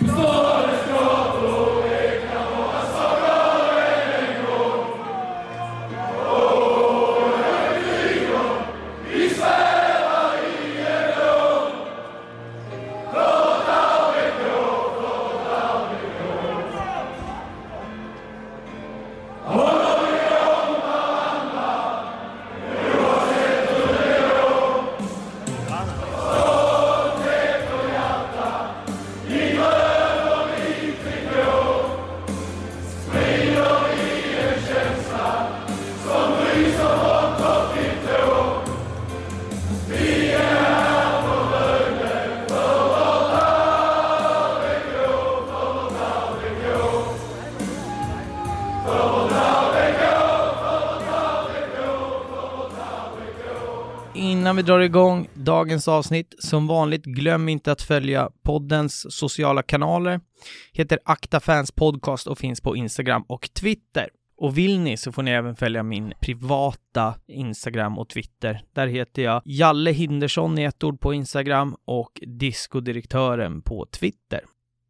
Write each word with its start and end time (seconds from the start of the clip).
Innan 0.00 0.37
vi 54.58 54.62
drar 54.62 54.80
igång 54.80 55.28
dagens 55.34 55.88
avsnitt, 55.88 56.34
som 56.38 56.66
vanligt 56.66 57.04
glöm 57.04 57.48
inte 57.48 57.72
att 57.72 57.82
följa 57.82 58.30
poddens 58.42 59.14
sociala 59.14 59.62
kanaler. 59.62 60.20
Heter 60.72 60.98
Akta 61.04 61.40
Fans 61.40 61.72
Podcast 61.72 62.26
och 62.26 62.38
finns 62.38 62.60
på 62.60 62.76
Instagram 62.76 63.22
och 63.22 63.50
Twitter. 63.54 64.08
Och 64.36 64.58
vill 64.58 64.80
ni 64.80 64.96
så 64.96 65.12
får 65.12 65.22
ni 65.22 65.30
även 65.30 65.56
följa 65.56 65.82
min 65.82 66.12
privata 66.20 67.14
Instagram 67.28 67.98
och 67.98 68.08
Twitter. 68.08 68.60
Där 68.72 68.86
heter 68.86 69.22
jag 69.22 69.42
Jalle 69.44 69.90
Hindersson 69.90 70.58
i 70.58 70.62
ett 70.62 70.84
ord 70.84 71.00
på 71.00 71.14
Instagram 71.14 71.76
och 71.84 72.20
Discodirektören 72.26 73.62
på 73.62 73.86
Twitter. 73.86 74.40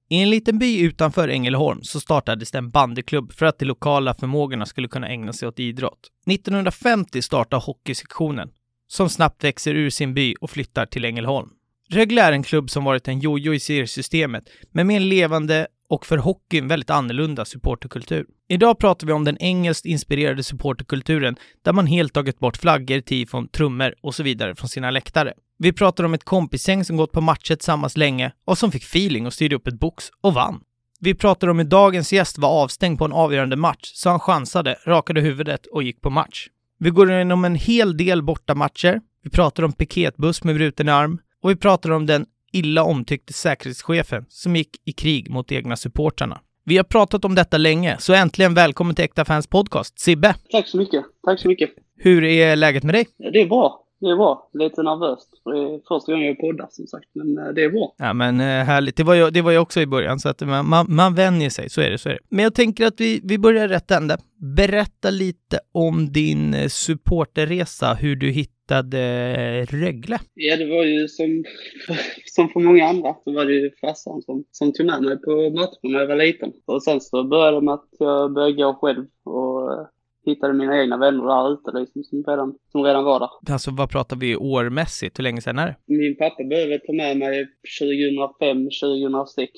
I 0.09 0.23
en 0.23 0.31
liten 0.31 0.59
by 0.59 0.81
utanför 0.81 1.29
Ängelholm 1.29 1.83
så 1.83 2.01
startades 2.01 2.51
det 2.51 2.59
en 2.59 2.71
bandyklubb 2.71 3.33
för 3.33 3.47
att 3.47 3.59
de 3.59 3.65
lokala 3.65 4.15
förmågorna 4.15 4.67
skulle 4.67 4.89
kunna 4.89 5.09
ägna 5.09 5.33
sig 5.33 5.49
åt 5.49 5.61
idrott. 5.61 6.01
1950 6.27 7.23
startade 7.23 7.63
hockeysektionen 7.63 8.51
som 8.89 9.09
snabbt 9.09 9.45
växer 9.45 9.75
ur 9.75 9.91
sin 9.91 10.15
by 10.15 10.35
och 10.41 10.51
flyttar 10.51 10.87
till 10.87 11.05
Ängelholm. 11.05 11.49
Rögle 11.91 12.23
är 12.23 12.33
en 12.33 12.43
klubb 12.43 12.71
som 12.71 12.85
varit 12.85 13.09
en 13.09 13.21
jojo 13.21 13.55
i 13.55 13.61
seriesystemet, 13.61 14.45
men 14.73 14.87
med 14.87 14.97
en 14.97 15.09
levande 15.09 15.67
och 15.89 16.07
för 16.07 16.19
hockeyn 16.19 16.69
väldigt 16.69 16.91
annorlunda 16.91 17.45
supporterkultur. 17.45 18.27
Idag 18.49 18.79
pratar 18.79 19.07
vi 19.07 19.13
om 19.13 19.25
den 19.25 19.39
engelskt 19.39 19.87
inspirerade 19.87 20.43
supporterkulturen 20.43 21.37
där 21.63 21.73
man 21.73 21.87
helt 21.87 22.13
tagit 22.13 22.39
bort 22.39 22.57
flaggor, 22.57 23.01
tifon, 23.01 23.49
trummor 23.49 23.95
och 24.01 24.15
så 24.15 24.23
vidare 24.23 24.55
från 24.55 24.69
sina 24.69 24.91
läktare. 24.91 25.33
Vi 25.59 25.73
pratar 25.73 26.05
om 26.05 26.15
ett 26.15 26.25
kompisgäng 26.25 26.85
som 26.85 26.97
gått 26.97 27.13
på 27.13 27.21
matcher 27.21 27.55
tillsammans 27.55 27.97
länge 27.97 28.33
och 28.45 28.59
som 28.59 28.73
fick 28.73 28.83
feeling 28.83 29.27
och 29.27 29.33
styrde 29.33 29.57
upp 29.57 29.67
ett 29.67 29.81
box 29.81 30.05
och 30.21 30.35
vann. 30.35 30.61
Vi 31.01 31.15
pratar 31.15 31.49
om 31.49 31.59
hur 31.59 31.65
dagens 31.65 32.13
gäst 32.13 32.39
var 32.39 32.49
avstängd 32.49 32.99
på 32.99 33.05
en 33.05 33.13
avgörande 33.13 33.57
match, 33.57 33.93
så 33.95 34.11
han 34.11 34.21
chansade, 34.21 34.79
rakade 34.87 35.21
huvudet 35.21 35.67
och 35.67 35.83
gick 35.83 36.01
på 36.01 36.11
match. 36.11 36.49
Vi 36.81 36.91
går 36.91 37.11
igenom 37.11 37.45
en 37.45 37.55
hel 37.55 37.97
del 37.97 38.23
bortamatcher. 38.23 39.01
Vi 39.23 39.31
pratar 39.31 39.63
om 39.63 39.73
piketbuss 39.73 40.45
med 40.45 40.55
bruten 40.55 40.89
arm 40.89 41.19
och 41.43 41.51
vi 41.51 41.57
pratar 41.57 41.91
om 41.91 42.07
den 42.07 42.27
illa 42.53 42.83
omtyckte 42.83 43.33
säkerhetschefen 43.33 44.25
som 44.29 44.57
gick 44.57 44.71
i 44.85 44.93
krig 44.93 45.31
mot 45.31 45.53
egna 45.53 45.77
supportrarna. 45.77 46.41
Vi 46.65 46.77
har 46.77 46.85
pratat 46.85 47.25
om 47.25 47.35
detta 47.35 47.59
länge, 47.59 47.97
så 47.99 48.15
äntligen 48.15 48.55
välkommen 48.55 48.95
till 48.95 49.05
Äkta 49.05 49.25
Fans 49.25 49.47
Podcast, 49.47 49.99
Sibbe! 50.01 50.35
Tack 50.51 50.69
så 50.69 50.77
mycket. 50.77 51.05
Tack 51.25 51.41
så 51.41 51.49
mycket. 51.49 51.71
Hur 51.97 52.25
är 52.25 52.57
läget 52.57 52.85
med 52.85 52.95
dig? 52.95 53.07
Det 53.33 53.41
är 53.41 53.47
bra. 53.47 53.85
Det 54.01 54.07
är 54.07 54.17
bra. 54.17 54.51
Lite 54.53 54.83
nervöst. 54.83 55.29
Det 55.45 55.51
är 55.51 55.81
första 55.89 56.13
gången 56.13 56.27
jag 56.27 56.39
poddar 56.39 56.69
som 56.71 56.87
sagt, 56.87 57.09
men 57.13 57.39
eh, 57.39 57.49
det 57.55 57.65
är 57.65 57.71
bra. 57.71 57.95
Ja 57.99 58.13
men 58.13 58.41
eh, 58.41 58.47
härligt, 58.47 58.97
det 58.97 59.05
var, 59.05 59.15
ju, 59.15 59.31
det 59.31 59.43
var 59.43 59.53
ju 59.53 59.59
också 59.59 59.81
i 59.81 59.87
början 59.87 60.19
så 60.19 60.29
att 60.29 60.41
man, 60.41 60.69
man, 60.69 60.87
man 60.89 61.15
vänjer 61.15 61.51
sig, 61.51 61.71
så 61.71 61.81
är 61.81 61.91
det, 61.91 61.99
så 61.99 62.09
är 62.09 62.13
det. 62.13 62.21
Men 62.29 62.43
jag 62.43 62.55
tänker 62.55 62.87
att 62.87 63.01
vi, 63.01 63.21
vi 63.25 63.39
börjar 63.39 63.69
rätt 63.69 63.91
ände. 63.91 64.19
Berätta 64.57 65.11
lite 65.11 65.61
om 65.73 66.13
din 66.13 66.55
eh, 66.55 66.69
supporterresa, 66.69 67.95
hur 67.95 68.17
du 68.17 68.31
hittade 68.31 69.65
Rögle. 69.65 70.19
Ja, 70.35 70.57
det 70.57 70.67
var 70.67 70.85
ju 70.85 71.09
som, 71.09 71.45
som 72.27 72.49
för 72.49 72.61
många 72.61 72.89
andra 72.89 73.15
så 73.25 73.33
var 73.33 73.45
det 73.45 73.53
ju 73.53 73.71
farsan 73.81 74.23
som, 74.23 74.45
som 74.51 74.73
tog 74.73 74.87
med 74.87 75.03
mig 75.03 75.23
på 75.23 75.31
matcherna 75.31 75.79
när 75.83 76.01
jag 76.01 76.07
var 76.07 76.17
liten. 76.17 76.53
Och 76.67 76.83
sen 76.83 77.01
så 77.01 77.25
började 77.25 77.57
det 77.57 77.65
med 77.65 77.75
att 77.75 77.89
jag 77.99 78.33
började 78.33 78.53
gå 78.53 78.75
själv 78.75 79.05
och 79.25 79.89
hittade 80.29 80.53
mina 80.55 80.81
egna 80.81 80.97
vänner 80.97 81.25
där 81.25 81.53
ute 81.53 81.79
liksom, 81.79 82.05
som 82.05 82.25
redan, 82.25 82.55
som 82.73 82.83
redan 82.85 83.05
var 83.05 83.21
där. 83.21 83.53
Alltså 83.53 83.71
vad 83.71 83.91
pratar 83.91 84.17
vi 84.17 84.37
årmässigt? 84.37 85.19
Hur 85.19 85.23
länge 85.23 85.41
sedan 85.41 85.59
är 85.59 85.67
det? 85.67 85.77
Min 85.87 86.17
pappa 86.17 86.45
började 86.45 86.79
ta 86.79 86.93
med 86.93 87.17
mig 87.17 87.49
2005, 87.81 88.65
2006. 88.65 89.51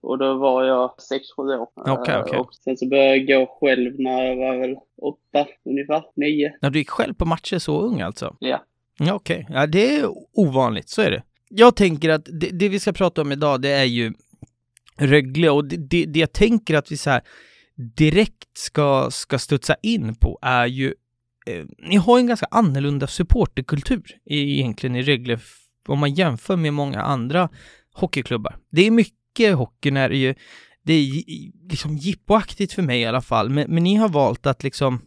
Och 0.00 0.18
då 0.18 0.34
var 0.34 0.64
jag 0.64 0.90
6-7 1.38 1.58
år. 1.58 1.68
Okej, 1.74 2.14
Eh, 2.14 2.20
okej. 2.20 2.38
Och 2.38 2.54
sen 2.54 2.76
så 2.76 2.88
började 2.88 3.16
jag 3.16 3.26
gå 3.26 3.58
själv 3.60 4.00
när 4.00 4.24
jag 4.24 4.36
var 4.36 4.56
väl 4.56 4.76
8 5.02 5.46
ungefär, 5.64 6.02
9. 6.16 6.52
När 6.60 6.70
du 6.70 6.78
gick 6.78 6.90
själv 6.90 7.14
på 7.14 7.24
matcher 7.24 7.58
så 7.58 7.80
ung 7.80 8.00
alltså? 8.00 8.36
Ja. 8.38 8.64
Okej. 9.12 9.46
Ja, 9.50 9.66
det 9.66 9.96
är 9.96 10.08
ovanligt, 10.32 10.88
så 10.88 11.02
är 11.02 11.10
det. 11.10 11.22
Jag 11.50 11.76
tänker 11.76 12.08
att 12.08 12.28
det, 12.40 12.50
det 12.50 12.68
vi 12.68 12.80
ska 12.80 12.92
prata 12.92 13.22
om 13.22 13.32
idag, 13.32 13.60
det 13.62 13.70
är 13.70 13.84
ju 13.84 14.12
Rögle 15.00 15.50
och 15.50 15.64
det, 15.64 15.76
det, 15.76 16.04
det 16.04 16.18
jag 16.20 16.32
tänker 16.32 16.74
att 16.74 16.92
vi 16.92 16.96
så 16.96 17.10
här 17.10 17.22
direkt 17.78 18.58
ska, 18.58 19.10
ska 19.10 19.38
studsa 19.38 19.76
in 19.82 20.14
på 20.14 20.38
är 20.42 20.66
ju 20.66 20.94
eh, 21.46 21.64
ni 21.78 21.96
har 21.96 22.18
ju 22.18 22.20
en 22.20 22.26
ganska 22.26 22.46
annorlunda 22.50 23.06
supporterkultur 23.06 24.02
egentligen 24.24 24.96
i 24.96 25.02
Rögle 25.02 25.38
om 25.88 25.98
man 25.98 26.14
jämför 26.14 26.56
med 26.56 26.74
många 26.74 27.00
andra 27.00 27.48
hockeyklubbar. 27.92 28.56
Det 28.70 28.86
är 28.86 28.90
mycket 28.90 29.56
hockey 29.56 29.90
när 29.90 30.08
det 30.08 30.16
är 30.16 30.18
ju 30.18 30.34
det 30.82 30.92
är 30.92 31.24
liksom 31.70 31.96
jippoaktigt 31.96 32.72
för 32.72 32.82
mig 32.82 33.00
i 33.00 33.06
alla 33.06 33.20
fall, 33.20 33.50
men, 33.50 33.74
men 33.74 33.84
ni 33.84 33.94
har 33.94 34.08
valt 34.08 34.46
att 34.46 34.62
liksom 34.64 35.00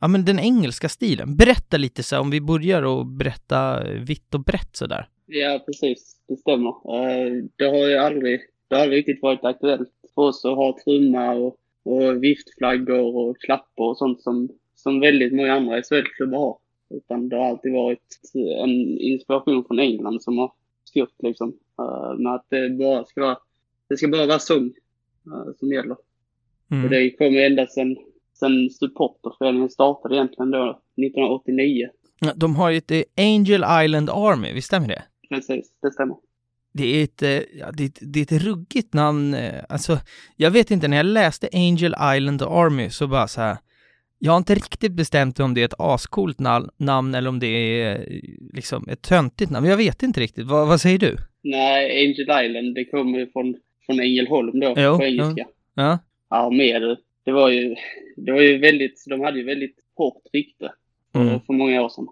Ja 0.00 0.08
men 0.08 0.24
den 0.24 0.38
engelska 0.38 0.88
stilen. 0.88 1.36
Berätta 1.36 1.76
lite 1.76 2.02
så 2.02 2.16
här, 2.16 2.22
om 2.22 2.30
vi 2.30 2.40
börjar 2.40 2.82
och 2.82 3.06
berätta 3.06 3.84
vitt 3.84 4.34
och 4.34 4.44
brett 4.44 4.76
sådär. 4.76 5.08
Ja, 5.26 5.62
precis. 5.66 6.16
Det 6.28 6.36
stämmer. 6.36 6.68
Eh, 6.68 7.44
det 7.56 7.64
har 7.64 7.88
ju 7.88 7.96
aldrig, 7.96 8.40
det 8.68 8.76
har 8.76 8.82
aldrig 8.82 8.98
riktigt 8.98 9.22
varit 9.22 9.44
aktuellt 9.44 9.88
för 10.14 10.22
oss 10.22 10.44
att 10.44 10.56
ha 10.56 10.78
trumma 10.84 11.30
och, 11.30 11.56
och 11.88 12.22
viftflaggor 12.24 13.16
och 13.16 13.38
klappor 13.38 13.88
och 13.88 13.96
sånt 13.98 14.22
som, 14.22 14.48
som 14.74 15.00
väldigt 15.00 15.32
många 15.32 15.52
andra 15.54 15.82
SHL-klubbar 15.82 16.38
har. 16.38 16.58
Utan 16.90 17.28
det 17.28 17.36
har 17.36 17.44
alltid 17.44 17.72
varit 17.72 18.20
en 18.64 18.98
inspiration 18.98 19.64
från 19.64 19.78
England 19.78 20.22
som 20.22 20.38
har 20.38 20.52
styrt 20.84 21.14
liksom. 21.22 21.48
eh, 21.78 22.18
Med 22.18 22.34
att 22.34 22.46
det 22.48 22.70
bara 22.70 23.04
ska 23.04 23.20
vara, 23.20 23.38
det 23.88 23.96
ska 23.96 24.08
bara 24.08 24.26
vara 24.26 24.38
sång 24.38 24.66
eh, 25.26 25.52
som 25.58 25.72
gäller. 25.72 25.92
Och 25.92 26.72
Mm. 26.72 26.90
det 26.90 27.10
kom 27.10 27.36
ända 27.36 27.66
sedan, 27.66 27.96
sedan 28.34 28.70
supporterföreningen 28.70 29.68
startade 29.70 30.14
egentligen 30.16 30.50
då 30.50 30.80
1989. 30.96 31.88
Ja, 32.20 32.32
De 32.36 32.56
har 32.56 32.70
ju 32.70 32.76
ett 32.78 32.92
Angel 33.16 33.64
Island 33.84 34.10
Army, 34.10 34.52
visst 34.52 34.66
stämmer 34.66 34.88
det? 34.88 35.02
Precis, 35.28 35.72
det 35.82 35.90
stämmer. 35.90 36.16
Det 36.78 36.86
är 37.00 37.04
ett, 37.04 37.22
eh, 37.22 37.58
ja, 37.58 37.70
det, 37.72 37.98
det 38.00 38.18
är 38.20 38.22
ett 38.36 38.42
ruggigt 38.42 38.94
namn. 38.94 39.34
eh, 39.34 39.64
Alltså, 39.68 39.98
jag 40.36 40.50
vet 40.50 40.70
inte, 40.70 40.88
när 40.88 40.96
jag 40.96 41.06
läste 41.06 41.48
Angel 41.52 41.94
Island 42.16 42.42
Army 42.42 42.90
så 42.90 43.06
bara 43.06 43.28
så 43.28 43.40
här. 43.40 43.56
Jag 44.18 44.32
har 44.32 44.36
inte 44.38 44.54
riktigt 44.54 44.92
bestämt 44.92 45.38
mig 45.38 45.44
om 45.44 45.54
det 45.54 45.60
är 45.60 45.64
ett 45.64 45.74
ascoolt 45.80 46.38
na- 46.38 46.70
namn 46.76 47.14
eller 47.14 47.28
om 47.28 47.38
det 47.38 47.46
är 47.46 47.94
eh, 48.00 48.20
liksom 48.54 48.88
ett 48.88 49.02
töntigt 49.02 49.50
namn. 49.50 49.66
Jag 49.66 49.76
vet 49.76 50.02
inte 50.02 50.20
riktigt. 50.20 50.46
Vad, 50.46 50.68
vad 50.68 50.80
säger 50.80 50.98
du? 50.98 51.16
Nej, 51.42 52.06
Angel 52.06 52.46
Island, 52.46 52.74
det 52.74 52.84
kommer 52.84 53.18
ju 53.18 53.30
från, 53.32 53.54
från 53.86 54.00
Ängelholm 54.00 54.60
då, 54.60 54.74
Jo, 54.76 54.98
på 54.98 55.04
engelska. 55.04 55.46
Ja, 55.74 55.98
Ja, 56.30 56.50
med 56.50 56.82
det. 56.82 56.96
Det 57.24 57.32
var 57.32 57.48
ju, 57.48 57.74
det 58.16 58.32
var 58.32 58.40
ju 58.40 58.58
väldigt, 58.58 59.04
de 59.08 59.20
hade 59.20 59.38
ju 59.38 59.44
väldigt 59.44 59.76
hårt 59.96 60.22
rykte 60.32 60.72
för, 61.12 61.20
Mm. 61.20 61.40
för 61.46 61.52
många 61.52 61.82
år 61.82 61.88
sedan. 61.88 62.06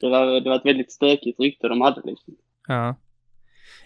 Det 0.00 0.08
var, 0.08 0.40
det 0.40 0.48
var 0.48 0.56
ett 0.56 0.66
väldigt 0.66 0.92
stökigt 0.92 1.40
rykte 1.40 1.68
de 1.68 1.80
hade 1.80 2.00
liksom. 2.04 2.34
ja. 2.68 2.96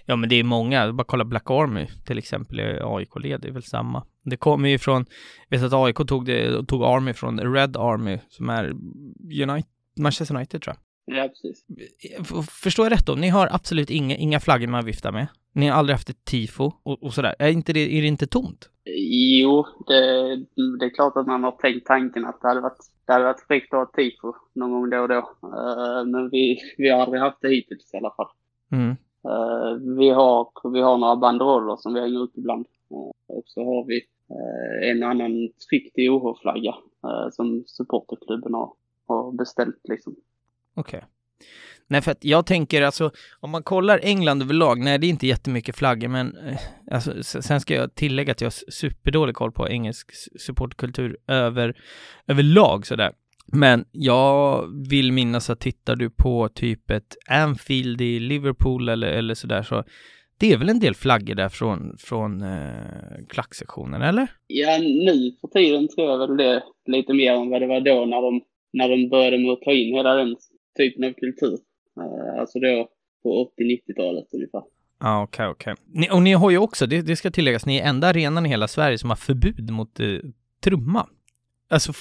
Ja, 0.07 0.17
men 0.17 0.29
det 0.29 0.37
är 0.37 0.45
många. 0.45 0.93
Bara 0.93 1.05
kolla 1.05 1.25
Black 1.25 1.51
Army 1.51 1.87
till 2.07 2.19
exempel 2.19 2.61
i 2.61 2.81
AIK-led, 2.83 3.41
det 3.41 3.49
är 3.49 3.53
väl 3.53 3.63
samma. 3.63 4.05
Det 4.23 4.37
kommer 4.37 4.69
ju 4.69 4.79
från, 4.79 5.07
jag 5.49 5.59
vet 5.59 5.67
att 5.67 5.73
AIK 5.73 6.09
tog, 6.09 6.27
det, 6.27 6.67
tog 6.67 6.83
Army 6.85 7.13
från 7.13 7.41
Red 7.55 7.77
Army 7.77 8.19
som 8.29 8.51
är 8.51 8.65
United, 9.43 9.71
Manchester 9.99 10.37
United 10.37 10.63
tror 10.63 10.75
jag. 10.77 10.83
Ja, 11.09 11.29
precis. 11.29 11.65
Förstår 12.51 12.87
jag 12.87 12.93
rätt 12.93 13.07
då? 13.07 13.15
Ni 13.15 13.29
har 13.29 13.49
absolut 13.53 13.91
inga, 13.91 14.17
inga 14.17 14.41
flaggor 14.41 14.67
man 14.67 14.85
viftar 14.85 15.13
med. 15.13 15.27
Ni 15.53 15.67
har 15.67 15.79
aldrig 15.79 15.95
haft 15.95 16.11
ett 16.11 16.25
tifo 16.25 16.73
och, 16.83 17.03
och 17.03 17.15
sådär. 17.15 17.35
Är, 17.39 17.49
inte 17.49 17.73
det, 17.73 17.99
är 17.99 18.03
det 18.03 18.09
inte 18.09 18.27
tomt? 18.27 18.71
Jo, 19.45 19.67
det, 19.87 20.37
det 20.79 20.87
är 20.87 20.95
klart 20.95 21.17
att 21.17 21.27
man 21.27 21.45
har 21.45 21.51
tänkt 21.53 21.87
tanken 21.87 22.25
att 22.25 22.41
det 22.43 22.49
hade 22.49 22.61
varit, 22.61 22.79
det 23.07 23.13
hade 23.13 23.25
varit 23.25 23.45
fräckt 23.49 23.75
att 23.75 23.79
ha 23.79 23.93
tifo 23.97 24.35
någon 24.55 24.73
gång 24.73 24.91
då 24.91 24.99
och 24.99 25.09
då. 25.09 25.19
Eh, 25.43 26.05
men 26.07 26.31
vi, 26.31 26.59
vi 26.79 26.89
har 26.89 27.03
aldrig 27.03 27.23
haft 27.23 27.39
det 27.41 27.49
hittills 27.49 27.95
i 27.95 27.97
alla 27.97 28.15
fall. 28.17 28.29
Mm. 28.73 28.97
Uh, 29.27 29.97
vi, 29.99 30.11
har, 30.11 30.71
vi 30.73 30.81
har 30.81 30.99
några 30.99 31.17
banderoller 31.17 31.77
som 31.77 31.95
vi 31.95 32.01
hänger 32.01 32.21
upp 32.21 32.37
ibland. 32.37 32.67
Uh, 32.93 33.37
och 33.37 33.45
så 33.47 33.65
har 33.65 33.85
vi 33.85 33.97
uh, 34.31 34.91
en 34.91 35.03
annan 35.03 35.49
tryckt 35.71 35.99
OH-flagga 35.99 36.75
som 37.33 37.65
supporterklubben 37.67 38.55
har, 38.55 38.73
har 39.07 39.33
beställt 39.33 39.81
liksom. 39.89 40.17
Okej. 40.75 40.99
Okay. 40.99 41.09
Nej, 41.89 42.03
för 42.03 42.11
att 42.11 42.25
jag 42.25 42.47
tänker 42.47 42.83
alltså, 42.83 43.11
om 43.41 43.51
man 43.51 43.63
kollar 43.63 44.01
England 44.03 44.43
överlag, 44.43 44.79
nej 44.79 44.99
det 44.99 45.07
är 45.07 45.09
inte 45.09 45.27
jättemycket 45.27 45.77
flaggor, 45.77 46.09
men 46.09 46.37
alltså, 46.91 47.23
sen 47.23 47.61
ska 47.61 47.75
jag 47.75 47.95
tillägga 47.95 48.33
att 48.33 48.41
jag 48.41 48.47
har 48.47 48.71
superdålig 48.71 49.35
koll 49.35 49.53
på 49.53 49.69
engelsk 49.69 50.13
supportkultur 50.41 51.17
över, 51.27 51.77
överlag 52.27 52.87
sådär. 52.87 53.13
Men 53.53 53.85
jag 53.93 54.67
vill 54.91 55.13
minnas 55.13 55.51
att 55.51 55.61
tittar 55.61 55.97
du 55.97 56.11
på 56.11 56.49
typ 56.49 56.91
ett 56.91 57.17
Anfield 57.29 58.01
i 58.01 58.19
Liverpool 58.21 58.89
eller, 58.89 59.09
eller 59.09 59.35
sådär 59.35 59.63
så 59.63 59.85
det 60.39 60.53
är 60.53 60.59
väl 60.59 60.69
en 60.69 60.81
del 60.81 60.95
flaggor 60.95 61.35
där 61.35 61.49
från, 61.49 61.97
från 61.99 62.43
eh, 62.43 63.27
klacksektionen, 63.29 64.03
eller? 64.03 64.29
Ja, 64.47 64.79
nu 64.79 65.33
för 65.41 65.49
tiden 65.49 65.89
tror 65.89 66.11
jag 66.11 66.19
väl 66.19 66.37
det 66.37 66.63
lite 66.87 67.15
mer 67.15 67.33
än 67.33 67.51
vad 67.51 67.63
det 67.63 67.67
var 67.67 67.81
då 67.81 68.05
när 68.05 68.23
de, 68.23 68.41
när 68.73 68.89
de 68.89 69.09
började 69.09 69.39
med 69.39 69.51
att 69.51 69.61
ta 69.61 69.73
in 69.73 69.95
hela 69.95 70.15
den 70.15 70.37
typen 70.79 71.05
av 71.05 71.13
kultur. 71.13 71.59
Eh, 72.01 72.41
alltså 72.41 72.59
då 72.59 72.89
på 73.23 73.53
80-90-talet 73.59 74.25
ungefär. 74.33 74.63
Ja, 75.01 75.09
ah, 75.09 75.23
okej, 75.23 75.49
okay, 75.49 75.73
okej. 75.73 76.01
Okay. 76.01 76.17
Och 76.17 76.23
ni 76.23 76.33
har 76.33 76.51
ju 76.51 76.59
också, 76.59 76.87
det, 76.87 77.03
det, 77.03 77.17
ska 77.17 77.31
tilläggas, 77.31 77.67
ni 77.67 77.77
är 77.77 77.89
enda 77.89 78.09
arenan 78.09 78.47
i 78.47 78.49
hela 78.49 78.69
Sverige 78.69 78.99
som 78.99 79.11
har 79.11 79.17
förbud 79.17 79.71
mot 79.71 80.01
eh, 80.01 80.07
trumma. 80.65 81.09
Alltså, 81.69 81.93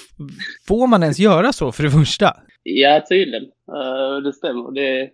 får 0.68 0.86
man 0.86 1.02
ens 1.02 1.18
göra 1.18 1.52
så 1.52 1.72
för 1.72 1.82
det 1.82 1.90
första? 1.90 2.36
Ja, 2.62 3.04
tydligen. 3.08 3.44
Uh, 3.44 4.22
det 4.24 4.32
stämmer. 4.32 4.72
Det, 4.72 5.10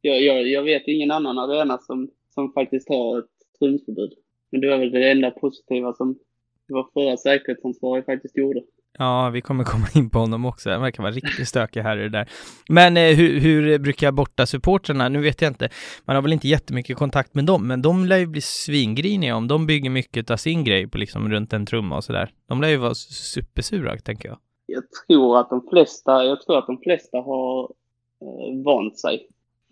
jag, 0.00 0.22
jag, 0.22 0.48
jag 0.48 0.62
vet 0.62 0.82
ingen 0.86 1.10
annan 1.10 1.38
arena 1.38 1.78
som, 1.78 2.10
som 2.34 2.52
faktiskt 2.52 2.88
har 2.88 3.18
ett 3.18 3.24
trumförbud. 3.58 4.12
Men 4.50 4.60
det 4.60 4.68
var 4.68 4.78
väl 4.78 4.90
det 4.90 5.10
enda 5.10 5.30
positiva 5.30 5.92
som 5.92 6.18
vår 6.68 6.86
förra 6.94 7.16
säkerhetsansvarig 7.16 8.04
faktiskt 8.04 8.36
gjorde. 8.36 8.62
Ja, 8.98 9.30
vi 9.30 9.40
kommer 9.40 9.64
komma 9.64 9.86
in 9.94 10.10
på 10.10 10.18
honom 10.18 10.44
också. 10.44 10.70
Han 10.70 10.82
verkar 10.82 11.02
vara 11.02 11.12
riktigt 11.12 11.48
stökig 11.48 11.80
här 11.80 11.98
i 11.98 12.02
det 12.02 12.08
där. 12.08 12.28
Men 12.68 12.96
eh, 12.96 13.16
hur, 13.16 13.40
hur 13.40 13.78
brukar 13.78 14.12
borta 14.12 14.46
supportrarna? 14.46 15.08
Nu 15.08 15.20
vet 15.20 15.42
jag 15.42 15.50
inte. 15.50 15.68
Man 16.04 16.16
har 16.16 16.22
väl 16.22 16.32
inte 16.32 16.48
jättemycket 16.48 16.96
kontakt 16.96 17.34
med 17.34 17.44
dem, 17.44 17.66
men 17.66 17.82
de 17.82 18.04
lär 18.04 18.18
ju 18.18 18.26
bli 18.26 18.40
svingriniga 18.40 19.36
om 19.36 19.48
de 19.48 19.66
bygger 19.66 19.90
mycket 19.90 20.30
av 20.30 20.36
sin 20.36 20.64
grej 20.64 20.88
på 20.88 20.98
liksom 20.98 21.30
runt 21.30 21.52
en 21.52 21.66
trumma 21.66 21.96
och 21.96 22.04
sådär. 22.04 22.30
De 22.48 22.60
lär 22.60 22.68
ju 22.68 22.76
vara 22.76 22.94
supersura, 22.94 23.98
tänker 23.98 24.28
jag. 24.28 24.38
Jag 24.66 24.84
tror 25.06 25.38
att 25.38 25.50
de 25.50 25.66
flesta, 25.70 26.24
jag 26.24 26.40
tror 26.40 26.58
att 26.58 26.66
de 26.66 26.78
flesta 26.78 27.18
har 27.18 27.72
eh, 28.20 28.64
vant 28.64 28.98
sig 28.98 29.28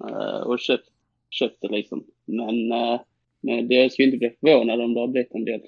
eh, 0.08 0.40
och 0.40 0.58
köpt, 0.58 0.88
köpt 1.30 1.56
det 1.60 1.68
liksom. 1.68 2.04
Men, 2.24 2.72
eh, 2.72 3.00
men 3.40 3.68
det, 3.68 3.92
skulle 3.92 4.06
inte 4.06 4.18
bli 4.18 4.30
förvånad 4.40 4.80
om 4.80 4.94
det 4.94 5.00
har 5.00 5.08
blivit 5.08 5.34
en 5.34 5.44
del 5.44 5.60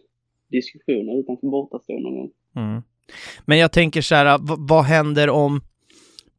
diskussioner 0.50 1.18
utanför 1.18 1.46
bortastående 1.46 2.10
någon 2.10 2.18
gång. 2.18 2.30
Mm. 2.56 2.82
Men 3.44 3.58
jag 3.58 3.72
tänker 3.72 4.02
så 4.02 4.14
här, 4.14 4.38
vad 4.68 4.84
händer 4.84 5.30
om 5.30 5.60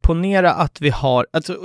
Ponera 0.00 0.52
att 0.52 0.80
vi 0.80 0.90
har, 0.90 1.26
alltså 1.32 1.56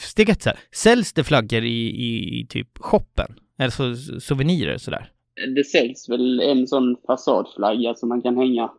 steg 0.00 0.28
ett 0.28 0.42
så 0.42 0.48
här, 0.48 0.58
säljs 0.74 1.12
det 1.12 1.24
flaggor 1.24 1.64
i, 1.64 1.86
i, 1.86 2.40
i 2.40 2.46
typ 2.46 2.78
shoppen? 2.78 3.34
Alltså 3.58 3.94
souvenirer 4.20 4.78
sådär? 4.78 5.12
Det 5.56 5.64
säljs 5.64 6.08
väl 6.08 6.40
en 6.40 6.66
sån 6.66 6.96
fasadflagga 7.06 7.94
som 7.94 8.08
man 8.08 8.22
kan 8.22 8.36
hänga 8.36 8.70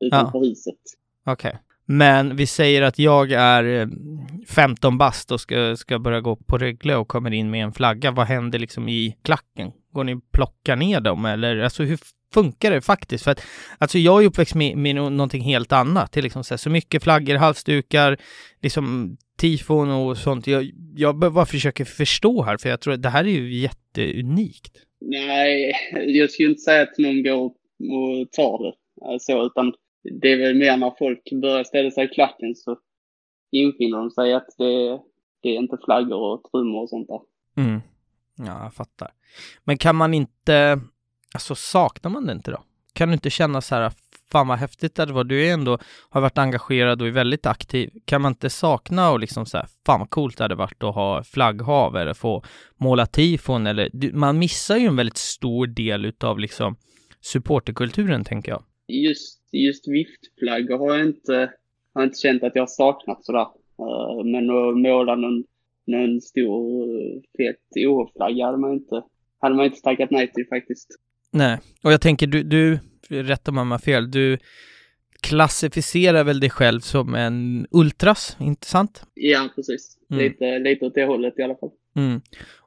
utanför 0.00 0.38
ja. 0.38 0.48
huset. 0.48 0.74
Okej. 1.26 1.48
Okay. 1.48 1.60
Men 1.86 2.36
vi 2.36 2.46
säger 2.46 2.82
att 2.82 2.98
jag 2.98 3.32
är 3.32 3.88
15 4.48 4.92
eh, 4.92 4.98
bast 4.98 5.32
och 5.32 5.40
ska, 5.40 5.76
ska 5.76 5.98
börja 5.98 6.20
gå 6.20 6.36
på 6.36 6.58
Rögle 6.58 6.96
och 6.96 7.08
kommer 7.08 7.32
in 7.32 7.50
med 7.50 7.64
en 7.64 7.72
flagga. 7.72 8.10
Vad 8.10 8.26
händer 8.26 8.58
liksom 8.58 8.88
i 8.88 9.16
klacken? 9.22 9.72
Går 9.92 10.04
ni 10.04 10.20
plocka 10.32 10.76
ner 10.76 11.00
dem 11.00 11.24
eller 11.24 11.58
alltså 11.58 11.82
hur 11.82 11.98
funkar 12.34 12.70
det 12.70 12.80
faktiskt. 12.80 13.24
För 13.24 13.30
att 13.30 13.42
alltså 13.78 13.98
jag 13.98 14.22
är 14.22 14.26
uppväxt 14.26 14.54
med, 14.54 14.76
med 14.76 14.94
någonting 14.94 15.42
helt 15.42 15.72
annat. 15.72 16.12
Det 16.12 16.20
är 16.20 16.22
liksom 16.22 16.44
så, 16.44 16.54
här, 16.54 16.58
så 16.58 16.70
mycket 16.70 17.02
flaggor, 17.02 17.34
halsdukar, 17.34 18.18
liksom 18.62 19.16
tifon 19.36 19.90
och 19.90 20.16
sånt. 20.16 20.46
Jag, 20.46 20.70
jag 20.96 21.18
bara 21.18 21.46
försöker 21.46 21.84
förstå 21.84 22.42
här, 22.42 22.56
för 22.56 22.68
jag 22.68 22.80
tror 22.80 22.94
att 22.94 23.02
det 23.02 23.08
här 23.08 23.24
är 23.24 23.28
ju 23.28 23.54
jätteunikt. 23.54 24.72
Nej, 25.00 25.72
jag 26.06 26.30
skulle 26.30 26.48
inte 26.48 26.62
säga 26.62 26.82
att 26.82 26.98
någon 26.98 27.22
går 27.22 27.44
och 27.44 28.32
tar 28.32 28.62
det 28.64 29.20
så, 29.20 29.46
utan 29.46 29.72
det 30.20 30.32
är 30.32 30.36
väl 30.36 30.54
mer 30.54 30.76
när 30.76 30.92
folk 30.98 31.22
börjar 31.42 31.64
ställa 31.64 31.90
sig 31.90 32.04
i 32.04 32.08
klacken 32.08 32.54
så 32.54 32.78
infinner 33.52 33.98
de 33.98 34.10
sig 34.10 34.34
att 34.34 34.48
det, 34.58 35.00
det 35.42 35.48
är 35.48 35.58
inte 35.58 35.78
flaggor 35.84 36.16
och 36.16 36.50
trummor 36.50 36.82
och 36.82 36.88
sånt 36.88 37.08
där. 37.08 37.20
Mm. 37.56 37.80
Ja, 38.36 38.62
jag 38.62 38.74
fattar. 38.74 39.10
Men 39.64 39.78
kan 39.78 39.96
man 39.96 40.14
inte, 40.14 40.80
Alltså 41.36 41.54
saknar 41.54 42.10
man 42.10 42.26
det 42.26 42.32
inte 42.32 42.50
då? 42.50 42.62
Kan 42.92 43.08
du 43.08 43.14
inte 43.14 43.30
känna 43.30 43.60
så 43.60 43.74
här, 43.74 43.92
fan 44.32 44.48
vad 44.48 44.58
häftigt 44.58 44.94
det 44.94 45.12
var, 45.12 45.24
du 45.24 45.46
är 45.46 45.52
ändå, 45.52 45.78
har 46.10 46.20
varit 46.20 46.38
engagerad 46.38 47.02
och 47.02 47.08
är 47.08 47.12
väldigt 47.12 47.46
aktiv. 47.46 47.90
Kan 48.04 48.22
man 48.22 48.32
inte 48.32 48.50
sakna 48.50 49.10
och 49.12 49.20
liksom 49.20 49.46
så 49.46 49.56
här, 49.56 49.66
fan 49.86 50.00
vad 50.00 50.10
coolt 50.10 50.38
det 50.38 50.44
hade 50.44 50.54
varit 50.54 50.82
att 50.82 50.94
ha 50.94 51.22
flagghav 51.22 51.96
eller 51.96 52.14
få 52.14 52.44
måla 52.76 53.06
tifon 53.06 53.66
eller, 53.66 54.12
man 54.12 54.38
missar 54.38 54.76
ju 54.76 54.86
en 54.86 54.96
väldigt 54.96 55.16
stor 55.16 55.66
del 55.66 56.04
utav 56.04 56.38
liksom 56.38 56.76
supporterkulturen 57.20 58.24
tänker 58.24 58.52
jag. 58.52 58.62
Just, 58.88 59.40
just 59.52 59.88
viftflaggor 59.88 60.78
har 60.78 60.96
jag 60.96 61.06
inte, 61.06 61.52
har 61.94 62.04
inte 62.04 62.18
känt 62.18 62.42
att 62.42 62.54
jag 62.54 62.62
har 62.62 62.66
saknat 62.66 63.24
sådär. 63.24 63.46
Eh, 63.78 64.24
men 64.24 64.50
att 64.50 64.76
måla 64.76 65.14
någon, 65.14 65.44
någon 65.86 66.20
stor 66.20 66.86
fet 67.36 67.86
OH-flagga 67.86 68.46
hade 68.46 68.58
man 68.58 68.72
inte, 68.72 69.02
hade 69.40 69.54
man 69.54 69.64
inte 69.64 69.80
tackat 69.80 70.10
nej 70.10 70.32
till 70.32 70.46
faktiskt. 70.48 70.88
Nej, 71.36 71.58
och 71.82 71.92
jag 71.92 72.00
tänker 72.00 72.26
du, 72.26 72.42
du 72.42 72.78
rätta 73.08 73.52
mig 73.52 73.62
om 73.62 73.70
jag 73.70 73.82
fel, 73.82 74.10
du 74.10 74.38
klassificerar 75.20 76.24
väl 76.24 76.40
dig 76.40 76.50
själv 76.50 76.80
som 76.80 77.14
en 77.14 77.66
ultras, 77.70 78.36
inte 78.40 78.66
sant? 78.66 79.02
Ja, 79.14 79.48
precis. 79.54 79.98
Mm. 80.10 80.24
Lite, 80.24 80.58
lite 80.58 80.86
åt 80.86 80.94
det 80.94 81.04
hållet 81.04 81.38
i 81.38 81.42
alla 81.42 81.54
fall. 81.54 81.70
Mm. 81.96 82.20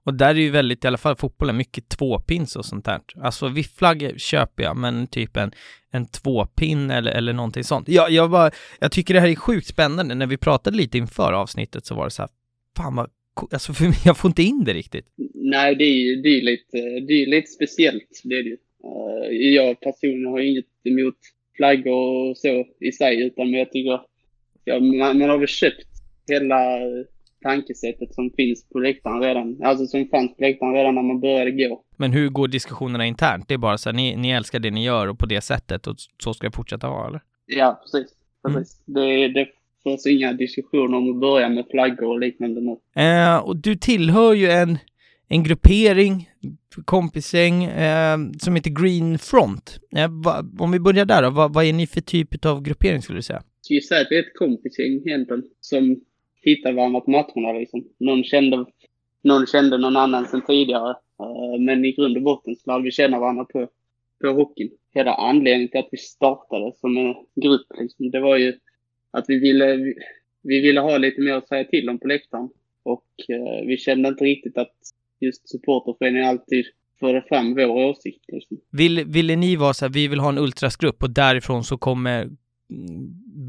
Och 0.04 0.13
där 0.13 0.30
är 0.30 0.39
ju 0.39 0.50
väldigt, 0.50 0.83
i 0.83 0.88
alla 0.88 0.98
fall 0.98 1.16
fotbollen, 1.16 1.57
mycket 1.57 1.89
tvåpins 1.89 2.56
och 2.56 2.66
sånt 2.66 2.86
där. 2.86 3.01
Alltså 3.21 3.48
vifflagg 3.48 4.13
köper 4.18 4.63
jag, 4.63 4.77
men 4.77 5.07
typ 5.07 5.38
en, 5.38 5.51
en 5.92 6.06
tvåpin 6.06 6.92
eller, 6.92 7.12
eller 7.12 7.33
någonting 7.33 7.63
sånt. 7.63 7.89
Jag, 7.89 8.12
jag, 8.12 8.30
bara, 8.30 8.51
jag 8.80 8.92
tycker 8.92 9.13
det 9.13 9.19
här 9.19 9.27
är 9.27 9.36
sjukt 9.36 9.68
spännande. 9.68 10.16
När 10.16 10.27
vi 10.27 10.38
pratade 10.38 10.77
lite 10.77 10.98
inför 10.98 11.33
avsnittet 11.33 11.86
så 11.86 11.95
var 11.95 12.06
det 12.06 12.12
så 12.12 12.21
här, 12.21 12.30
fan 12.77 12.95
vad 12.95 13.10
alltså 13.51 13.74
för 13.74 13.86
mig, 13.86 13.97
jag 14.06 14.18
får 14.18 14.30
inte 14.30 14.44
in 14.44 14.63
det 14.63 14.74
riktigt. 14.74 15.06
Nej, 15.33 15.75
det 15.75 15.83
är 15.83 15.95
ju 15.95 16.15
det 16.21 16.30
är 16.30 16.41
lite, 16.41 16.77
det 17.07 17.13
är 17.13 17.27
lite 17.27 17.47
speciellt, 17.47 18.21
det 18.24 18.36
är 18.36 18.44
det 18.44 18.50
ju. 18.50 18.57
Uh, 18.85 19.35
jag 19.56 19.80
personligen 19.80 20.31
har 20.31 20.40
inget 20.40 20.66
emot 20.83 21.16
flaggor 21.56 22.30
och 22.30 22.37
så 22.37 22.66
i 22.80 22.92
sig, 22.92 23.21
utan 23.21 23.54
jag 23.54 23.71
tycker, 23.71 24.02
ja, 24.64 24.80
man, 24.80 25.19
man 25.19 25.30
har 25.30 25.37
väl 25.37 25.47
köpt 25.47 25.87
hela 26.28 26.80
tankesättet 27.42 28.14
som 28.14 28.31
finns 28.37 28.69
på 28.69 28.80
läktaren 28.80 29.21
redan, 29.21 29.64
alltså 29.64 29.85
som 29.85 30.07
fanns 30.07 30.35
på 30.35 30.42
läktaren 30.42 30.73
redan 30.73 30.95
när 30.95 31.02
man 31.02 31.19
började 31.19 31.52
gå. 31.52 31.83
Men 31.97 32.14
hur 32.14 32.30
går 32.30 32.47
diskussionerna 32.47 33.06
internt? 33.06 33.47
Det 33.47 33.54
är 33.54 33.57
bara 33.57 33.78
så 33.78 33.90
här, 33.90 33.95
ni, 33.95 34.16
ni 34.16 34.30
älskar 34.30 34.59
det 34.59 34.71
ni 34.71 34.85
gör 34.85 35.07
och 35.07 35.19
på 35.19 35.25
det 35.25 35.42
sättet 35.42 35.87
och 35.87 35.95
så 36.23 36.33
ska 36.33 36.47
det 36.47 36.56
fortsätta 36.56 36.90
vara, 36.90 37.07
eller? 37.07 37.21
Ja, 37.45 37.81
precis. 37.83 38.18
precis. 38.47 38.81
Mm. 38.87 39.09
Det, 39.09 39.28
det 39.28 39.47
förs 39.98 40.06
inga 40.06 40.34
diskussioner 40.34 40.98
om 40.98 41.10
att 41.10 41.22
börja 41.22 41.50
med 41.50 41.66
flaggor 41.72 42.08
och 42.08 42.19
liknande 42.19 42.62
nu. 42.62 43.02
Eh, 43.04 43.38
och 43.38 43.58
du 43.58 43.76
tillhör 43.76 44.34
ju 44.34 44.48
en, 44.50 44.78
en 45.28 45.44
gruppering, 45.44 46.30
kompisgäng, 46.86 47.64
eh, 47.64 48.18
som 48.40 48.56
heter 48.56 48.69
Green 48.69 49.19
Front. 49.19 49.80
Eh, 49.96 50.10
va, 50.26 50.46
om 50.60 50.72
vi 50.72 50.80
börjar 50.80 51.06
där 51.06 51.24
då, 51.24 51.30
va, 51.30 51.48
vad 51.48 51.66
är 51.66 51.74
ni 51.74 51.88
för 51.88 52.02
typ 52.02 52.46
av 52.46 52.62
gruppering 52.62 53.02
skulle 53.02 53.18
du 53.18 53.24
säga? 53.24 53.44
Jag 53.69 53.84
säga 53.84 54.02
att 54.02 54.08
vi 54.10 54.16
är 54.16 54.24
ett 54.24 54.38
kompisgäng 54.38 55.02
egentligen, 55.06 55.44
som 55.62 56.02
hittar 56.42 56.74
varandra 56.74 57.00
på 57.00 57.12
matcherna 57.12 57.60
liksom. 57.60 57.88
Någon 57.98 58.24
kände, 58.24 58.66
någon 59.22 59.48
kände 59.48 59.78
någon 59.78 59.98
annan 59.98 60.26
sedan 60.26 60.46
tidigare, 60.48 60.90
eh, 60.90 61.60
men 61.60 61.86
i 61.86 61.92
grund 61.92 62.18
och 62.18 62.24
botten 62.24 62.56
så 62.56 62.72
lärde 62.72 62.84
vi 62.84 62.92
känna 62.92 63.19
varandra 63.19 63.46
på, 63.46 63.68
på 64.22 64.28
hockeyn. 64.28 64.69
Hela 64.94 65.14
anledningen 65.14 65.69
till 65.69 65.80
att 65.80 65.90
vi 65.92 65.98
startade 65.98 66.72
som 66.76 66.98
en 66.98 67.14
grupp, 67.44 67.68
liksom, 67.80 68.12
det 68.12 68.19
var 68.19 68.38
ju 68.38 68.54
att 69.11 69.25
vi 69.28 69.39
ville, 69.39 69.94
vi 70.44 70.61
ville 70.61 70.80
ha 70.80 70.97
lite 70.97 71.21
mer 71.21 71.33
att 71.33 71.47
säga 71.47 71.63
till 71.63 71.89
om 71.89 71.99
på 71.99 72.07
läktaren. 72.07 72.49
Och 72.83 73.06
eh, 73.30 73.68
vi 73.68 73.78
kände 73.78 74.09
inte 74.09 74.23
riktigt 74.23 74.57
att 74.57 74.75
just 75.19 75.49
supporterföreningen 75.49 76.30
alltid 76.30 76.66
förde 76.99 77.21
fram 77.21 77.54
vår 77.54 77.68
åsikt. 77.68 78.25
Liksom. 78.28 78.57
Vill, 78.71 79.06
ville 79.06 79.35
ni 79.35 79.56
vara 79.56 79.73
så 79.73 79.85
här, 79.85 79.94
vi 79.94 80.07
vill 80.07 80.19
ha 80.19 80.30
en 80.30 80.37
ultrasgrupp 80.37 81.04
och 81.04 81.09
därifrån 81.09 81.63
så 81.63 81.78
kommer 81.78 82.21
mm, 82.21 82.37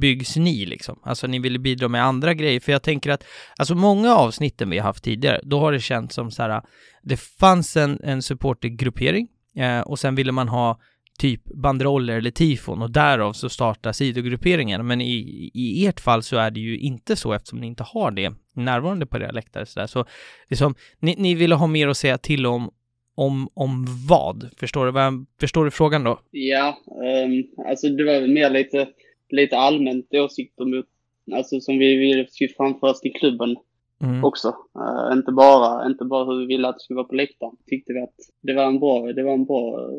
byggs 0.00 0.36
ni 0.36 0.66
liksom? 0.66 0.98
Alltså 1.02 1.26
ni 1.26 1.38
ville 1.38 1.58
bidra 1.58 1.88
med 1.88 2.04
andra 2.04 2.34
grejer, 2.34 2.60
för 2.60 2.72
jag 2.72 2.82
tänker 2.82 3.10
att 3.10 3.24
alltså 3.58 3.74
många 3.74 4.14
avsnitten 4.14 4.70
vi 4.70 4.78
har 4.78 4.84
haft 4.84 5.04
tidigare, 5.04 5.40
då 5.42 5.58
har 5.58 5.72
det 5.72 5.80
känts 5.80 6.14
som 6.14 6.30
så 6.30 6.42
här, 6.42 6.62
det 7.02 7.16
fanns 7.16 7.76
en, 7.76 8.00
en 8.02 8.22
supportergruppering 8.22 9.28
eh, 9.56 9.80
och 9.80 9.98
sen 9.98 10.14
ville 10.14 10.32
man 10.32 10.48
ha 10.48 10.80
typ 11.20 11.44
banderoller 11.44 12.16
eller 12.16 12.30
tifon 12.30 12.82
och 12.82 12.90
därav 12.90 13.32
så 13.32 13.48
startar 13.48 13.92
sidogrupperingen. 13.92 14.86
Men 14.86 15.00
i, 15.00 15.50
i 15.54 15.86
ert 15.86 16.00
fall 16.00 16.22
så 16.22 16.36
är 16.36 16.50
det 16.50 16.60
ju 16.60 16.78
inte 16.78 17.16
så 17.16 17.32
eftersom 17.32 17.60
ni 17.60 17.66
inte 17.66 17.82
har 17.82 18.10
det 18.10 18.32
närvarande 18.54 19.06
på 19.06 19.16
era 19.16 19.30
läktare 19.30 19.66
så 19.66 19.80
där. 19.80 19.86
Så 19.86 20.04
det 20.48 20.54
är 20.54 20.56
som, 20.56 20.74
ni, 21.00 21.14
ni 21.18 21.34
ville 21.34 21.54
ha 21.54 21.66
mer 21.66 21.88
att 21.88 21.96
säga 21.96 22.18
till 22.18 22.46
om 22.46 22.70
om, 23.14 23.48
om 23.54 23.86
vad? 24.08 24.50
Förstår 24.56 24.86
du, 24.86 24.92
vad, 24.92 25.26
förstår 25.40 25.64
du 25.64 25.70
frågan 25.70 26.04
då? 26.04 26.20
Ja, 26.30 26.78
um, 26.86 27.66
alltså 27.68 27.88
det 27.88 28.04
var 28.04 28.20
väl 28.20 28.30
mer 28.30 28.50
lite, 28.50 28.88
lite 29.30 29.56
allmänt 29.56 30.14
åsikter 30.14 30.64
mot, 30.64 30.86
alltså 31.32 31.60
som 31.60 31.78
vi 31.78 31.96
ville 31.96 32.26
framföras 32.56 33.00
till 33.00 33.12
klubben 33.12 33.56
mm. 34.02 34.24
också. 34.24 34.48
Uh, 34.48 35.18
inte, 35.18 35.32
bara, 35.32 35.86
inte 35.86 36.04
bara 36.04 36.24
hur 36.24 36.40
vi 36.40 36.46
ville 36.46 36.68
att 36.68 36.74
det 36.76 36.80
skulle 36.80 36.96
vara 36.96 37.08
på 37.08 37.14
läktaren. 37.14 37.56
Tyckte 37.66 37.92
vi 37.92 38.00
att 38.00 38.16
det 38.42 38.54
var 38.54 38.64
en 38.64 38.80
bra, 38.80 39.12
det 39.12 39.22
var 39.22 39.32
en 39.32 39.44
bra 39.44 39.90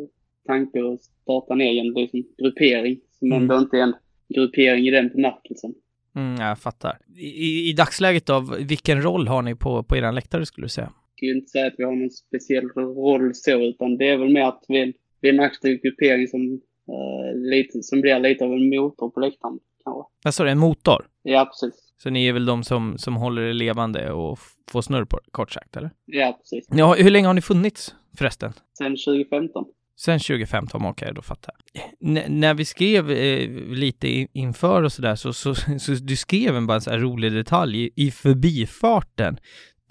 tanke 0.48 0.80
att 0.80 1.02
starta 1.02 1.54
en 1.54 1.62
egen 1.62 1.88
liksom, 1.88 2.24
gruppering 2.38 3.00
som 3.20 3.32
mm. 3.32 3.42
ändå 3.42 3.58
inte 3.58 3.78
är 3.78 3.84
en 3.84 3.94
gruppering 4.30 4.88
i 4.88 4.92
den 4.92 5.10
bemärkelsen. 5.10 5.74
Mm, 6.16 6.42
jag 6.42 6.60
fattar. 6.60 6.98
I, 7.18 7.70
I 7.70 7.74
dagsläget 7.74 8.26
då, 8.26 8.40
vilken 8.60 9.02
roll 9.02 9.28
har 9.28 9.42
ni 9.42 9.56
på, 9.56 9.84
på 9.84 9.98
er 9.98 10.12
läktare 10.12 10.46
skulle 10.46 10.66
du 10.66 10.70
säga? 10.70 10.94
skulle 11.22 11.38
inte 11.38 11.50
säga 11.50 11.68
att 11.68 11.74
vi 11.78 11.84
har 11.84 11.96
någon 11.96 12.10
speciell 12.10 12.68
roll 12.76 13.32
så, 13.36 13.52
utan 13.52 13.98
det 13.98 14.10
är 14.10 14.18
väl 14.18 14.34
mer 14.34 14.42
att 14.42 14.66
vi, 14.68 14.94
vi 15.22 15.30
är 15.30 15.34
en 15.34 15.40
aktiv 15.40 15.80
gruppering 15.82 16.28
som, 16.28 16.42
uh, 16.42 17.50
lite, 17.50 17.84
som 17.84 18.02
blir 18.02 18.20
lite 18.20 18.46
av 18.46 18.54
en 18.54 18.70
motor 18.70 19.10
på 19.10 19.20
läktaren. 19.20 19.60
Kanske. 19.84 20.04
Vad 20.24 20.34
sa 20.34 20.44
du, 20.44 20.50
en 20.50 20.58
motor? 20.58 21.08
Ja, 21.24 21.46
precis. 21.46 21.94
Så 21.98 22.10
ni 22.10 22.28
är 22.28 22.34
väl 22.34 22.46
de 22.46 22.64
som, 22.64 22.98
som 22.98 23.16
håller 23.16 23.42
det 23.42 23.54
levande 23.54 24.12
och 24.12 24.40
får 24.72 24.82
snurr 24.82 25.06
på 25.06 25.18
det, 25.18 25.32
kort 25.32 25.52
sagt, 25.52 25.78
eller? 25.78 25.92
Ja, 26.06 26.40
precis. 26.42 26.68
Ja, 26.72 26.94
hur 26.94 27.10
länge 27.10 27.28
har 27.28 27.34
ni 27.34 27.42
funnits 27.42 27.96
förresten? 28.18 28.54
Sen 28.78 28.92
2015. 28.92 29.66
Sen 30.06 30.20
2015, 30.20 30.82
okej, 30.82 30.90
okay, 30.90 31.14
då 31.14 31.22
fattar 31.22 31.54
jag. 31.74 31.84
N 32.18 32.40
när 32.40 32.54
vi 32.54 32.66
skrev 32.66 33.12
eh, 33.12 33.50
lite 33.68 34.08
inför 34.34 34.84
och 34.84 34.92
sådär, 34.92 35.16
så, 35.16 35.34
så, 35.34 35.56
så, 35.80 35.92
du 35.92 36.16
skrev 36.16 36.56
en 36.56 36.68
bara 36.68 36.76
en 36.76 36.82
så 36.82 36.90
här 36.90 37.00
rolig 37.00 37.34
detalj 37.34 37.86
i, 37.86 37.92
i 37.96 38.12
förbifarten. 38.12 39.38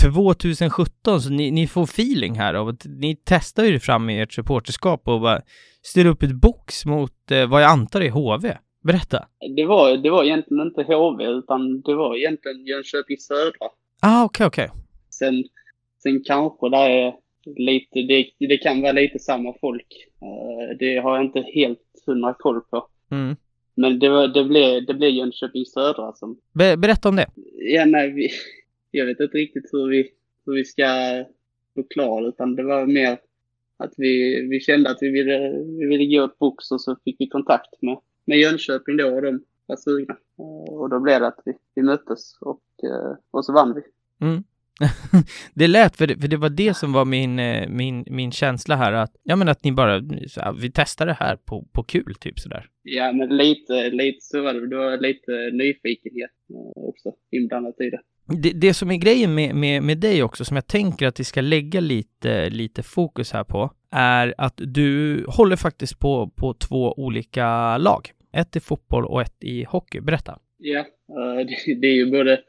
2017, 0.02 1.20
så 1.20 1.30
ni, 1.30 1.50
ni 1.50 1.66
får 1.66 1.82
feeling 1.82 2.34
här 2.34 2.54
av 2.54 2.68
att 2.68 2.86
ni 2.86 3.16
testar 3.24 3.64
ju 3.64 3.80
fram 3.80 4.10
i 4.10 4.20
ert 4.20 4.32
supporterskap 4.32 5.08
och 5.08 5.20
bara 5.20 5.42
styr 5.82 6.06
upp 6.06 6.22
ett 6.22 6.34
box 6.34 6.86
mot 6.86 7.30
eh, 7.30 7.48
vad 7.48 7.62
jag 7.62 7.70
antar 7.70 8.00
är 8.00 8.10
HV. 8.10 8.56
Berätta. 8.84 9.26
Det 9.56 9.66
var, 9.66 9.96
det 9.96 10.10
var 10.10 10.24
egentligen 10.24 10.66
inte 10.66 10.82
HV, 10.82 11.24
utan 11.24 11.80
det 11.80 11.94
var 11.94 12.16
egentligen 12.16 12.66
Jönköping 12.66 13.16
Södra. 13.16 13.68
Ah, 14.00 14.24
okej, 14.24 14.46
okay, 14.46 14.64
okej. 14.64 14.64
Okay. 14.64 14.82
Sen, 15.10 15.44
sen 16.02 16.24
kanske 16.26 16.68
det 16.68 16.76
är 16.76 17.12
lite, 17.44 18.02
det, 18.02 18.30
det 18.38 18.58
kan 18.58 18.82
vara 18.82 18.92
lite 18.92 19.18
samma 19.18 19.54
folk. 19.60 20.06
Uh, 20.22 20.76
det 20.78 20.96
har 20.98 21.16
jag 21.16 21.24
inte 21.24 21.40
helt 21.40 21.80
hundra 22.06 22.34
koll 22.38 22.60
på. 22.60 22.86
Mm. 23.10 23.36
Men 23.74 23.98
det, 23.98 24.08
var, 24.08 24.28
det, 24.28 24.44
blev, 24.44 24.86
det 24.86 24.94
blev 24.94 25.10
Jönköping 25.10 25.66
Södra 25.66 26.12
som... 26.12 26.38
Be, 26.52 26.76
berätta 26.76 27.08
om 27.08 27.16
det. 27.16 27.26
Ja, 27.54 27.84
nej, 27.84 28.10
vi, 28.10 28.28
jag 28.90 29.06
vet 29.06 29.20
inte 29.20 29.38
riktigt 29.38 29.68
hur 29.72 29.88
vi, 29.88 30.10
hur 30.46 30.54
vi 30.54 30.64
ska 30.64 30.84
förklara 31.74 32.28
utan 32.28 32.56
det 32.56 32.62
var 32.62 32.86
mer 32.86 33.18
att 33.76 33.94
vi, 33.96 34.40
vi 34.50 34.60
kände 34.60 34.90
att 34.90 34.98
vi 35.00 35.10
ville, 35.10 35.50
vi 35.78 35.86
ville 35.86 36.16
gå 36.16 36.24
ett 36.24 36.38
box 36.38 36.70
och 36.70 36.80
så 36.80 36.96
fick 37.04 37.16
vi 37.18 37.28
kontakt 37.28 37.82
med, 37.82 37.98
med 38.24 38.38
Jönköping 38.38 38.96
då 38.96 39.14
och 39.14 39.22
de 39.22 39.44
var 39.66 39.76
sugna. 39.76 40.16
Och 40.68 40.90
då 40.90 41.00
blev 41.00 41.20
det 41.20 41.26
att 41.26 41.40
vi, 41.44 41.52
vi 41.74 41.82
möttes 41.82 42.38
och, 42.40 42.62
eh, 42.82 43.16
och 43.30 43.44
så 43.44 43.52
vann 43.52 43.74
vi. 43.74 43.82
Mm. 44.26 44.44
det 45.54 45.68
lät, 45.68 45.96
för 45.96 46.06
det, 46.06 46.16
för 46.20 46.28
det 46.28 46.36
var 46.36 46.48
det 46.48 46.74
som 46.74 46.92
var 46.92 47.04
min, 47.04 47.38
eh, 47.38 47.68
min, 47.68 48.04
min 48.10 48.32
känsla 48.32 48.76
här 48.76 48.92
att, 48.92 49.12
ja 49.22 49.36
men 49.36 49.48
att 49.48 49.64
ni 49.64 49.72
bara, 49.72 49.92
här, 49.92 50.60
vi 50.60 50.70
testar 50.74 51.06
det 51.06 51.16
här 51.20 51.36
på, 51.36 51.68
på 51.72 51.82
kul 51.82 52.14
typ 52.20 52.38
sådär. 52.38 52.66
Ja 52.82 53.12
men 53.12 53.36
lite, 53.36 53.90
lite 53.90 54.18
så 54.20 54.42
var 54.42 54.54
det, 54.54 54.68
det 54.68 54.76
var 54.76 54.96
lite 54.96 55.32
nyfikenhet 55.52 56.30
eh, 56.50 56.82
också 56.88 57.12
inblandat 57.30 57.80
i 57.80 57.90
det 57.90 58.00
det, 58.36 58.52
det 58.52 58.74
som 58.74 58.90
är 58.90 58.96
grejen 58.96 59.34
med, 59.34 59.54
med, 59.54 59.82
med 59.82 59.98
dig 59.98 60.22
också, 60.22 60.44
som 60.44 60.56
jag 60.56 60.66
tänker 60.66 61.06
att 61.06 61.20
vi 61.20 61.24
ska 61.24 61.40
lägga 61.40 61.80
lite, 61.80 62.50
lite 62.50 62.82
fokus 62.82 63.32
här 63.32 63.44
på, 63.44 63.70
är 63.90 64.34
att 64.38 64.54
du 64.56 65.24
håller 65.28 65.56
faktiskt 65.56 65.98
på, 65.98 66.30
på 66.36 66.54
två 66.54 66.94
olika 66.96 67.78
lag. 67.78 68.10
Ett 68.32 68.56
i 68.56 68.60
fotboll 68.60 69.04
och 69.04 69.22
ett 69.22 69.44
i 69.44 69.64
hockey. 69.64 70.00
Berätta. 70.00 70.38
Ja, 70.58 70.80
uh, 70.80 70.84
det, 71.66 71.74
det, 71.74 71.86
är 71.86 71.94
ju 71.94 72.10
både 72.10 72.40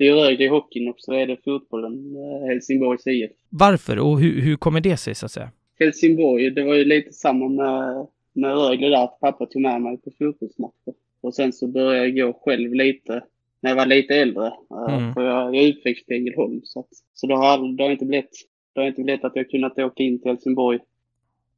det 0.00 0.08
är 0.08 0.14
Rögle 0.14 0.44
i 0.44 0.48
hockeyn 0.48 0.88
och 0.88 0.94
så 0.98 1.12
är 1.12 1.26
det 1.26 1.36
fotbollen, 1.44 2.16
uh, 2.16 2.48
Helsingborgs 2.48 3.06
IF. 3.06 3.30
Varför 3.48 3.98
och 3.98 4.20
hur, 4.20 4.40
hur 4.40 4.56
kommer 4.56 4.80
det 4.80 4.96
sig 4.96 5.14
så 5.14 5.26
att 5.26 5.32
säga? 5.32 5.50
Helsingborg, 5.78 6.50
det 6.50 6.64
var 6.64 6.74
ju 6.74 6.84
lite 6.84 7.12
samma 7.12 7.48
med, 7.48 8.06
med 8.32 8.56
Rögle 8.56 8.88
där, 8.88 9.04
att 9.04 9.20
pappa 9.20 9.46
tog 9.46 9.62
med 9.62 9.82
mig 9.82 9.96
på 9.96 10.10
fotbollsmatcher. 10.18 10.94
Och 11.20 11.34
sen 11.34 11.52
så 11.52 11.66
började 11.66 12.08
jag 12.08 12.32
gå 12.32 12.40
själv 12.44 12.74
lite 12.74 13.22
när 13.60 13.70
jag 13.70 13.76
var 13.76 13.86
lite 13.86 14.14
äldre. 14.14 14.46
Eh, 14.46 14.94
mm. 14.94 15.14
För 15.14 15.22
jag, 15.22 15.54
jag 15.56 15.64
är 15.64 15.72
uppväxt 15.72 16.10
i 16.10 16.14
Ängelholm. 16.14 16.60
Så, 16.64 16.80
att, 16.80 16.88
så 17.14 17.26
det, 17.26 17.34
har, 17.34 17.76
det, 17.76 17.82
har 17.82 17.90
inte 17.90 18.04
blivit, 18.04 18.48
det 18.74 18.80
har 18.80 18.88
inte 18.88 19.02
blivit 19.02 19.24
att 19.24 19.36
jag 19.36 19.50
kunnat 19.50 19.78
åka 19.78 20.02
in 20.02 20.20
till 20.20 20.30
Helsingborg 20.30 20.78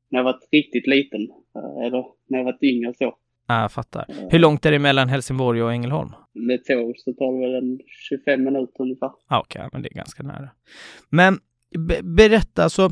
när 0.08 0.18
jag 0.18 0.24
var 0.24 0.38
riktigt 0.50 0.86
liten. 0.86 1.28
Eh, 1.56 1.86
eller 1.86 2.04
när 2.26 2.38
jag 2.38 2.44
var 2.44 2.58
yngre 2.60 2.94
så. 2.94 3.16
Ja, 3.52 3.60
jag 3.60 3.72
fattar. 3.72 4.06
Eh. 4.08 4.16
Hur 4.30 4.38
långt 4.38 4.66
är 4.66 4.72
det 4.72 4.78
mellan 4.78 5.08
Helsingborg 5.08 5.62
och 5.62 5.72
Ängelholm? 5.72 6.10
Med 6.34 6.64
tåg 6.64 6.94
så 6.96 7.12
tar 7.12 7.32
det 7.32 7.46
väl 7.46 7.64
en 7.64 7.80
25 8.08 8.44
minuter 8.44 8.82
ungefär. 8.82 9.10
Ja, 9.28 9.40
Okej, 9.40 9.60
okay, 9.60 9.68
men 9.72 9.82
det 9.82 9.88
är 9.88 9.94
ganska 9.94 10.22
nära. 10.22 10.50
Men 11.08 11.38
be 11.88 12.02
berätta, 12.02 12.64
alltså 12.64 12.90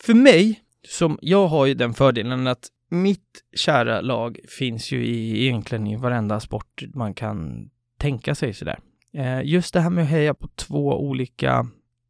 för 0.00 0.14
mig, 0.14 0.60
som 0.88 1.18
jag 1.22 1.46
har 1.46 1.66
ju 1.66 1.74
den 1.74 1.94
fördelen 1.94 2.46
att 2.46 2.68
mitt 2.90 3.44
kära 3.56 4.00
lag 4.00 4.38
finns 4.58 4.92
ju 4.92 5.06
i, 5.06 5.46
egentligen 5.46 5.86
i 5.86 5.96
varenda 5.96 6.40
sport 6.40 6.82
man 6.94 7.14
kan 7.14 7.70
tänka 7.98 8.34
sig 8.34 8.52
sådär. 8.52 8.78
Eh, 9.14 9.42
just 9.44 9.74
det 9.74 9.80
här 9.80 9.90
med 9.90 10.04
att 10.04 10.10
heja 10.10 10.34
på 10.34 10.48
två 10.48 11.00
olika 11.08 11.66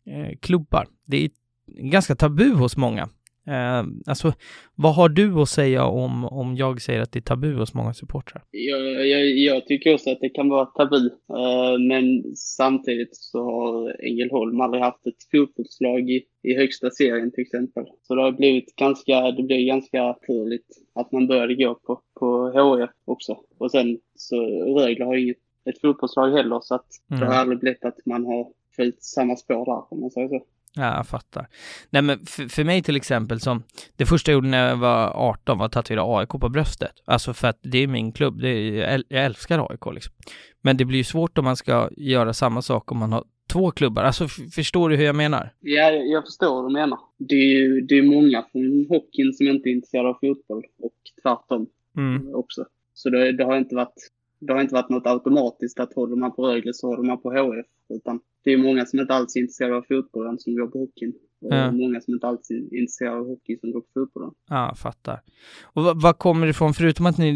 eh, 0.06 0.38
klubbar, 0.40 0.86
det 1.06 1.24
är 1.24 1.30
ganska 1.66 2.14
tabu 2.14 2.54
hos 2.54 2.76
många. 2.76 3.08
Eh, 3.46 3.84
alltså, 4.06 4.32
vad 4.74 4.94
har 4.94 5.08
du 5.08 5.40
att 5.40 5.48
säga 5.48 5.84
om, 5.84 6.24
om 6.24 6.56
jag 6.56 6.82
säger 6.82 7.00
att 7.00 7.12
det 7.12 7.18
är 7.18 7.20
tabu 7.20 7.54
hos 7.54 7.74
många 7.74 7.94
supportrar? 7.94 8.42
Jag, 8.50 9.06
jag, 9.06 9.26
jag 9.26 9.66
tycker 9.66 9.94
också 9.94 10.10
att 10.10 10.20
det 10.20 10.28
kan 10.28 10.48
vara 10.48 10.66
tabu, 10.66 11.06
eh, 11.06 11.78
men 11.88 12.36
samtidigt 12.36 13.16
så 13.16 13.44
har 13.44 13.96
Ängelholm 14.04 14.60
aldrig 14.60 14.82
haft 14.82 15.06
ett 15.06 15.30
fotbollslag 15.32 16.10
i, 16.10 16.24
i 16.42 16.54
högsta 16.54 16.90
serien 16.90 17.30
till 17.30 17.42
exempel. 17.42 17.84
Så 18.02 18.14
det 18.14 18.22
har 18.22 18.32
blivit 18.32 18.76
ganska, 18.76 19.30
det 19.30 19.42
blir 19.42 19.66
ganska 19.66 20.02
naturligt 20.02 20.66
att 20.94 21.12
man 21.12 21.26
började 21.26 21.54
gå 21.54 21.74
på, 21.74 22.00
på 22.20 22.50
HF 22.50 22.90
också. 23.04 23.36
Och 23.58 23.70
sen 23.70 23.98
så 24.14 24.36
Rögle 24.78 25.04
har 25.04 25.16
inget 25.16 25.36
ett 25.70 25.80
fotbollslag 25.80 26.30
heller 26.30 26.60
så 26.62 26.74
att 26.74 26.86
mm. 27.10 27.20
det 27.20 27.26
har 27.26 27.34
aldrig 27.34 27.60
blivit 27.60 27.84
att 27.84 28.06
man 28.06 28.26
har 28.26 28.48
följt 28.76 29.02
samma 29.02 29.36
spår 29.36 29.64
där 29.64 29.92
om 29.92 30.00
man 30.00 30.10
säger 30.10 30.28
så. 30.28 30.40
Ja, 30.76 30.96
jag 30.96 31.06
fattar. 31.06 31.48
Nej, 31.90 32.02
men 32.02 32.26
för, 32.26 32.48
för 32.48 32.64
mig 32.64 32.82
till 32.82 32.96
exempel 32.96 33.40
som 33.40 33.62
det 33.96 34.06
första 34.06 34.30
jag 34.30 34.36
gjorde 34.36 34.48
när 34.48 34.68
jag 34.68 34.76
var 34.76 35.08
18 35.08 35.58
var 35.58 35.66
att 35.66 35.72
tatuera 35.72 36.18
AIK 36.18 36.28
på 36.28 36.48
bröstet. 36.48 36.92
Alltså 37.04 37.34
för 37.34 37.48
att 37.48 37.58
det 37.62 37.78
är 37.78 37.86
min 37.86 38.12
klubb. 38.12 38.40
Det 38.40 38.48
är, 38.48 39.02
jag 39.08 39.24
älskar 39.24 39.70
AIK 39.70 39.94
liksom. 39.94 40.14
Men 40.62 40.76
det 40.76 40.84
blir 40.84 40.98
ju 40.98 41.04
svårt 41.04 41.38
om 41.38 41.44
man 41.44 41.56
ska 41.56 41.90
göra 41.96 42.32
samma 42.32 42.62
sak 42.62 42.92
om 42.92 42.98
man 42.98 43.12
har 43.12 43.24
två 43.52 43.70
klubbar. 43.70 44.02
Alltså 44.02 44.28
förstår 44.28 44.88
du 44.88 44.96
hur 44.96 45.04
jag 45.04 45.16
menar? 45.16 45.52
Ja, 45.60 45.90
jag 45.90 46.24
förstår 46.24 46.54
vad 46.54 46.70
du 46.70 46.72
menar. 46.72 46.98
Det 47.18 47.34
är 47.34 47.58
ju 47.58 47.80
det 47.80 47.98
är 47.98 48.02
många 48.02 48.44
från 48.52 48.86
hockeyn 48.88 49.32
som 49.32 49.46
inte 49.46 49.68
är 49.68 49.70
intresserade 49.70 50.08
av 50.08 50.18
fotboll 50.20 50.62
och 50.82 50.94
tvärtom 51.22 51.66
mm. 51.96 52.34
också. 52.34 52.64
Så 52.94 53.10
det, 53.10 53.32
det 53.32 53.44
har 53.44 53.56
inte 53.56 53.74
varit 53.74 54.10
det 54.40 54.52
har 54.52 54.60
inte 54.60 54.74
varit 54.74 54.88
något 54.88 55.06
automatiskt 55.06 55.80
att 55.80 55.94
håller 55.94 56.16
man 56.16 56.32
på 56.34 56.46
Rögle 56.46 56.74
så 56.74 56.86
håller 56.86 57.02
man 57.02 57.22
på 57.22 57.30
HF. 57.30 57.66
Utan 57.88 58.20
det 58.44 58.52
är 58.52 58.58
många 58.58 58.86
som 58.86 59.00
inte 59.00 59.14
alls 59.14 59.36
är 59.36 59.40
intresserade 59.40 59.76
av 59.76 59.82
fotbollen 59.88 60.38
som 60.38 60.56
går 60.56 60.66
på 60.66 60.78
hockeyn. 60.78 61.12
Och 61.40 61.54
ja. 61.54 61.70
många 61.70 62.00
som 62.00 62.14
inte 62.14 62.26
alls 62.26 62.50
är 62.50 62.78
intresserade 62.78 63.16
av 63.16 63.26
hockey 63.26 63.58
som 63.60 63.72
går 63.72 63.80
på 63.80 63.86
fotbollen. 63.94 64.30
Ja, 64.48 64.74
fattar. 64.76 65.20
Och 65.62 65.82
vad, 65.82 66.02
vad 66.02 66.18
kommer 66.18 66.46
det 66.46 66.50
ifrån, 66.50 66.74
förutom 66.74 67.06
att 67.06 67.18
ni, 67.18 67.28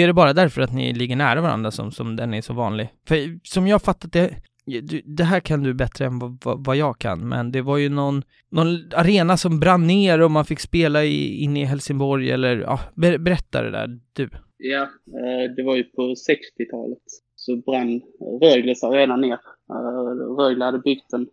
är 0.00 0.06
det 0.06 0.12
bara 0.12 0.32
därför 0.32 0.62
att 0.62 0.72
ni 0.72 0.92
ligger 0.92 1.16
nära 1.16 1.40
varandra 1.40 1.70
som, 1.70 1.92
som 1.92 2.16
den 2.16 2.34
är 2.34 2.40
så 2.40 2.52
vanlig? 2.52 2.88
För 3.08 3.38
som 3.42 3.66
jag 3.66 3.82
fattat 3.82 4.12
det, 4.12 4.34
det 5.04 5.24
här 5.24 5.40
kan 5.40 5.62
du 5.62 5.74
bättre 5.74 6.04
än 6.04 6.18
vad, 6.18 6.64
vad, 6.66 6.76
jag 6.76 6.98
kan, 6.98 7.28
men 7.28 7.52
det 7.52 7.62
var 7.62 7.76
ju 7.76 7.88
någon, 7.88 8.22
någon 8.50 8.66
arena 8.94 9.36
som 9.36 9.60
brann 9.60 9.86
ner 9.86 10.20
och 10.20 10.30
man 10.30 10.44
fick 10.44 10.60
spela 10.60 11.04
i, 11.04 11.42
inne 11.42 11.60
i 11.60 11.64
Helsingborg 11.64 12.30
eller, 12.30 12.56
ja, 12.56 12.80
berätta 12.94 13.62
det 13.62 13.70
där 13.70 14.00
du. 14.12 14.30
Ja, 14.58 14.82
eh, 14.82 15.54
det 15.56 15.62
var 15.62 15.76
ju 15.76 15.84
på 15.84 16.02
60-talet 16.02 17.02
så 17.34 17.56
brann 17.56 18.00
Rögles 18.42 18.84
arena 18.84 19.16
ner. 19.16 19.38
Eh, 19.70 20.36
Rögle 20.38 20.64
hade 20.64 20.78
byggt 20.78 21.12
en, 21.12 21.28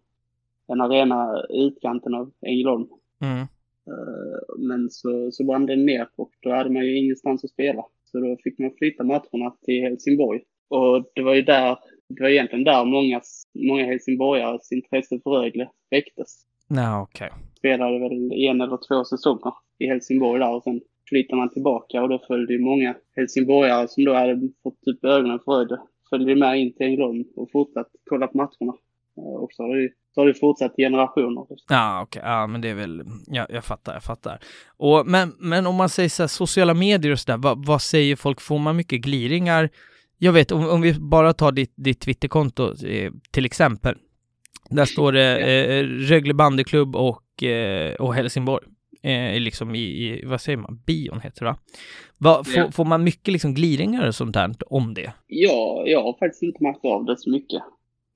en 0.68 0.82
arena 0.82 1.46
i 1.50 1.64
utkanten 1.64 2.14
av 2.14 2.32
Ängelholm. 2.42 2.88
Mm. 3.22 3.40
Eh, 3.88 4.58
men 4.58 4.90
så, 4.90 5.32
så 5.32 5.44
brann 5.44 5.66
den 5.66 5.86
ner 5.86 6.08
och 6.16 6.32
då 6.42 6.52
hade 6.52 6.70
man 6.70 6.86
ju 6.86 6.98
ingenstans 6.98 7.44
att 7.44 7.50
spela. 7.50 7.84
Så 8.06 8.20
då 8.20 8.38
fick 8.44 8.60
man 8.60 8.72
flytta 8.78 9.04
matcherna 9.04 9.56
till 9.62 9.82
Helsingborg. 9.82 10.42
Och 10.68 11.12
det 11.16 11.22
var 11.22 11.34
ju 11.34 11.42
där, 11.42 11.78
det 12.08 12.24
var 12.24 12.30
egentligen 12.30 12.64
där 12.64 12.86
många, 12.86 13.22
många 13.54 13.86
helsingborgares 13.86 14.72
intresse 14.72 15.20
för 15.24 15.32
Rögle 15.32 15.70
väcktes. 15.90 16.46
Nej, 16.68 17.02
okej. 17.02 17.28
Okay. 17.28 17.40
Spelade 17.58 18.00
väl 18.00 18.32
en 18.34 18.62
eller 18.62 18.78
två 18.88 19.06
säsonger 19.06 19.54
i 19.78 19.88
Helsingborg 19.88 20.40
där 20.40 20.56
och 20.56 20.64
sen 20.64 20.82
flyttade 21.10 21.38
man 21.38 21.50
tillbaka 21.50 22.04
och 22.04 22.10
då 22.10 22.20
följde 22.28 22.54
ju 22.54 22.60
många 22.60 22.96
helsingborgare 23.16 23.88
som 23.88 24.06
då 24.06 24.14
hade 24.14 24.50
fått 24.64 24.82
typ 24.82 25.06
ögonen 25.06 25.40
för 25.46 25.66
det, 25.66 25.82
följde 26.14 26.36
med 26.36 26.60
in 26.60 26.74
till 26.74 26.86
Ängelholm 26.86 27.24
och 27.36 27.52
fortsatt 27.52 27.88
kolla 28.10 28.28
på 28.28 28.38
matcherna. 28.38 28.74
Och 29.16 29.50
så 29.52 29.64
har 29.64 29.76
det, 29.76 29.90
så 30.16 30.22
har 30.22 30.28
det 30.28 30.34
fortsatt 30.34 30.76
generationer. 30.78 31.46
Ja, 31.70 32.02
okej. 32.04 32.20
Okay. 32.20 32.32
Ja, 32.32 32.48
men 32.48 32.62
det 32.62 32.70
är 32.70 32.74
väl, 32.74 33.04
ja, 33.28 33.46
jag 33.50 33.66
fattar, 33.66 33.94
jag 33.94 34.04
fattar. 34.04 34.40
Och, 34.78 35.08
men, 35.08 35.34
men 35.40 35.68
om 35.68 35.76
man 35.76 35.90
säger 35.90 36.10
så 36.10 36.24
här, 36.24 36.28
sociala 36.28 36.74
medier 36.74 37.12
och 37.12 37.20
sådär, 37.20 37.38
vad, 37.38 37.66
vad 37.66 37.82
säger 37.82 38.16
folk? 38.16 38.42
Får 38.42 38.60
man 38.60 38.76
mycket 38.76 39.02
gliringar? 39.02 39.70
Jag 40.18 40.34
vet, 40.34 40.52
om, 40.52 40.70
om 40.70 40.82
vi 40.82 40.94
bara 40.94 41.34
tar 41.34 41.52
ditt, 41.52 41.74
ditt 41.76 42.00
Twitterkonto 42.00 42.86
eh, 42.86 43.12
till 43.32 43.46
exempel. 43.46 43.96
Där 44.70 44.86
står 44.86 45.12
det 45.12 45.38
eh, 45.38 45.84
Rögle 45.84 46.34
bandyklubb 46.34 46.96
och, 46.96 47.44
eh, 47.44 47.94
och 47.94 48.16
Helsingborg. 48.16 48.66
Eh, 49.04 49.40
liksom 49.40 49.76
i, 49.76 49.80
i, 49.80 50.26
vad 50.26 50.42
säger 50.42 50.58
man, 50.58 50.82
bion 50.86 51.20
heter 51.20 51.46
det 51.46 51.52
va? 51.52 51.58
va 52.18 52.44
får, 52.44 52.72
får 52.72 52.86
man 52.86 53.04
mycket 53.04 53.32
liksom 53.32 53.54
gliringar 53.54 54.08
och 54.08 54.16
sånt 54.16 54.34
där 54.34 54.52
om 54.68 54.94
det? 54.94 55.14
Ja, 55.28 55.84
jag 55.86 56.04
har 56.04 56.14
faktiskt 56.14 56.44
inte 56.44 56.64
märkt 56.64 56.86
av 56.86 57.06
det 57.06 57.18
så 57.18 57.30
mycket. 57.30 57.64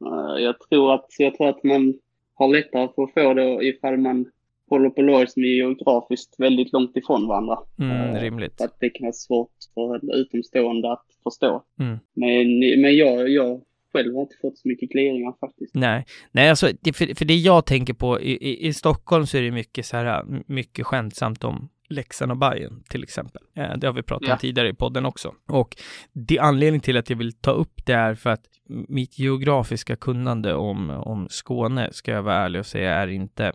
Uh, 0.06 0.44
jag, 0.44 0.56
tror 0.60 0.94
att, 0.94 1.06
jag 1.18 1.38
tror 1.38 1.50
att 1.50 1.64
man 1.64 1.94
har 2.34 2.48
lättare 2.48 2.88
för 2.96 3.04
att 3.04 3.14
få 3.14 3.34
det 3.34 3.68
ifall 3.68 3.98
man 3.98 4.26
håller 4.70 4.90
på 4.90 5.02
lag 5.02 5.30
som 5.30 5.44
är 5.44 5.48
geografiskt 5.48 6.36
väldigt 6.38 6.74
långt 6.74 6.98
ifrån 6.98 7.28
varandra. 7.28 7.60
Mm, 7.80 8.16
uh, 8.16 8.22
rimligt. 8.22 8.62
Att 8.62 8.80
det 8.80 8.90
kan 8.90 9.06
vara 9.06 9.14
svårt 9.14 9.56
för 9.74 9.96
en 9.96 10.12
utomstående 10.12 10.92
att 10.92 11.06
förstå. 11.24 11.64
Mm. 11.80 11.98
Men, 12.14 12.60
men 12.82 12.98
jag, 12.98 13.30
jag 13.30 13.62
själv 13.94 14.16
har 14.16 14.22
inte 14.22 14.36
fått 14.42 14.58
så 14.58 14.68
mycket 14.68 14.90
gliringar 14.90 15.34
faktiskt. 15.40 15.76
Nej, 15.76 16.06
nej 16.32 16.50
alltså 16.50 16.70
det, 16.82 16.94
för, 16.94 17.16
för 17.16 17.26
det 17.26 17.36
jag 17.36 17.66
tänker 17.66 17.94
på 17.94 18.22
i, 18.22 18.32
i, 18.32 18.68
i 18.68 18.74
Stockholm 18.74 19.26
så 19.26 19.38
är 19.38 19.42
det 19.42 19.52
mycket 19.52 19.86
så 19.86 19.98
här, 19.98 20.26
mycket 20.48 20.86
skämtsamt 20.86 21.44
om 21.44 21.70
Leksand 21.90 22.32
och 22.32 22.38
Bayern 22.38 22.84
till 22.90 23.04
exempel. 23.04 23.42
Eh, 23.56 23.78
det 23.78 23.88
har 23.88 23.94
vi 23.94 24.04
pratat 24.04 24.28
ja. 24.28 24.34
om 24.34 24.40
tidigare 24.40 24.70
i 24.70 24.74
podden 24.74 25.06
också. 25.06 25.34
Och 25.48 25.76
det 26.14 26.40
anledning 26.40 26.82
till 26.82 26.98
att 26.98 27.10
jag 27.10 27.18
vill 27.18 27.34
ta 27.34 27.52
upp 27.52 27.86
det 27.86 27.94
är 27.94 28.16
för 28.16 28.30
att 28.30 28.46
mitt 28.68 29.20
geografiska 29.20 29.96
kunnande 29.96 30.54
om, 30.54 30.90
om 30.90 31.28
Skåne, 31.30 31.90
ska 31.94 32.12
jag 32.12 32.24
vara 32.24 32.36
ärlig 32.36 32.60
och 32.60 32.66
säga, 32.66 32.94
är 32.94 33.08
inte 33.08 33.54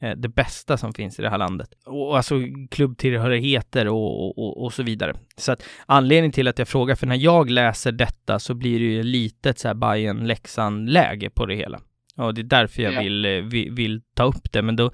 det 0.00 0.28
bästa 0.28 0.76
som 0.76 0.92
finns 0.92 1.18
i 1.18 1.22
det 1.22 1.30
här 1.30 1.38
landet. 1.38 1.68
Och 1.86 2.16
alltså 2.16 2.34
klubbtillhörigheter 2.70 3.88
och, 3.88 4.24
och, 4.24 4.38
och, 4.38 4.64
och, 4.64 4.72
så 4.72 4.82
vidare. 4.82 5.16
Så 5.36 5.52
att 5.52 5.62
anledningen 5.86 6.32
till 6.32 6.48
att 6.48 6.58
jag 6.58 6.68
frågar, 6.68 6.94
för 6.94 7.06
när 7.06 7.16
jag 7.16 7.50
läser 7.50 7.92
detta 7.92 8.38
så 8.38 8.54
blir 8.54 8.78
det 8.78 8.84
ju 8.84 9.02
litet 9.02 9.58
så 9.58 9.68
här 9.68 9.74
Bayern 9.74 10.26
Leksand 10.26 10.90
läge 10.90 11.30
på 11.30 11.46
det 11.46 11.54
hela. 11.54 11.80
Och 12.16 12.34
det 12.34 12.40
är 12.40 12.44
därför 12.44 12.82
jag 12.82 12.94
ja. 12.94 13.00
vill, 13.00 13.24
eh, 13.24 13.30
vill, 13.30 13.70
vill, 13.70 14.02
ta 14.14 14.24
upp 14.24 14.52
det. 14.52 14.62
Men 14.62 14.76
då, 14.76 14.90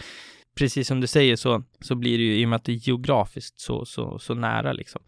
precis 0.58 0.88
som 0.88 1.00
du 1.00 1.06
säger 1.06 1.36
så, 1.36 1.62
så 1.80 1.94
blir 1.94 2.18
det 2.18 2.24
ju 2.24 2.40
i 2.40 2.44
och 2.44 2.48
med 2.48 2.56
att 2.56 2.64
det 2.64 2.72
är 2.72 2.88
geografiskt 2.88 3.60
så, 3.60 3.84
så, 3.84 4.18
så 4.18 4.34
nära 4.34 4.72
liksom. 4.72 5.02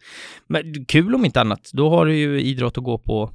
Men 0.46 0.84
kul 0.84 1.14
om 1.14 1.24
inte 1.24 1.40
annat, 1.40 1.70
då 1.72 1.90
har 1.90 2.06
du 2.06 2.16
ju 2.16 2.40
idrott 2.40 2.78
att 2.78 2.84
gå 2.84 2.98
på 2.98 3.30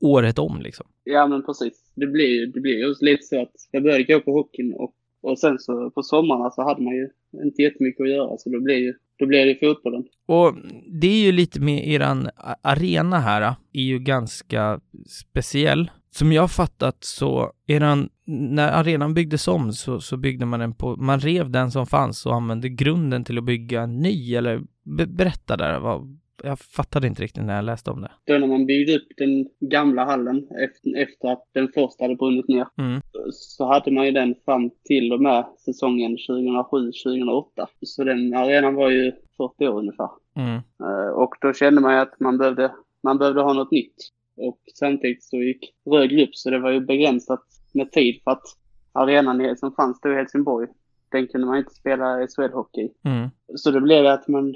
året 0.00 0.38
om 0.38 0.62
liksom. 0.62 0.86
Ja 1.04 1.26
men 1.26 1.46
precis. 1.46 1.92
Det 1.94 2.06
blir, 2.06 2.46
det 2.46 2.60
blir 2.60 3.04
lite 3.04 3.22
så 3.22 3.42
att 3.42 3.52
jag 3.70 3.82
började 3.82 4.04
gå 4.04 4.20
på 4.20 4.32
hockeyn 4.32 4.74
och 4.74 4.94
och 5.28 5.38
sen 5.38 5.58
så 5.58 5.90
på 5.90 6.02
sommarna 6.02 6.50
så 6.50 6.62
hade 6.62 6.82
man 6.82 6.94
ju 6.94 7.08
inte 7.44 7.62
jättemycket 7.62 8.00
att 8.00 8.10
göra 8.10 8.36
så 8.38 8.50
då 8.50 8.60
blev 8.60 8.78
ju 8.78 8.94
då 9.18 9.26
blir 9.26 9.46
det 9.46 9.66
fotbollen. 9.66 10.04
Och 10.26 10.54
det 11.00 11.06
är 11.06 11.26
ju 11.26 11.32
lite 11.32 11.60
med 11.60 11.88
eran 11.88 12.30
arena 12.62 13.18
här, 13.18 13.42
ah, 13.42 13.54
är 13.72 13.82
ju 13.82 13.98
ganska 13.98 14.80
speciell. 15.08 15.90
Som 16.10 16.32
jag 16.32 16.50
fattat 16.50 16.96
så, 17.00 17.52
eran, 17.66 18.08
när 18.26 18.72
arenan 18.72 19.14
byggdes 19.14 19.48
om 19.48 19.72
så, 19.72 20.00
så 20.00 20.16
byggde 20.16 20.46
man 20.46 20.60
den 20.60 20.74
på, 20.74 20.96
man 20.96 21.20
rev 21.20 21.50
den 21.50 21.70
som 21.70 21.86
fanns 21.86 22.26
och 22.26 22.34
använde 22.34 22.68
grunden 22.68 23.24
till 23.24 23.38
att 23.38 23.44
bygga 23.44 23.82
en 23.82 23.98
ny, 23.98 24.34
eller 24.34 24.60
berätta 25.06 25.56
där, 25.56 25.80
vad, 25.80 26.18
jag 26.42 26.58
fattade 26.58 27.06
inte 27.06 27.22
riktigt 27.22 27.44
när 27.44 27.56
jag 27.56 27.64
läste 27.64 27.90
om 27.90 28.00
det. 28.00 28.10
Då 28.24 28.38
när 28.38 28.46
man 28.46 28.66
byggde 28.66 28.96
upp 28.96 29.08
den 29.16 29.48
gamla 29.60 30.04
hallen 30.04 30.36
efter, 30.36 31.02
efter 31.02 31.28
att 31.28 31.44
den 31.52 31.68
första 31.68 32.04
hade 32.04 32.16
brunnit 32.16 32.48
ner 32.48 32.66
mm. 32.78 33.00
så 33.32 33.66
hade 33.66 33.90
man 33.90 34.06
ju 34.06 34.12
den 34.12 34.34
fram 34.44 34.70
till 34.84 35.12
och 35.12 35.22
med 35.22 35.44
säsongen 35.58 36.16
2007-2008. 36.16 37.44
Så 37.82 38.04
den 38.04 38.34
arenan 38.34 38.74
var 38.74 38.90
ju 38.90 39.12
40 39.36 39.68
år 39.68 39.78
ungefär. 39.78 40.10
Mm. 40.36 40.60
Uh, 40.82 41.12
och 41.12 41.34
då 41.40 41.52
kände 41.52 41.80
man 41.80 41.94
ju 41.94 42.00
att 42.00 42.20
man 42.20 42.38
behövde, 42.38 42.72
man 43.02 43.18
behövde 43.18 43.42
ha 43.42 43.52
något 43.52 43.70
nytt. 43.70 43.96
Och 44.36 44.58
samtidigt 44.74 45.24
så 45.24 45.36
gick 45.36 45.74
Rögle 45.90 46.24
upp 46.24 46.34
så 46.34 46.50
det 46.50 46.58
var 46.58 46.70
ju 46.70 46.80
begränsat 46.80 47.44
med 47.74 47.92
tid 47.92 48.20
för 48.24 48.30
att 48.30 48.44
arenan 48.92 49.56
som 49.56 49.72
fanns 49.72 50.00
då 50.00 50.12
i 50.12 50.14
Helsingborg 50.14 50.68
den 51.10 51.26
kunde 51.26 51.46
man 51.46 51.58
inte 51.58 51.74
spela 51.74 52.26
SHL-hockey. 52.26 52.90
Mm. 53.04 53.28
Så 53.54 53.70
då 53.70 53.80
blev 53.80 54.02
det 54.02 54.12
att 54.12 54.28
man 54.28 54.54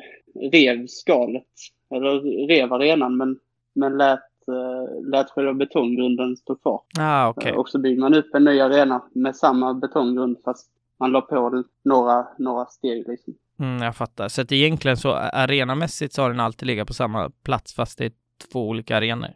rev 0.52 0.86
skalet, 0.86 1.48
eller 1.90 2.46
rev 2.48 2.72
arenan, 2.72 3.16
men, 3.16 3.38
men 3.74 3.98
lät, 3.98 4.20
uh, 4.48 5.10
lät 5.10 5.30
själva 5.30 5.54
betonggrunden 5.54 6.36
stå 6.36 6.54
kvar. 6.54 6.80
Ah, 6.98 7.28
okay. 7.28 7.52
Uh, 7.52 7.58
och 7.58 7.68
så 7.68 7.78
byggde 7.78 8.00
man 8.00 8.14
upp 8.14 8.34
en 8.34 8.44
ny 8.44 8.60
arena 8.60 9.02
med 9.14 9.36
samma 9.36 9.74
betonggrund 9.74 10.36
fast 10.44 10.70
man 10.98 11.12
la 11.12 11.20
på 11.20 11.64
några, 11.84 12.26
några 12.38 12.66
steg 12.66 13.08
liksom. 13.08 13.34
Mm, 13.58 13.82
jag 13.82 13.96
fattar. 13.96 14.28
Så 14.28 14.42
att 14.42 14.52
egentligen 14.52 14.96
så 14.96 15.12
arenamässigt 15.12 16.14
så 16.14 16.22
har 16.22 16.30
den 16.30 16.40
alltid 16.40 16.66
legat 16.66 16.88
på 16.88 16.94
samma 16.94 17.30
plats 17.30 17.74
fast 17.74 17.98
det 17.98 18.04
är 18.04 18.12
två 18.52 18.68
olika 18.68 18.96
arenor? 18.96 19.28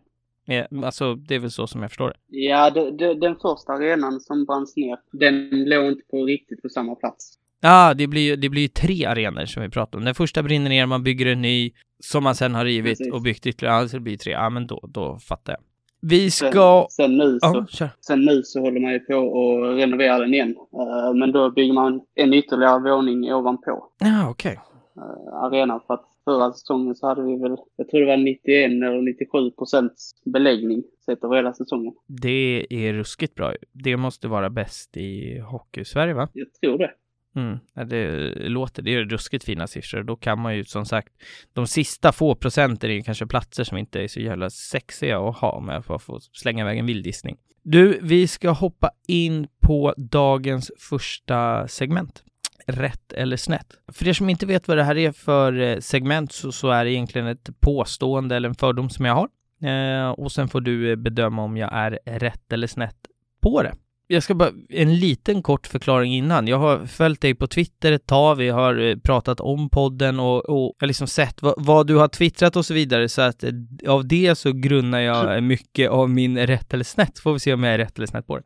Alltså, 0.85 1.15
det 1.15 1.35
är 1.35 1.39
väl 1.39 1.51
så 1.51 1.67
som 1.67 1.83
jag 1.83 1.91
förstår 1.91 2.09
det. 2.09 2.17
Ja, 2.29 2.71
det, 2.71 2.91
det, 2.91 3.15
den 3.15 3.37
första 3.37 3.73
arenan 3.73 4.21
som 4.21 4.45
branns 4.45 4.77
ner, 4.77 4.99
den 5.13 5.51
låg 5.51 5.87
inte 5.87 6.03
på 6.11 6.25
riktigt 6.25 6.63
på 6.63 6.69
samma 6.69 6.95
plats. 6.95 7.39
Ja, 7.61 7.95
det 7.95 8.07
blir 8.07 8.23
ju 8.23 8.37
det 8.37 8.49
blir 8.49 8.69
tre 8.69 9.05
arenor 9.05 9.45
som 9.45 9.63
vi 9.63 9.69
pratar 9.69 9.99
om. 9.99 10.05
Den 10.05 10.15
första 10.15 10.43
brinner 10.43 10.69
ner, 10.69 10.87
man 10.87 11.03
bygger 11.03 11.27
en 11.27 11.43
ny, 11.43 11.73
som 12.01 12.25
man 12.25 12.35
sen 12.35 12.55
har 12.55 12.65
rivit 12.65 12.99
Precis. 12.99 13.13
och 13.13 13.23
byggt 13.23 13.47
ytterligare, 13.47 13.83
ja, 13.83 13.89
så 13.89 13.97
det 13.97 14.01
blir 14.01 14.17
tre. 14.17 14.33
Ja, 14.33 14.51
men 14.51 14.67
då, 14.67 14.89
då 14.89 15.19
fattar 15.19 15.53
jag. 15.53 15.61
Vi 16.01 16.31
ska... 16.31 16.87
Sen, 16.91 17.07
sen 17.07 17.17
nu, 17.17 17.39
så, 17.41 17.67
ja, 17.85 17.89
sen 18.07 18.21
nu 18.21 18.43
så 18.43 18.61
håller 18.61 18.81
man 18.81 18.93
ju 18.93 18.99
på 18.99 19.15
att 19.15 19.79
renovera 19.79 20.19
den 20.19 20.35
igen. 20.35 20.49
Uh, 20.49 21.15
men 21.15 21.33
då 21.33 21.51
bygger 21.51 21.73
man 21.73 22.01
en 22.15 22.35
ytterligare 22.35 22.81
våning 22.81 23.33
ovanpå. 23.33 23.89
Ja, 23.99 24.31
okej. 24.31 24.53
Okay. 24.53 25.05
Uh, 25.05 25.29
eh, 25.29 25.45
arenan 25.45 25.81
för 25.87 25.95
att 25.95 26.05
förra 26.25 26.53
säsongen 26.53 26.95
så 26.95 27.07
hade 27.07 27.23
vi 27.23 27.39
väl, 27.39 27.57
jag 27.77 27.89
tror 27.89 28.01
det 28.01 28.07
var 28.07 28.17
91 28.17 28.71
eller 28.71 29.03
97 29.03 29.51
procents 29.51 30.13
beläggning 30.25 30.83
sett 31.05 31.25
över 31.25 31.37
hela 31.37 31.53
säsongen. 31.53 31.93
Det 32.07 32.67
är 32.71 32.93
ruskigt 32.93 33.35
bra. 33.35 33.53
Det 33.73 33.97
måste 33.97 34.29
vara 34.29 34.51
bäst 34.51 34.97
i 34.97 35.39
hockey-Sverige 35.39 36.15
va? 36.15 36.29
Jag 36.33 36.53
tror 36.61 36.79
det. 36.79 36.91
Mm, 37.37 37.59
det 37.89 38.33
låter, 38.49 38.83
det 38.83 38.95
är 38.95 39.05
ruskigt 39.05 39.45
fina 39.45 39.67
siffror. 39.67 40.03
Då 40.03 40.17
kan 40.17 40.41
man 40.41 40.57
ju 40.57 40.65
som 40.65 40.87
sagt, 40.87 41.09
de 41.53 41.67
sista 41.67 42.13
få 42.13 42.35
procenten 42.35 42.91
är 42.91 42.95
ju 42.95 43.03
kanske 43.03 43.27
platser 43.27 43.65
som 43.65 43.79
inte 43.79 44.01
är 44.01 44.09
så 44.09 44.21
jävla 44.21 44.51
sexiga 44.51 45.19
att 45.19 45.37
ha 45.37 45.61
med 45.61 45.85
för 45.85 45.95
att 45.95 46.03
få 46.03 46.21
slänga 46.21 46.65
iväg 46.65 46.79
en 46.79 46.87
vild 46.87 47.07
gissning. 47.07 47.37
Du, 47.63 47.99
vi 48.03 48.29
ska 48.29 48.51
hoppa 48.51 48.91
in 49.09 49.47
på 49.61 49.95
dagens 49.97 50.71
första 50.79 51.69
segment 51.69 52.23
rätt 52.67 53.13
eller 53.13 53.37
snett. 53.37 53.67
För 53.93 54.09
er 54.09 54.13
som 54.13 54.31
inte 54.31 54.47
vet 54.47 54.69
vad 54.69 54.77
det 54.77 54.85
här 54.85 54.97
är 54.97 55.13
för 55.13 55.61
eh, 55.61 55.79
segment 55.79 56.33
så, 56.33 56.53
så 56.53 56.71
är 56.71 56.85
det 56.85 56.93
egentligen 56.93 57.27
ett 57.27 57.61
påstående 57.61 58.37
eller 58.37 58.49
en 58.49 58.55
fördom 58.55 58.91
som 58.91 59.05
jag 59.05 59.15
har. 59.15 59.29
Eh, 59.71 60.11
och 60.11 60.33
sen 60.33 60.49
får 60.49 60.61
du 60.61 60.91
eh, 60.91 60.97
bedöma 60.97 61.43
om 61.43 61.57
jag 61.57 61.71
är 61.73 61.99
rätt 62.05 62.53
eller 62.53 62.67
snett 62.67 62.97
på 63.43 63.63
det. 63.63 63.73
Jag 64.09 64.23
ska 64.23 64.35
bara, 64.35 64.53
en 64.69 64.95
liten 64.95 65.43
kort 65.43 65.67
förklaring 65.67 66.15
innan. 66.15 66.47
Jag 66.47 66.59
har 66.59 66.87
följt 66.87 67.21
dig 67.21 67.35
på 67.35 67.47
Twitter 67.47 67.93
ett 67.93 68.07
tag, 68.07 68.37
vi 68.37 68.49
har 68.49 68.79
eh, 68.79 68.97
pratat 68.97 69.41
om 69.41 69.71
podden 69.71 70.21
och, 70.21 70.49
och 70.49 70.75
jag 70.79 70.83
har 70.83 70.87
liksom 70.87 71.07
sett 71.07 71.43
vad, 71.43 71.55
vad, 71.57 71.87
du 71.87 71.95
har 71.95 72.09
twittrat 72.09 72.57
och 72.57 72.67
så 72.67 72.75
vidare, 72.75 73.09
så 73.09 73.23
att 73.23 73.45
av 73.87 74.09
det 74.09 74.39
så 74.39 74.53
grunnar 74.53 75.01
jag 75.01 75.43
mycket 75.43 75.91
av 75.91 76.11
min 76.11 76.47
rätt 76.47 76.75
eller 76.75 76.85
snett. 76.85 77.19
Får 77.19 77.33
vi 77.33 77.39
se 77.39 77.53
om 77.53 77.65
jag 77.65 77.75
är 77.75 77.79
rätt 77.79 77.97
eller 77.97 78.07
snett 78.07 78.27
på 78.27 78.37
det. 78.37 78.43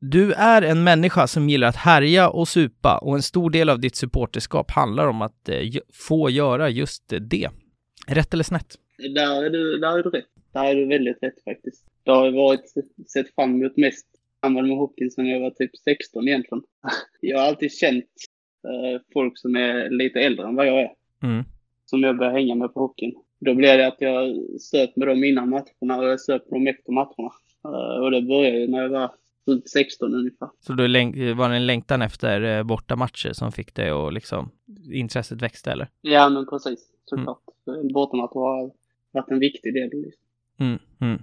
Du 0.00 0.32
är 0.32 0.62
en 0.62 0.84
människa 0.84 1.26
som 1.26 1.48
gillar 1.48 1.68
att 1.68 1.76
härja 1.76 2.28
och 2.28 2.48
supa 2.48 2.98
och 2.98 3.14
en 3.14 3.22
stor 3.22 3.50
del 3.50 3.68
av 3.68 3.80
ditt 3.80 3.96
supporterskap 3.96 4.70
handlar 4.70 5.06
om 5.06 5.22
att 5.22 5.48
eh, 5.48 5.58
få 5.92 6.30
göra 6.30 6.68
just 6.68 7.12
det. 7.20 7.48
Rätt 8.06 8.34
eller 8.34 8.44
snett? 8.44 8.74
Där 9.14 9.44
är, 9.44 9.50
du, 9.50 9.78
där 9.78 9.98
är 9.98 10.02
du 10.02 10.10
rätt. 10.10 10.24
Där 10.52 10.64
är 10.64 10.74
du 10.74 10.86
väldigt 10.86 11.22
rätt 11.22 11.44
faktiskt. 11.44 11.84
Det 12.04 12.10
har 12.10 12.30
varit 12.30 12.74
sett 13.12 13.34
fram 13.34 13.50
emot 13.50 13.76
mest 13.76 14.06
samband 14.40 14.68
med 14.68 14.76
hockeyn 14.76 15.10
sedan 15.10 15.26
jag 15.26 15.40
var 15.40 15.50
typ 15.50 15.76
16 15.76 16.28
egentligen. 16.28 16.62
Jag 17.20 17.38
har 17.38 17.46
alltid 17.46 17.72
känt 17.72 18.04
eh, 18.64 19.00
folk 19.12 19.38
som 19.38 19.56
är 19.56 19.90
lite 19.90 20.20
äldre 20.20 20.46
än 20.46 20.56
vad 20.56 20.66
jag 20.66 20.80
är. 20.80 20.92
Mm. 21.22 21.44
Som 21.86 22.02
jag 22.02 22.18
börjar 22.18 22.32
hänga 22.32 22.54
med 22.54 22.74
på 22.74 22.80
hockeyn. 22.80 23.14
Då 23.40 23.54
blev 23.54 23.78
det 23.78 23.86
att 23.86 24.00
jag 24.00 24.36
söp 24.60 24.96
med 24.96 25.08
dem 25.08 25.24
innan 25.24 25.48
matcherna 25.48 25.98
och 25.98 26.08
jag 26.08 26.20
söp 26.20 26.50
med 26.50 26.60
dem 26.60 26.66
efter 26.66 26.92
matcherna. 26.92 27.32
Uh, 27.66 28.02
och 28.02 28.10
det 28.10 28.22
började 28.22 28.66
när 28.66 28.82
jag 28.82 28.88
var 28.88 29.10
runt 29.46 29.68
16 29.68 30.14
ungefär. 30.14 30.48
Så 30.60 30.72
då 30.72 30.82
var 31.34 31.48
det 31.48 31.56
en 31.56 31.66
längtan 31.66 32.02
efter 32.02 32.58
eh, 32.58 32.62
bortamatcher 32.62 33.32
som 33.32 33.52
fick 33.52 33.74
dig 33.74 33.92
och 33.92 34.12
liksom 34.12 34.50
intresset 34.92 35.42
växte 35.42 35.72
eller? 35.72 35.88
Ja 36.00 36.28
men 36.28 36.46
precis, 36.46 36.92
såklart. 37.04 37.42
Mm. 37.66 37.92
Bortamatcher 37.92 38.40
har 38.40 38.72
varit 39.10 39.30
en 39.30 39.38
viktig 39.38 39.74
del. 39.74 39.90
Liksom. 39.92 40.22
Mm, 40.60 40.78
mm. 41.00 41.22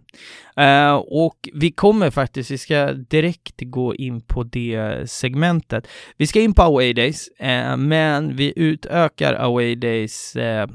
Uh, 0.60 0.96
och 0.96 1.50
vi 1.54 1.72
kommer 1.72 2.12
faktiskt, 2.12 2.52
vi 2.52 2.58
ska 2.58 2.94
direkt 2.94 3.62
gå 3.62 3.96
in 3.96 4.22
på 4.22 4.44
det 4.44 5.10
segmentet. 5.10 5.88
Vi 6.18 6.28
ska 6.28 6.42
in 6.42 6.54
på 6.54 6.62
away 6.62 6.94
days, 6.94 7.30
uh, 7.42 7.78
men 7.78 8.36
vi 8.36 8.54
utökar 8.56 9.34
away 9.34 9.76
days 9.76 10.36
uh, 10.36 10.66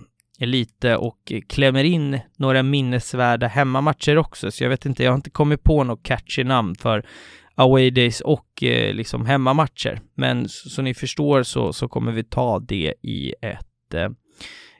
lite 0.46 0.96
och 0.96 1.32
klämmer 1.48 1.84
in 1.84 2.20
några 2.36 2.62
minnesvärda 2.62 3.46
hemmamatcher 3.46 4.18
också, 4.18 4.50
så 4.50 4.64
jag 4.64 4.70
vet 4.70 4.86
inte, 4.86 5.02
jag 5.02 5.10
har 5.10 5.16
inte 5.16 5.30
kommit 5.30 5.62
på 5.62 5.84
något 5.84 6.02
catchy 6.02 6.44
namn 6.44 6.74
för 6.74 7.06
away 7.54 7.90
days 7.90 8.20
och 8.20 8.62
eh, 8.62 8.94
liksom 8.94 9.26
hemmamatcher. 9.26 10.00
Men 10.14 10.48
så, 10.48 10.68
så, 10.68 10.82
ni 10.82 10.94
förstår 10.94 11.42
så, 11.42 11.72
så 11.72 11.88
kommer 11.88 12.12
vi 12.12 12.24
ta 12.24 12.58
det 12.58 12.94
i 13.02 13.34
ett 13.42 13.94
eh, 13.94 14.08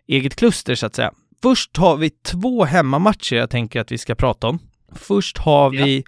eget 0.07 0.37
kluster 0.37 0.75
så 0.75 0.87
att 0.87 0.95
säga. 0.95 1.12
Först 1.43 1.77
har 1.77 1.97
vi 1.97 2.11
två 2.11 2.65
hemmamatcher 2.65 3.37
jag 3.37 3.51
tänker 3.51 3.81
att 3.81 3.93
vi 3.93 3.99
ska 3.99 4.15
prata 4.15 4.49
om. 4.49 4.59
Först 4.95 5.39
har 5.39 5.75
ja. 5.75 5.85
vi 5.85 6.05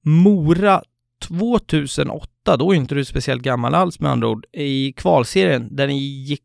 Mora 0.00 0.82
2008, 1.28 2.56
då 2.58 2.72
är 2.72 2.76
inte 2.76 2.94
du 2.94 3.04
speciellt 3.04 3.42
gammal 3.42 3.74
alls 3.74 4.00
med 4.00 4.10
andra 4.10 4.28
ord, 4.28 4.46
i 4.52 4.92
kvalserien 4.92 5.68
där 5.76 5.86
ni 5.86 5.98
gick 5.98 6.42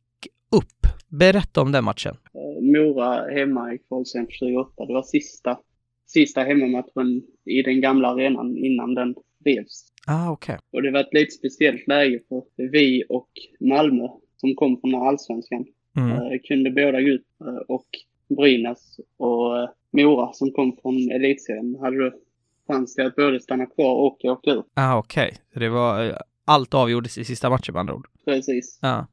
upp. 0.51 0.87
Berätta 1.07 1.61
om 1.61 1.71
den 1.71 1.83
matchen. 1.83 2.15
Eh, 2.33 2.63
Mora 2.63 3.39
hemma 3.39 3.73
i 3.73 3.77
kvalserien 3.77 4.27
2008, 4.27 4.85
det 4.85 4.93
var 4.93 5.03
sista, 5.03 5.59
sista 6.05 6.41
hemmamatchen 6.41 7.21
i 7.45 7.61
den 7.61 7.81
gamla 7.81 8.07
arenan 8.07 8.57
innan 8.57 8.93
den 8.93 9.15
revs. 9.45 9.85
Ah. 10.07 10.31
Okay. 10.31 10.57
Och 10.73 10.81
det 10.81 10.91
var 10.91 10.99
ett 10.99 11.13
lite 11.13 11.31
speciellt 11.31 11.87
läge 11.87 12.19
för 12.29 12.71
vi 12.71 13.03
och 13.09 13.29
Malmö 13.59 14.07
som 14.35 14.55
kom 14.55 14.81
från 14.81 14.95
allsvenskan 14.95 15.65
mm. 15.97 16.11
eh, 16.11 16.39
kunde 16.47 16.71
båda 16.71 17.01
gå 17.01 17.07
ut 17.07 17.25
eh, 17.41 17.61
och 17.67 17.87
Brynäs 18.27 18.99
och 19.17 19.59
eh, 19.59 19.69
Mora 19.91 20.33
som 20.33 20.51
kom 20.51 20.77
från 20.81 21.11
elitserien 21.11 21.77
hade 21.81 22.03
då 22.03 22.11
chans 22.67 22.95
till 22.95 23.05
att 23.05 23.15
både 23.15 23.39
stanna 23.39 23.65
kvar 23.65 23.93
och 23.93 24.05
åka 24.05 24.51
ur. 24.51 24.63
Ah, 24.73 24.97
okej. 24.97 25.27
Okay. 25.27 25.61
Det 25.61 25.69
var, 25.69 26.05
eh, 26.05 26.15
allt 26.45 26.73
avgjordes 26.73 27.17
i 27.17 27.25
sista 27.25 27.49
matchen 27.49 27.73
med 27.73 27.79
andra 27.79 27.93
ord? 27.95 28.07
Precis. 28.25 28.79
Ah. 28.81 29.05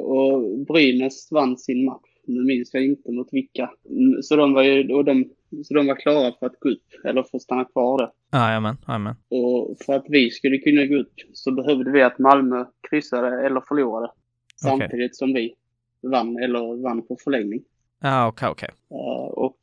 Och 0.00 0.58
Brynäs 0.66 1.28
vann 1.30 1.58
sin 1.58 1.84
match. 1.84 2.12
Nu 2.26 2.44
minns 2.44 2.74
jag 2.74 2.84
inte 2.84 3.12
mot 3.12 3.28
vilka. 3.32 3.70
Mm, 3.90 4.22
så 4.22 4.36
de 4.36 4.52
var 4.52 4.62
ju, 4.62 4.94
och 4.94 5.04
de, 5.04 5.24
så 5.64 5.74
de 5.74 5.86
var 5.86 5.96
klara 5.96 6.32
för 6.38 6.46
att 6.46 6.60
gå 6.60 6.68
upp, 6.68 7.04
eller 7.04 7.22
för 7.22 7.36
att 7.36 7.42
stanna 7.42 7.64
kvar 7.64 7.98
där. 7.98 8.10
Jajamän, 8.38 8.76
jajamän. 8.88 9.14
Och 9.28 9.76
för 9.86 9.92
att 9.92 10.04
vi 10.08 10.30
skulle 10.30 10.58
kunna 10.58 10.86
gå 10.86 10.96
upp 10.96 11.14
så 11.32 11.52
behövde 11.52 11.90
vi 11.90 12.02
att 12.02 12.18
Malmö 12.18 12.64
kryssade 12.90 13.46
eller 13.46 13.60
förlorade. 13.60 14.12
Samtidigt 14.56 14.92
okay. 14.92 15.08
som 15.12 15.34
vi 15.34 15.54
vann, 16.02 16.36
eller 16.36 16.82
vann 16.82 17.06
på 17.06 17.16
förlängning. 17.24 17.64
Ja, 18.02 18.26
okej, 18.26 18.48
okej. 18.48 18.68
Uh, 18.90 19.28
och 19.46 19.58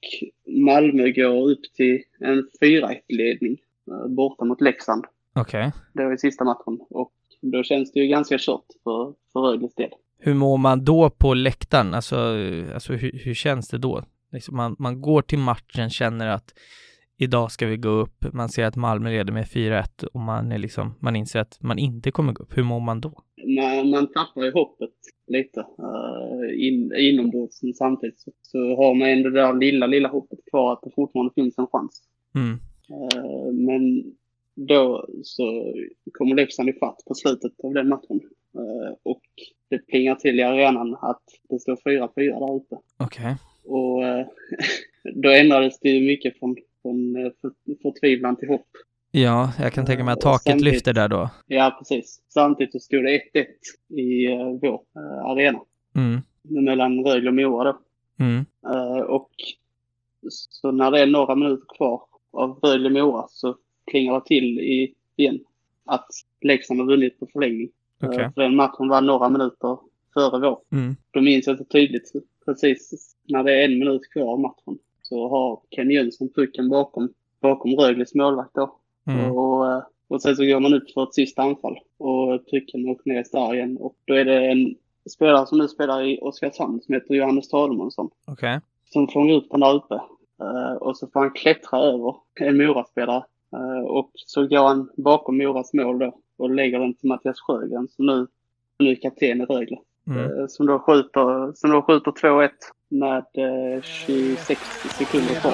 Malmö 0.47 1.11
går 1.11 1.51
upp 1.51 1.73
till 1.75 2.03
en 2.19 2.49
4-1-ledning 2.61 3.57
uh, 3.91 4.07
borta 4.07 4.45
mot 4.45 4.61
Leksand. 4.61 5.05
Okej. 5.35 5.67
Okay. 5.67 5.71
Det 5.93 6.05
var 6.05 6.13
i 6.13 6.17
sista 6.17 6.43
matchen. 6.43 6.79
Och 6.89 7.11
då 7.41 7.63
känns 7.63 7.91
det 7.91 7.99
ju 7.99 8.07
ganska 8.07 8.37
kört 8.39 8.65
för, 8.83 9.13
för 9.33 9.39
Rögles 9.39 9.75
del. 9.75 9.89
Hur 10.19 10.33
mår 10.33 10.57
man 10.57 10.85
då 10.85 11.09
på 11.09 11.33
läktaren? 11.33 11.93
Alltså, 11.93 12.15
alltså 12.73 12.93
hur, 12.93 13.19
hur 13.23 13.33
känns 13.33 13.67
det 13.67 13.77
då? 13.77 14.03
Liksom 14.31 14.55
man, 14.55 14.75
man 14.79 15.01
går 15.01 15.21
till 15.21 15.39
matchen, 15.39 15.89
känner 15.89 16.27
att 16.27 16.53
idag 17.17 17.51
ska 17.51 17.65
vi 17.65 17.77
gå 17.77 17.89
upp. 17.89 18.25
Man 18.33 18.49
ser 18.49 18.65
att 18.65 18.75
Malmö 18.75 19.09
leder 19.09 19.33
med 19.33 19.45
4-1 19.45 20.05
och 20.05 20.19
man, 20.19 20.51
är 20.51 20.57
liksom, 20.57 20.95
man 20.99 21.15
inser 21.15 21.39
att 21.39 21.57
man 21.61 21.79
inte 21.79 22.11
kommer 22.11 22.33
gå 22.33 22.43
upp. 22.43 22.57
Hur 22.57 22.63
mår 22.63 22.79
man 22.79 23.01
då? 23.01 23.23
Man, 23.45 23.89
man 23.89 24.07
tappar 24.07 24.43
ju 24.43 24.51
hoppet 24.51 24.93
lite 25.27 25.59
uh, 25.59 26.67
in, 26.67 26.93
inombords. 26.95 27.63
Men 27.63 27.73
samtidigt 27.73 28.19
så, 28.19 28.31
så, 28.41 28.57
har 28.57 28.93
man 28.93 29.09
ändå 29.09 29.29
det 29.29 29.41
där 29.41 29.53
lilla, 29.53 29.87
lilla 29.87 30.09
hoppet 30.09 30.39
kvar 30.51 30.73
att 30.73 30.81
det 30.83 30.91
fortfarande 30.95 31.33
finns 31.33 31.57
en 31.57 31.67
chans. 31.67 32.03
Mm. 32.35 32.59
Uh, 32.91 33.53
men 33.53 34.03
då 34.55 35.07
så 35.23 35.73
kommer 36.11 36.35
Leksand 36.35 36.69
ifatt 36.69 37.03
på 37.07 37.13
slutet 37.13 37.51
av 37.63 37.73
den 37.73 37.89
matchen. 37.89 38.19
Uh, 38.57 38.95
och 39.03 39.21
det 39.69 39.77
plingar 39.77 40.15
till 40.15 40.39
i 40.39 40.43
arenan 40.43 40.97
att 41.01 41.23
det 41.49 41.59
står 41.59 41.75
4-4 41.75 42.09
där. 42.69 42.79
Okej. 42.97 43.05
Okay. 43.05 43.35
Och 43.63 44.03
då 45.23 45.29
ändrades 45.29 45.79
det 45.79 45.89
ju 45.89 46.07
mycket 46.07 46.39
från 46.39 46.55
från 46.81 47.31
förtvivlan 47.81 48.35
till 48.35 48.47
hopp. 48.47 48.67
Ja, 49.11 49.51
jag 49.59 49.73
kan 49.73 49.85
tänka 49.85 50.03
mig 50.03 50.13
att 50.13 50.21
taket 50.21 50.61
lyfter 50.61 50.93
där 50.93 51.07
då. 51.07 51.29
Ja, 51.47 51.75
precis. 51.79 52.21
Samtidigt 52.27 52.71
så 52.71 52.79
stod 52.79 53.03
det 53.03 53.21
1-1 53.33 53.45
i 53.99 54.27
uh, 54.27 54.59
vår 54.61 54.81
uh, 54.97 55.25
arena. 55.25 55.59
Mm. 55.95 56.21
Mellan 56.65 57.05
Rögle 57.05 57.29
och 57.29 57.35
Mora 57.35 57.63
då. 57.63 57.79
Mm. 58.19 58.45
Uh, 58.67 59.01
och 59.01 59.31
så 60.29 60.71
när 60.71 60.91
det 60.91 60.99
är 60.99 61.07
några 61.07 61.35
minuter 61.35 61.75
kvar 61.77 62.01
av 62.31 62.59
Rögle-Mora 62.61 63.25
så 63.29 63.55
klingar 63.91 64.13
det 64.13 64.25
till 64.25 64.59
i, 64.59 64.93
igen 65.15 65.39
att 65.85 66.07
Leksand 66.41 66.79
har 66.79 66.87
vunnit 66.87 67.19
på 67.19 67.27
förlängning. 67.33 67.69
Okay. 68.03 68.29
För 68.33 68.41
den 68.41 68.55
matchen 68.55 68.87
var 68.87 69.01
några 69.01 69.29
minuter 69.29 69.77
före 70.13 70.39
vår. 70.39 70.59
Mm. 70.71 70.95
Då 71.11 71.21
minns 71.21 71.47
jag 71.47 71.57
så 71.57 71.63
tydligt 71.63 72.11
precis 72.45 73.15
när 73.23 73.43
det 73.43 73.61
är 73.61 73.65
en 73.65 73.79
minut 73.79 74.01
kvar 74.13 74.31
av 74.31 74.39
matchen 74.39 74.77
så 75.01 75.29
har 75.29 75.61
Ken 75.69 75.91
Jönsson 75.91 76.29
pucken 76.35 76.69
bakom, 76.69 77.13
bakom 77.41 77.75
Rögles 77.75 78.15
målvakt 78.15 78.55
då. 78.55 78.78
Mm. 79.09 79.31
Och, 79.31 79.71
eh, 79.71 79.83
och 80.07 80.21
sen 80.21 80.35
så 80.35 80.45
går 80.45 80.59
man 80.59 80.73
ut 80.73 80.93
för 80.93 81.03
ett 81.03 81.13
sista 81.13 81.41
anfall 81.41 81.79
och 81.97 82.41
pucken 82.51 82.89
åker 82.89 83.09
ner 83.09 83.25
där 83.31 83.55
igen. 83.55 83.77
Och 83.77 83.95
då 84.05 84.13
är 84.13 84.25
det 84.25 84.51
en 84.51 84.75
spelare 85.09 85.45
som 85.45 85.57
nu 85.57 85.67
spelar 85.67 86.01
i 86.01 86.19
Oskarshamn 86.21 86.81
som 86.81 86.93
heter 86.93 87.15
Johannes 87.15 87.49
Tademansson. 87.49 88.09
Okej. 88.25 88.33
Okay. 88.33 88.59
Som 88.85 89.07
fångar 89.07 89.35
upp 89.35 89.47
den 89.51 89.59
där 89.59 89.75
uppe. 89.75 89.95
Uh, 90.43 90.73
och 90.73 90.97
så 90.97 91.07
får 91.07 91.19
han 91.19 91.31
klättra 91.31 91.79
över 91.79 92.15
en 92.39 92.57
Mora-spelare. 92.57 93.23
Uh, 93.55 93.85
och 93.85 94.11
så 94.13 94.47
går 94.47 94.67
han 94.67 94.89
bakom 94.97 95.37
Moras 95.37 95.73
mål 95.73 95.99
då 95.99 96.19
och 96.37 96.49
lägger 96.49 96.79
den 96.79 96.93
till 96.93 97.09
Mattias 97.09 97.39
Sjögren 97.39 97.87
som 97.87 98.05
nu, 98.05 98.27
nu 98.79 98.91
är 98.91 98.95
kapten 98.95 99.41
i 99.41 99.45
Rögle. 99.45 99.77
Mm. 100.07 100.31
Uh, 100.31 100.47
som 100.47 100.65
då 100.65 100.79
skjuter, 100.79 101.53
som 101.55 101.69
då 101.69 101.81
skjuter 101.81 102.11
2-1 102.11 102.49
med 102.89 103.25
26 103.83 104.61
sekunder 104.97 105.33
kvar. 105.33 105.53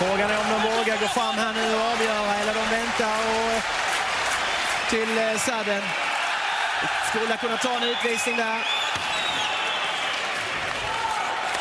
Frågan 0.00 0.30
är 0.30 0.38
om 0.38 0.48
de 0.50 0.76
vågar 0.76 0.96
gå 0.96 1.08
fram 1.08 1.34
här 1.34 1.52
nu 1.52 1.74
och 1.74 1.84
avgöra 1.92 2.34
eller 2.40 2.54
de 2.54 2.64
väntar 2.76 3.18
och 3.34 3.52
eh, 3.52 3.62
till 4.90 5.18
eh, 5.18 5.38
sadden. 5.38 5.82
Skulle 7.08 7.36
kunna 7.36 7.56
ta 7.56 7.76
en 7.76 7.82
utvisning 7.82 8.36
där. 8.36 8.58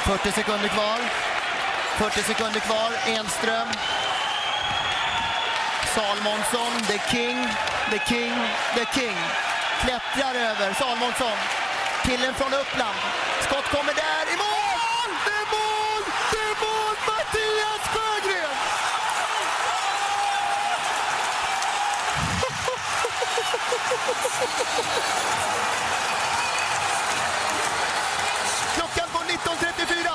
40 0.05 0.31
sekunder 0.31 0.67
kvar. 0.67 0.99
40 1.97 2.23
sekunder 2.23 2.59
kvar. 2.59 2.91
Enström. 3.05 3.67
Salmonsson, 5.95 6.73
the 6.87 6.99
king, 7.11 7.37
the 7.91 7.99
king, 7.99 8.33
the 8.75 8.85
king. 8.99 9.17
Klättrar 9.81 10.35
över 10.35 10.73
Salmonsson. 10.73 11.37
Killen 12.05 12.33
från 12.33 12.53
Uppland. 12.53 12.97
Skott 13.41 13.67
kommer 13.75 13.93
där. 13.93 14.23
I 14.33 14.37
mål! 14.37 15.09
Det 15.25 15.31
är 15.41 15.47
mål! 15.57 16.03
Det 16.31 16.37
är 16.51 16.55
mål! 16.65 16.95
Mattias 17.07 17.83
Sjögren! 17.93 18.28
Klockan 28.75 29.07
går 29.13 29.23
19.34. 29.23 30.09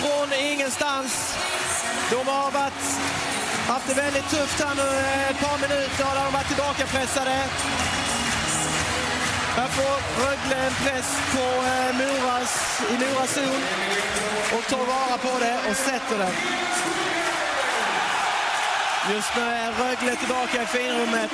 Från 0.00 0.32
ingenstans. 0.32 1.36
De 2.10 2.28
har 2.28 2.50
varit, 2.50 2.72
haft 3.66 3.88
det 3.88 3.94
väldigt 3.94 4.28
tufft 4.30 4.60
här 4.64 4.74
nu 4.74 4.82
eh, 4.82 5.30
ett 5.30 5.40
par 5.40 5.58
minuter. 5.58 6.04
Där 6.14 6.24
de 6.24 6.32
varit 6.32 6.48
tillbakapressade. 6.48 7.34
Här 9.56 9.68
får 9.68 9.96
Rögle 10.24 10.56
en 10.66 10.74
press 10.84 11.10
på 11.34 11.46
eh, 11.70 11.90
Moras, 12.00 12.82
i 12.90 12.94
Moras 13.02 13.34
zon 13.34 13.62
och 14.56 14.64
tar 14.70 14.84
vara 14.94 15.18
på 15.18 15.38
det 15.38 15.58
och 15.70 15.76
sätter 15.76 16.18
den. 16.18 16.34
Just 19.14 19.36
nu 19.36 19.42
är 19.42 19.72
Rögle 19.72 20.16
tillbaka 20.16 20.62
i 20.62 20.66
finrummet 20.66 21.30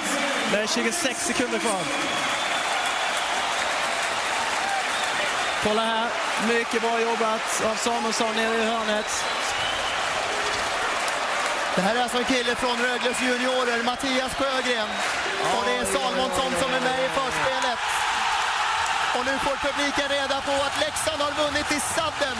med 0.53 0.71
26 0.71 1.27
sekunder 1.27 1.59
kvar. 1.59 1.83
Kolla 5.65 5.83
här, 5.83 6.09
mycket 6.49 6.83
bra 6.83 7.01
jobbat 7.01 7.63
av 7.71 7.75
Samuelsson 7.75 8.35
nere 8.37 8.55
i 8.55 8.65
hörnet. 8.65 9.25
Det 11.77 11.83
här 11.87 11.95
är 11.99 12.03
alltså 12.07 12.19
en 12.23 12.29
kille 12.35 12.55
från 12.63 12.77
Rögles 12.87 13.19
juniorer, 13.29 13.79
Mattias 13.91 14.33
Sjögren. 14.39 14.91
Och 15.55 15.63
det 15.67 15.75
är 15.81 15.85
Salmonsson 15.95 16.53
som 16.63 16.71
är 16.79 16.83
med 16.89 16.99
i 17.07 17.09
förspelet. 17.19 17.81
Och 19.17 19.25
nu 19.29 19.35
får 19.45 19.57
publiken 19.67 20.09
reda 20.17 20.37
på 20.49 20.55
att 20.67 20.77
Leksand 20.85 21.21
har 21.27 21.33
vunnit 21.43 21.69
i 21.79 21.81
sadden. 21.97 22.37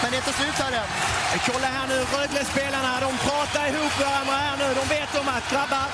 Men 0.00 0.06
det 0.10 0.16
är 0.18 0.22
inte 0.24 0.36
slut 0.40 0.58
här 0.64 0.72
än. 0.80 0.88
Kolla 1.48 1.68
här 1.76 1.86
nu, 1.92 1.98
Rögle-spelarna, 2.16 2.92
de 3.06 3.10
pratar 3.28 3.64
ihop 3.70 3.94
varandra 4.04 4.36
här 4.46 4.56
nu. 4.62 4.68
De 4.80 4.84
vet 4.96 5.12
om 5.20 5.28
att 5.36 5.46
grabbar, 5.52 5.86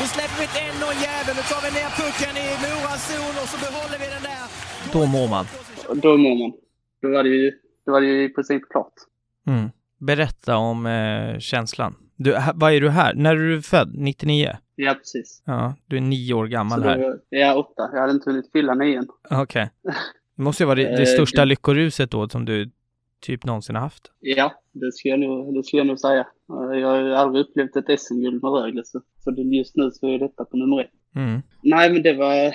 nu 0.00 0.04
släpper 0.14 0.36
vi 0.40 0.46
ett 0.48 0.58
1-0 0.66 1.06
jävel. 1.06 1.34
Nu 1.38 1.44
tar 1.50 1.60
vi 1.66 1.70
ner 1.78 1.90
pucken 2.00 2.34
i 2.44 2.46
Moras 2.62 3.02
zon 3.08 3.34
och 3.42 3.48
så 3.52 3.56
behåller 3.66 3.98
vi 4.02 4.06
den 4.16 4.24
där. 4.30 4.44
Då 4.94 5.00
mår 5.14 5.28
man. 5.34 5.44
Då 6.04 6.10
mår 6.24 6.34
man. 6.40 6.50
Då 7.02 7.06
var 7.14 7.22
det 7.26 7.32
ju, 7.38 7.46
då 7.84 7.88
var 7.92 8.00
det 8.02 8.06
ju 8.12 8.18
i 8.28 8.30
princip 8.36 8.62
klart. 8.72 8.96
Mm. 9.46 9.66
Berätta 10.00 10.56
om 10.56 10.86
eh, 10.86 11.38
känslan. 11.38 11.94
Du, 12.16 12.36
vad 12.54 12.72
är 12.72 12.80
du 12.80 12.88
här? 12.88 13.14
När 13.14 13.36
är 13.36 13.48
du 13.48 13.62
född? 13.62 13.90
99? 13.94 14.56
Ja, 14.76 14.94
precis. 14.94 15.42
Ja, 15.46 15.74
du 15.86 15.96
är 15.96 16.00
nio 16.00 16.34
år 16.34 16.46
gammal 16.46 16.82
här. 16.82 16.98
då, 16.98 17.16
ja, 17.28 17.54
åtta. 17.54 17.90
Jag 17.92 18.00
hade 18.00 18.12
inte 18.12 18.30
hunnit 18.30 18.52
fylla 18.52 18.74
nian. 18.74 19.08
Okej. 19.30 19.70
Det 20.36 20.42
måste 20.42 20.62
ju 20.62 20.66
vara 20.66 20.74
det, 20.76 20.82
det 20.82 21.02
Eh, 21.02 21.06
största 21.06 21.44
lyckoruset 21.44 22.10
då 22.10 22.28
som 22.28 22.44
du 22.44 22.70
typ 23.20 23.44
någonsin 23.44 23.74
har 23.74 23.82
haft. 23.82 24.10
Ja, 24.20 24.52
det 24.72 24.92
skulle 24.92 25.12
jag 25.12 25.20
nog, 25.20 25.54
det 25.54 25.64
skulle 25.64 25.80
jag 25.80 25.86
nog 25.86 25.98
säga. 25.98 26.20
Eh, 26.20 26.78
Jag 26.78 26.88
har 26.88 27.00
ju 27.00 27.14
aldrig 27.14 27.44
upplevt 27.46 27.76
ett 27.76 28.00
SM-guld 28.00 28.42
med 28.42 28.52
Rögle, 28.52 28.82
så, 28.84 29.00
så 29.24 29.30
just 29.30 29.76
nu 29.76 29.90
så 29.90 30.08
är 30.08 30.18
detta 30.18 30.44
på 30.44 30.56
nummer 30.56 30.80
ett. 30.80 30.90
Mm. 31.16 31.40
Nej, 31.62 31.92
men 31.92 32.02
det 32.02 32.12
var, 32.12 32.54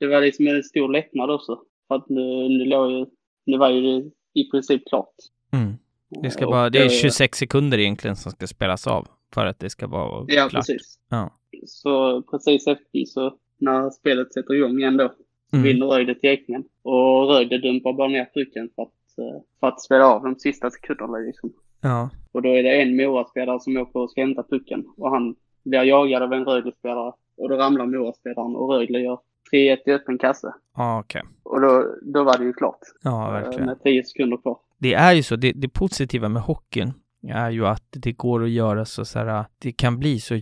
det 0.00 0.06
var 0.06 0.20
liksom 0.20 0.46
en 0.46 0.62
stor 0.62 0.92
lättnad 0.92 1.30
också. 1.30 1.58
För 1.88 1.94
att 1.94 2.08
nu, 2.08 2.48
nu 2.48 2.64
låg 2.64 2.90
ju, 2.90 3.06
nu 3.46 3.58
var 3.58 3.70
ju 3.70 3.80
det 3.80 4.10
i 4.40 4.50
princip 4.50 4.82
klart. 4.88 5.14
Mm. 5.52 5.74
Det 6.22 6.30
ska 6.30 6.46
Och 6.46 6.52
bara, 6.52 6.70
det 6.70 6.78
är 6.78 6.88
26 6.88 7.38
sekunder 7.38 7.78
egentligen 7.78 8.16
som 8.16 8.32
ska 8.32 8.46
spelas 8.46 8.86
av 8.86 9.06
för 9.34 9.46
att 9.46 9.58
det 9.58 9.70
ska 9.70 9.86
vara 9.86 10.24
Ja, 10.28 10.48
klart. 10.48 10.52
precis. 10.52 10.98
Ja. 11.10 11.30
Så 11.66 12.22
precis 12.22 12.66
efter 12.66 13.04
så 13.06 13.34
när 13.58 13.90
spelet 13.90 14.32
sätter 14.32 14.54
igång 14.54 14.78
igen 14.78 14.96
då, 14.96 15.12
Mm. 15.52 15.62
vinner 15.64 15.86
Rögle 15.86 16.14
teckningen. 16.14 16.64
Och 16.82 17.28
Rögle 17.28 17.58
dumpar 17.58 17.92
bara 17.92 18.08
ner 18.08 18.28
pucken 18.34 18.68
för 18.76 18.82
att, 18.82 18.88
eh, 19.18 19.40
för 19.60 19.66
att 19.66 19.80
spela 19.80 20.06
av 20.06 20.22
de 20.22 20.36
sista 20.36 20.70
sekunderna 20.70 21.18
liksom. 21.18 21.52
Ja. 21.80 22.10
Och 22.32 22.42
då 22.42 22.48
är 22.48 22.62
det 22.62 22.82
en 22.82 22.96
Mora-spelare 22.96 23.60
som 23.60 23.76
åker 23.76 24.00
och 24.00 24.10
ska 24.10 24.20
hämta 24.20 24.42
pucken. 24.42 24.84
Och 24.96 25.10
han 25.10 25.34
blir 25.64 25.82
jagad 25.82 26.22
av 26.22 26.32
en 26.32 26.44
Rögle-spelare. 26.44 27.12
Och 27.36 27.48
då 27.48 27.56
ramlar 27.56 27.86
Mora-spelaren 27.86 28.56
och 28.56 28.70
Rögle 28.74 28.98
gör 29.00 29.18
3-1 29.52 29.78
i 29.86 29.92
öppen 29.92 30.18
kasse. 30.18 30.52
Ja, 30.76 31.00
okej. 31.00 31.22
Och 31.42 31.60
då, 31.60 31.86
då 32.02 32.24
var 32.24 32.38
det 32.38 32.44
ju 32.44 32.52
klart. 32.52 32.80
Ja, 33.02 33.26
eh, 33.26 33.32
verkligen. 33.42 33.66
Med 33.66 33.82
10 33.82 34.04
sekunder 34.04 34.36
kvar. 34.36 34.58
Det 34.80 34.94
är 34.94 35.12
ju 35.12 35.22
så, 35.22 35.36
det, 35.36 35.52
det 35.52 35.68
positiva 35.68 36.28
med 36.28 36.42
hockeyn 36.42 36.92
är 37.28 37.50
ju 37.50 37.66
att 37.66 37.86
det 37.90 38.12
går 38.12 38.44
att 38.44 38.50
göra 38.50 38.84
så, 38.84 39.04
så 39.04 39.18
här, 39.18 39.44
det 39.58 39.72
kan 39.72 39.98
bli 39.98 40.20
så 40.20 40.40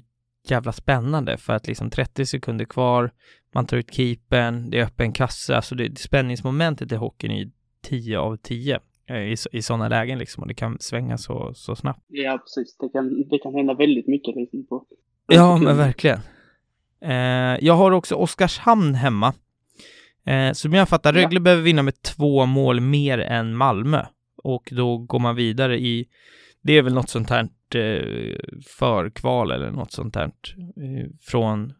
jävla 0.48 0.72
spännande 0.72 1.36
för 1.36 1.52
att 1.52 1.66
liksom 1.66 1.90
30 1.90 2.26
sekunder 2.26 2.64
kvar, 2.64 3.12
man 3.54 3.66
tar 3.66 3.76
ut 3.76 3.94
keepern, 3.94 4.70
det 4.70 4.78
är 4.78 4.84
öppen 4.84 5.12
kasse, 5.12 5.56
alltså 5.56 5.74
det, 5.74 5.98
spänningsmomentet 5.98 6.92
i 6.92 6.94
hockeyn 6.94 7.32
är 7.32 7.38
ju 7.38 7.50
10 7.82 8.18
av 8.18 8.36
10 8.36 8.80
eh, 9.06 9.16
i, 9.16 9.36
i 9.52 9.62
sådana 9.62 9.88
lägen 9.88 10.18
liksom 10.18 10.42
och 10.42 10.48
det 10.48 10.54
kan 10.54 10.76
svänga 10.80 11.18
så, 11.18 11.52
så 11.54 11.76
snabbt. 11.76 12.04
Ja, 12.08 12.38
precis. 12.38 12.76
Det 12.76 12.88
kan, 12.88 13.28
det 13.30 13.38
kan 13.38 13.54
hända 13.54 13.74
väldigt 13.74 14.06
mycket 14.06 14.36
liksom 14.36 14.66
på... 14.66 14.84
Ja, 15.26 15.56
men 15.56 15.76
verkligen. 15.76 16.20
Eh, 17.00 17.64
jag 17.64 17.74
har 17.74 17.90
också 17.90 18.14
Oskarshamn 18.14 18.94
hemma. 18.94 19.34
Eh, 20.24 20.52
som 20.52 20.72
jag 20.72 20.88
fattar, 20.88 21.14
Ja. 21.14 21.22
Rögle 21.22 21.40
behöver 21.40 21.62
vinna 21.62 21.82
med 21.82 22.02
två 22.02 22.46
mål 22.46 22.80
mer 22.80 23.18
än 23.18 23.56
Malmö. 23.56 24.06
Och 24.42 24.68
då 24.72 24.98
går 24.98 25.18
man 25.18 25.36
vidare 25.36 25.78
i, 25.78 26.08
det 26.62 26.72
är 26.72 26.82
väl 26.82 26.94
något 26.94 27.08
sånt 27.10 27.30
här 27.30 27.48
eh, 27.74 28.36
förkval 28.78 29.50
eller 29.50 29.70
något 29.70 29.92
sånt 29.92 30.16
här 30.16 30.24
eh, 30.24 31.06
från 31.20 31.72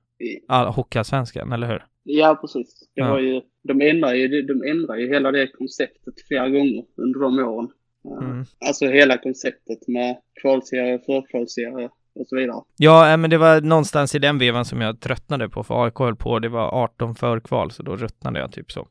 all, 0.48 0.66
Hockeyallsvenskan, 0.66 1.52
eller 1.52 1.66
hur? 1.66 1.84
Ja, 2.04 2.38
precis. 2.40 2.88
Det 2.94 3.02
var 3.02 3.18
ju, 3.18 3.40
de 3.62 3.80
ändrar 3.80 4.14
ju, 4.14 4.42
de 4.42 4.70
ändrar 4.70 4.96
ju 4.96 5.08
hela 5.08 5.32
det 5.32 5.46
konceptet 5.46 6.14
flera 6.28 6.48
gånger 6.48 6.84
under 6.96 7.20
de 7.20 7.38
åren. 7.38 7.64
Eh, 7.64 8.28
Mm. 8.28 8.44
Alltså 8.68 8.86
hela 8.86 9.18
konceptet 9.18 9.88
med 9.88 10.16
kvalserie, 10.42 10.98
förkvalserie 10.98 11.88
och 12.14 12.26
så 12.26 12.36
vidare. 12.36 12.62
Ja, 12.76 13.16
men 13.16 13.30
det 13.30 13.38
var 13.38 13.60
någonstans 13.60 14.14
i 14.14 14.18
den 14.18 14.38
vevan 14.38 14.64
som 14.64 14.80
jag 14.80 15.00
tröttnade 15.00 15.48
på, 15.48 15.64
för 15.64 15.84
AIK 15.84 15.98
höll 15.98 16.16
på, 16.16 16.38
det 16.38 16.48
var 16.48 16.68
18 16.68 17.14
förkval, 17.14 17.70
så 17.70 17.82
då 17.82 17.96
ruttnade 17.96 18.40
jag 18.40 18.52
typ 18.52 18.72
så. 18.72 18.88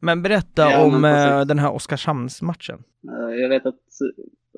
Men 0.00 0.22
berätta 0.22 0.62
Ja, 0.70 0.86
men 0.86 0.94
om 0.96 1.04
eh, 1.04 1.10
precis. 1.12 1.48
den 1.48 1.58
här 1.58 1.72
Oskarshamnsmatchen. 1.72 2.82
Eh, 3.08 3.34
Jag 3.40 3.48
vet 3.48 3.66
att 3.66 3.80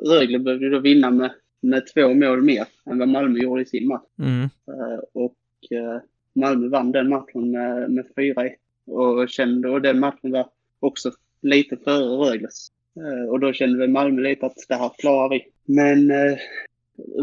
Rögle 0.09 0.39
behövde 0.39 0.71
då 0.71 0.79
vinna 0.79 1.11
med, 1.11 1.31
med 1.61 1.83
två 1.95 2.15
mål 2.15 2.43
mer 2.43 2.65
än 2.91 2.99
vad 2.99 3.09
Malmö 3.09 3.39
gjorde 3.39 3.63
i 3.63 3.67
sin 3.67 3.89
match. 3.89 4.05
Mm. 4.19 4.43
Eh, 4.43 4.99
Och 5.13 5.37
eh, 5.79 6.01
Malmö 6.35 6.69
vann 6.69 6.93
den 6.93 7.09
matchen 7.09 7.51
med, 7.51 7.91
med 7.91 8.07
4-1. 8.17 8.51
Och 8.87 9.29
kände, 9.29 9.69
och 9.71 9.83
den 9.83 10.01
matchen 10.01 10.31
var 10.33 10.49
också 10.81 11.11
lite 11.43 11.77
före 11.77 12.05
Rögles. 12.31 12.69
Eh, 12.97 13.29
Och 13.31 13.41
då 13.41 13.53
kände 13.53 13.79
väl 13.79 13.91
Malmö 13.91 14.21
lite 14.23 14.47
att 14.47 14.57
det 14.69 14.75
här 14.75 14.91
klarar 14.99 15.29
vi. 15.29 15.45
Men 15.65 16.11
eh, 16.11 16.37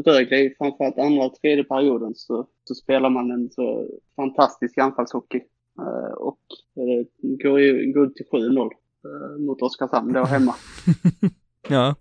Rögle, 0.05 0.53
framförallt 0.57 0.97
andra 0.99 1.23
och 1.25 1.35
tredje 1.35 1.63
perioden, 1.63 2.13
så, 2.15 2.47
så 2.63 2.75
spelar 2.75 3.09
man 3.09 3.31
en 3.31 3.49
så 3.49 3.87
fantastisk 4.15 4.77
anfallshockey. 4.77 5.41
Eh, 5.79 6.13
Och 6.13 6.39
eh, 6.75 7.05
går 7.43 7.59
ju 7.59 7.93
går 7.93 8.07
till 8.07 8.25
7-0 8.31 8.59
eh, 8.61 9.39
mot 9.45 9.61
Oskarshamn 9.61 10.13
då 10.13 10.23
hemma. 10.23 10.55
Ja. 11.69 11.95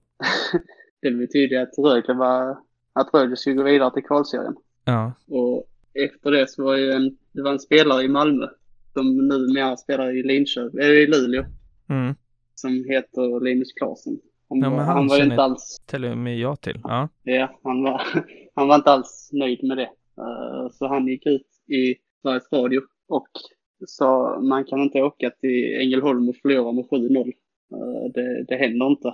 Det 1.02 1.10
betyder 1.10 1.62
att 1.62 1.78
Rögle 1.78 2.14
var, 2.14 2.58
att 2.92 3.14
Rögle 3.14 3.36
skulle 3.36 3.56
gå 3.56 3.62
vidare 3.62 3.90
till 3.94 4.02
kvalserien. 4.04 4.54
Ja. 4.84 5.12
Och 5.28 5.66
efter 5.94 6.30
det 6.30 6.50
så 6.50 6.64
var 6.64 6.76
ju 6.76 6.90
en, 6.92 7.16
det 7.32 7.42
var 7.42 7.52
en 7.52 7.58
spelare 7.58 8.02
i 8.02 8.08
Malmö 8.08 8.46
som 8.92 9.28
numera 9.28 9.76
spelar 9.76 10.16
i 10.16 10.22
Linköping, 10.22 10.80
eller 10.80 10.94
i 10.94 11.06
Luleå, 11.06 11.44
Mm. 11.88 12.14
som 12.54 12.70
heter 12.88 13.44
Linus 13.44 13.72
Klasen. 13.72 14.20
Han, 14.48 14.58
Ja, 14.58 14.70
var, 14.70 14.76
han 14.76 14.86
han 14.96 15.06
var 15.08 15.16
ju 15.16 15.24
inte 15.24 15.42
alls, 15.42 15.76
Till 15.86 16.04
och 16.04 16.18
med 16.18 16.38
jag 16.38 16.60
till. 16.60 16.80
Ja. 16.84 17.08
ja, 17.22 17.60
han 17.62 17.82
var, 17.82 18.02
han 18.54 18.68
var 18.68 18.74
inte 18.74 18.90
alls 18.90 19.30
nöjd 19.32 19.64
med 19.68 19.76
det. 19.76 19.90
Så 20.72 20.86
han 20.88 21.06
gick 21.06 21.26
ut 21.26 21.46
i 21.66 21.94
Sveriges 22.22 22.52
Radio 22.52 22.80
och 23.08 23.28
sa 23.86 24.40
man 24.40 24.64
kan 24.64 24.80
inte 24.80 25.02
åka 25.02 25.30
till 25.30 25.76
Ängelholm 25.80 26.28
och 26.28 26.36
förlora 26.36 26.72
med 26.72 26.84
7-0. 26.84 27.18
Eh, 27.72 28.12
det, 28.14 28.44
det 28.48 28.56
händer 28.56 28.86
inte. 28.86 29.12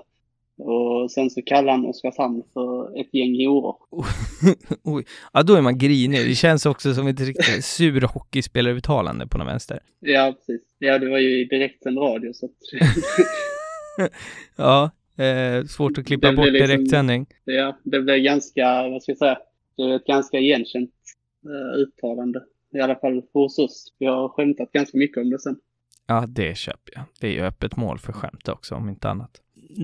Och 0.58 1.10
sen 1.10 1.30
så 1.30 1.42
kallade 1.42 1.70
han 1.70 1.86
Oskarshamn 1.86 2.42
för 2.54 3.00
ett 3.00 3.14
gäng 3.14 3.46
horor. 3.46 3.76
Oj. 4.82 5.04
Ja, 5.32 5.42
då 5.42 5.54
är 5.54 5.60
man 5.62 5.78
grinig. 5.78 6.28
Det 6.28 6.34
känns 6.34 6.66
också 6.66 6.94
som 6.94 7.06
ett 7.06 7.20
riktigt 7.20 7.64
sur 7.64 8.00
hockeyspelare-uttalande 8.00 9.26
på 9.26 9.38
något 9.38 9.46
vänster. 9.46 9.80
Ja, 10.00 10.34
precis. 10.36 10.62
Ja, 10.78 10.98
det 10.98 11.10
var 11.10 11.18
ju 11.18 11.40
i 11.40 11.44
direktsänd 11.44 11.98
radio 11.98 12.32
så 12.32 12.46
att 12.46 12.52
Ja, 14.56 14.90
eh, 15.24 15.64
svårt 15.64 15.98
att 15.98 16.06
klippa 16.06 16.30
Det 16.30 16.36
bort 16.36 16.46
liksom- 16.46 16.68
direktsändning. 16.68 17.26
Ja, 17.44 17.76
det 17.82 18.00
blev 18.00 18.16
ganska, 18.18 18.88
vad 18.88 19.02
ska 19.02 19.12
jag 19.12 19.18
säga, 19.18 19.38
det 19.76 19.82
är 19.82 19.96
ett 19.96 20.06
ganska 20.06 20.38
igenkänt 20.38 20.90
uh, 21.46 21.80
uttalande. 21.82 22.42
I 22.76 22.80
alla 22.80 22.96
fall 22.96 23.22
hos 23.32 23.58
oss. 23.58 23.94
Vi 23.98 24.06
har 24.06 24.28
skämtat 24.28 24.72
ganska 24.72 24.98
mycket 24.98 25.16
om 25.16 25.30
det 25.30 25.38
sen. 25.38 25.56
Ja, 26.06 26.24
det 26.28 26.56
köper 26.56 26.92
jag. 26.94 27.04
Det 27.20 27.26
är 27.26 27.32
ju 27.32 27.40
öppet 27.40 27.76
mål 27.76 27.98
för 27.98 28.12
skämt 28.12 28.48
också, 28.48 28.74
om 28.74 28.88
inte 28.88 29.08
annat. 29.08 29.30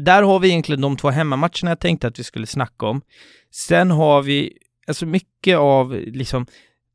Där 0.05 0.22
har 0.22 0.38
vi 0.38 0.48
egentligen 0.48 0.81
de 0.81 0.96
två 0.96 1.11
hemmamatcherna 1.11 1.70
jag 1.70 1.81
tänkte 1.81 2.07
att 2.07 2.18
vi 2.18 2.24
skulle 2.24 2.46
snacka 2.46 2.87
om. 2.87 3.02
Sen 3.50 3.90
har 3.90 4.22
vi, 4.22 4.59
alltså 4.87 5.07
mycket 5.07 5.59
av 5.59 5.92
liksom 5.94 6.46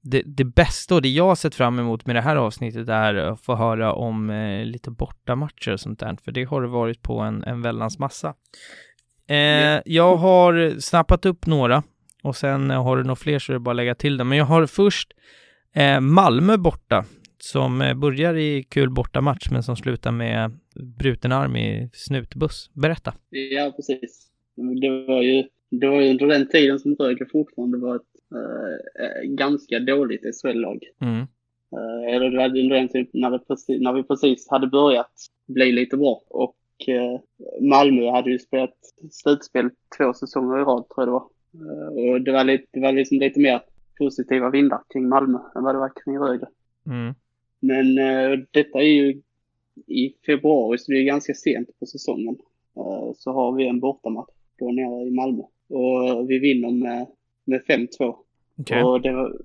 det, 0.02 0.22
det 0.26 0.44
bästa 0.46 0.96
och 0.96 1.02
det 1.02 1.10
jag 1.10 1.28
har 1.28 1.36
sett 1.36 1.56
fram 1.56 1.80
emot 1.80 2.06
med 2.06 2.16
det 2.16 2.22
här 2.22 2.36
avsnittet 2.36 2.90
är 2.90 3.16
att 3.16 3.42
få 3.42 3.56
höra 3.56 3.94
om 3.94 4.30
eh, 4.30 4.66
lite 4.66 4.92
bortamatcher 4.92 5.74
och 5.74 5.80
sånt 5.80 6.00
där, 6.00 6.18
för 6.24 6.32
det 6.32 6.44
har 6.44 6.62
det 6.62 6.68
varit 6.68 7.02
på 7.02 7.20
en, 7.20 7.44
en 7.44 7.62
väldans 7.62 8.00
massa. 8.00 8.34
Eh, 9.28 9.82
jag 9.86 10.16
har 10.16 10.80
snappat 10.80 11.26
upp 11.26 11.46
några 11.46 11.84
och 12.24 12.36
sen 12.36 12.70
har 12.70 12.98
du 12.98 13.04
några 13.04 13.16
fler 13.16 13.40
så 13.40 13.52
är 13.52 13.54
det 13.54 13.60
bara 13.60 13.72
att 13.72 13.76
lägga 13.76 13.96
till 13.96 14.18
dem. 14.18 14.30
Men 14.30 14.38
jag 14.38 14.46
har 14.46 14.66
först 14.66 15.14
Malmö 16.02 16.58
borta 16.58 17.06
som 17.40 17.82
eh, 17.82 17.94
börjar 17.94 18.36
i 18.38 18.64
kul 18.64 18.90
bortamatch 18.90 19.52
men 19.52 19.64
som 19.64 19.76
slutar 19.76 20.12
med 20.12 20.52
bruten 21.00 21.32
arm 21.32 21.56
i 21.56 21.90
snutbuss. 21.94 22.70
Berätta. 22.74 23.14
Ja, 23.30 23.74
precis. 23.76 24.28
Det 24.82 24.90
var 24.90 25.22
ju, 25.22 25.44
det 25.70 25.88
var 25.88 26.02
ju 26.02 26.10
under 26.10 26.28
den 26.28 26.50
tiden 26.50 26.80
som 26.80 26.96
Rögle 26.96 27.26
fortfarande 27.32 27.78
var 27.78 27.96
ett 27.96 28.02
eh, 29.00 29.30
ganska 29.30 29.80
dåligt 29.80 30.22
SHL-lag. 30.42 30.84
Mm. 31.02 31.20
Eh, 31.72 32.16
eller 32.16 32.30
det 32.30 32.38
var 32.38 32.46
under 32.46 32.76
den 32.76 32.88
tiden 32.88 33.08
när, 33.14 33.32
det 33.32 33.40
precis, 33.40 33.82
när 33.82 33.94
vi 33.94 34.04
precis 34.04 34.50
hade 34.50 34.68
börjat 34.68 35.14
bli 35.48 35.72
lite 35.72 35.98
bra. 35.98 36.22
Och 36.30 36.58
eh, 36.88 37.20
Malmö 37.62 38.12
hade 38.12 38.32
ju 38.32 38.40
spelat 38.40 38.78
slutspel 39.12 39.70
två 39.98 40.14
säsonger 40.14 40.60
i 40.60 40.64
rad, 40.64 40.90
tror 40.90 40.96
jag 40.98 41.08
det 41.08 41.12
var. 41.12 41.28
Eh, 41.54 42.14
och 42.14 42.22
det 42.22 42.32
var, 42.32 42.44
lite, 42.44 42.66
det 42.72 42.80
var 42.80 42.92
liksom 42.92 43.20
lite 43.20 43.40
mer 43.40 43.62
positiva 43.98 44.50
vindar 44.50 44.82
kring 44.94 45.10
Malmö 45.10 45.40
än 45.56 45.64
vad 45.64 45.76
det 45.76 45.80
var 45.80 45.92
kring 46.04 46.20
Rögle. 46.20 46.48
Mm. 46.86 47.14
Men 47.60 47.98
eh, 47.98 48.40
detta 48.52 48.80
är 48.80 48.94
ju 48.94 49.22
i 49.88 50.14
februari, 50.26 50.78
så 50.78 50.92
det 50.92 50.98
är 50.98 51.04
ganska 51.04 51.34
sent 51.34 51.80
på 51.80 51.86
säsongen. 51.86 52.38
Eh, 52.76 53.12
så 53.16 53.32
har 53.32 53.52
vi 53.52 53.68
en 53.68 53.80
bortamatch 53.80 54.34
då 54.60 54.72
nere 54.72 55.08
i 55.08 55.12
Malmö. 55.12 55.44
Och 55.70 56.30
vi 56.30 56.40
vinner 56.40 56.72
med, 56.72 57.08
med 57.46 57.62
5-2. 57.62 58.16
Okej. 58.60 58.84
Och 58.84 59.02
det 59.02 59.12
var, 59.12 59.38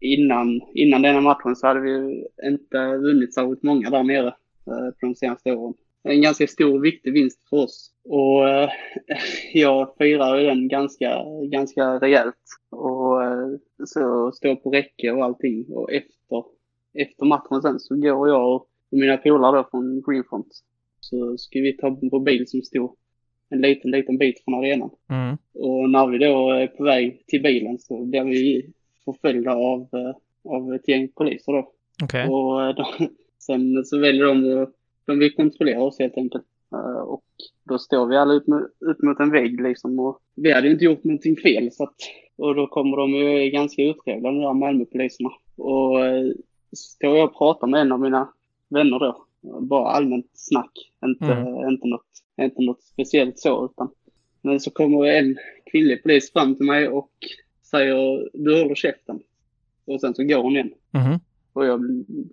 innan, 0.00 0.60
innan 0.74 1.02
denna 1.02 1.20
matchen 1.20 1.56
så 1.56 1.66
hade 1.66 1.80
vi 1.80 2.26
inte 2.44 2.96
vunnit 2.96 3.34
särskilt 3.34 3.62
många 3.62 3.90
där 3.90 4.02
nere 4.02 4.34
eh, 4.66 4.90
på 5.00 5.06
de 5.06 5.14
senaste 5.14 5.52
åren. 5.52 5.74
En 6.08 6.22
ganska 6.22 6.46
stor 6.46 6.74
och 6.74 6.84
viktig 6.84 7.12
vinst 7.12 7.48
för 7.50 7.56
oss. 7.56 7.90
Och 8.04 8.48
eh, 8.48 8.70
jag 9.52 9.94
firade 9.98 10.42
den 10.42 10.68
ganska, 10.68 11.24
ganska 11.50 11.82
rejält. 11.98 12.34
Och 12.70 13.24
eh, 13.24 13.48
så 13.84 14.32
står 14.32 14.56
på 14.56 14.70
räcke 14.70 15.12
och 15.12 15.24
allting. 15.24 15.66
Och 15.68 15.92
efter, 15.92 16.44
efter 16.94 17.26
matchen 17.26 17.62
sen 17.62 17.80
så 17.80 17.96
går 17.96 18.28
jag 18.28 18.54
och 18.54 18.68
mina 18.90 19.16
polare 19.16 19.56
då 19.56 19.68
från 19.70 20.02
Greenfront. 20.06 20.48
Så 21.00 21.36
ska 21.38 21.60
vi 21.60 21.76
ta 21.76 21.96
på 22.10 22.18
bil 22.18 22.48
som 22.48 22.62
stod 22.62 22.96
en 23.50 23.60
liten, 23.60 23.90
liten 23.90 24.18
bit 24.18 24.44
från 24.44 24.54
arenan. 24.54 24.90
Mm. 25.10 25.36
Och 25.54 25.90
när 25.90 26.06
vi 26.06 26.18
då 26.18 26.50
är 26.50 26.66
på 26.66 26.84
väg 26.84 27.26
till 27.26 27.42
bilen 27.42 27.78
så 27.78 28.04
blir 28.04 28.24
vi 28.24 28.72
förföljda 29.04 29.52
av, 29.52 29.80
eh, 29.80 30.16
av 30.52 30.74
ett 30.74 30.88
gäng 30.88 31.08
poliser 31.08 31.52
då. 31.52 31.72
Okej. 32.02 32.28
Och 32.28 32.74
de, 32.74 33.08
sen 33.38 33.84
så 33.84 33.98
väljer 33.98 34.24
de 34.24 34.62
att, 34.62 34.74
de 35.08 35.18
vill 35.18 35.34
kontrollera 35.34 35.82
oss 35.82 35.98
helt 35.98 36.16
enkelt. 36.16 36.44
Eh, 36.72 37.00
Och 37.00 37.24
då 37.64 37.78
står 37.78 38.06
vi 38.06 38.16
alla 38.16 38.34
ut, 38.34 38.46
mot- 38.46 38.70
ut 38.80 39.02
mot 39.02 39.20
en 39.20 39.30
vägg 39.30 39.60
liksom 39.60 39.98
och 39.98 40.18
vi 40.34 40.52
hade 40.52 40.66
ju 40.66 40.72
inte 40.72 40.84
gjort 40.84 41.04
någonting 41.04 41.36
fel 41.36 41.72
så 41.72 41.82
att, 41.84 41.94
och 42.36 42.54
då 42.54 42.66
kommer 42.66 42.96
de 42.96 43.10
ju 43.14 43.50
ganska 43.50 43.82
otrevliga 43.82 44.32
de 44.32 44.38
där 44.38 44.52
Malmöpoliserna. 44.54 45.30
Och 45.56 46.06
eh, 46.06 46.26
står 46.76 47.16
jag 47.16 47.28
och 47.28 47.38
pratar 47.38 47.66
med 47.66 47.80
en 47.80 47.92
av 47.92 48.00
mina 48.00 48.28
vänner 48.68 48.98
då. 48.98 49.24
Bara 49.60 49.88
allmänt 49.90 50.30
snack. 50.34 50.72
Inte, 51.04 51.24
Mm. 51.24 51.68
inte, 51.68 51.86
något, 51.88 52.06
inte 52.40 52.62
något 52.62 52.82
speciellt 52.82 53.38
så 53.38 53.64
utan. 53.64 53.90
Men 54.42 54.60
så 54.60 54.70
kommer 54.70 55.04
en 55.06 55.36
kvinnlig 55.72 56.02
polis 56.02 56.32
fram 56.32 56.54
till 56.56 56.66
mig 56.66 56.88
och 56.88 57.10
säger 57.70 58.28
du 58.32 58.62
håller 58.62 58.74
käften. 58.74 59.20
Och 59.86 60.00
sen 60.00 60.14
så 60.14 60.24
går 60.24 60.42
hon 60.42 60.52
igen. 60.52 60.70
Mhm. 60.90 61.20
Och 61.58 61.66
jag 61.66 61.80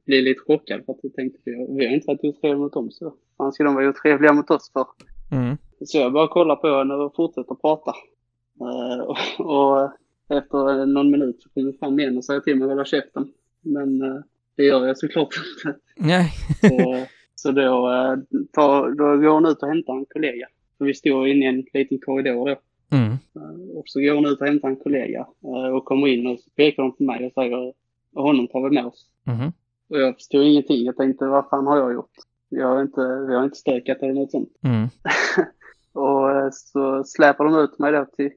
blir 0.06 0.22
lite 0.22 0.40
chockad 0.40 0.86
för 0.86 0.94
att 0.94 1.00
jag 1.04 1.14
tänkte, 1.14 1.40
jag, 1.44 1.78
vi 1.78 1.86
har 1.86 1.94
inte 1.94 2.08
varit 2.08 2.24
otrevliga 2.24 2.58
mot 2.58 2.74
dem 2.74 2.92
så 2.92 3.14
fan 3.38 3.54
ska 3.54 3.64
de 3.64 3.76
vara 3.76 3.90
otrevliga 3.90 4.34
mot 4.34 4.50
oss 4.50 4.72
för? 4.74 4.86
Mm. 5.32 5.58
Så 5.86 5.98
jag 5.98 6.14
bara 6.14 6.28
kollar 6.28 6.56
på 6.56 6.78
henne 6.78 6.94
och 6.94 7.16
fortsätter 7.16 7.56
prata. 7.56 7.94
Eh, 8.62 9.00
och, 9.00 9.18
och 9.40 9.92
efter 10.38 10.86
någon 10.86 11.12
minut 11.12 11.42
så 11.42 11.50
kommer 11.50 11.72
fram 11.72 12.00
igen 12.00 12.18
och 12.18 12.26
säger 12.26 12.40
till 12.40 12.56
mig 12.56 12.66
att 12.66 12.70
hålla 12.70 12.86
käften. 12.86 13.28
Men 13.62 14.02
eh, 14.02 14.22
det 14.58 14.64
gör 14.64 14.88
jag 14.88 14.98
såklart 14.98 15.34
inte. 15.36 15.80
Nej. 15.98 16.32
Så, 16.62 17.06
så 17.36 17.52
då, 17.52 17.92
eh, 17.92 18.42
tar, 18.52 18.90
då 18.90 19.18
går 19.18 19.34
hon 19.34 19.46
ut 19.46 19.64
och 19.64 19.70
hämtar 19.70 19.94
en 19.94 20.06
kollega. 20.06 20.48
För 20.78 20.86
vi 20.86 20.94
står 20.94 21.28
inne 21.28 21.46
i 21.46 21.48
en 21.48 21.66
liten 21.74 22.00
korridor 22.00 22.50
då. 22.50 22.56
Mm. 22.98 23.18
Och 23.76 23.84
så 23.86 24.00
går 24.00 24.16
hon 24.16 24.26
ut 24.26 24.42
och 24.42 24.48
hämtar 24.48 24.68
en 24.68 24.76
kollega 24.76 25.28
och 25.74 25.86
kommer 25.86 26.08
in 26.08 26.28
och 26.28 26.40
pekar 26.56 26.84
hon 26.84 26.96
på 26.96 27.04
mig 27.04 27.26
och 27.26 27.34
säger 27.34 27.74
och 28.16 28.24
honom 28.24 28.48
tar 28.48 28.70
vi 28.70 28.76
med 28.76 28.86
oss. 28.86 29.06
Mhm. 29.24 29.52
Och 29.90 30.00
jag 30.00 30.16
förstod 30.16 30.44
ingenting. 30.46 30.86
Jag 30.86 30.98
tänkte, 30.98 31.26
vad 31.26 31.50
fan 31.50 31.68
har 31.68 31.78
jag 31.78 31.94
gjort? 31.94 32.12
Jag 32.50 32.68
har 32.68 32.82
inte, 32.82 33.02
vi 33.28 33.36
har 33.36 33.44
inte 33.44 33.58
stökat 33.58 33.98
eller 34.04 34.14
något 34.14 34.32
sånt. 34.32 34.50
Mm. 34.64 34.88
Och 35.94 36.32
eh, 36.32 36.50
så 36.52 37.04
släpar 37.04 37.46
de 37.46 37.56
ut 37.64 37.80
mig 37.80 37.92
då 37.92 38.06
till, 38.16 38.30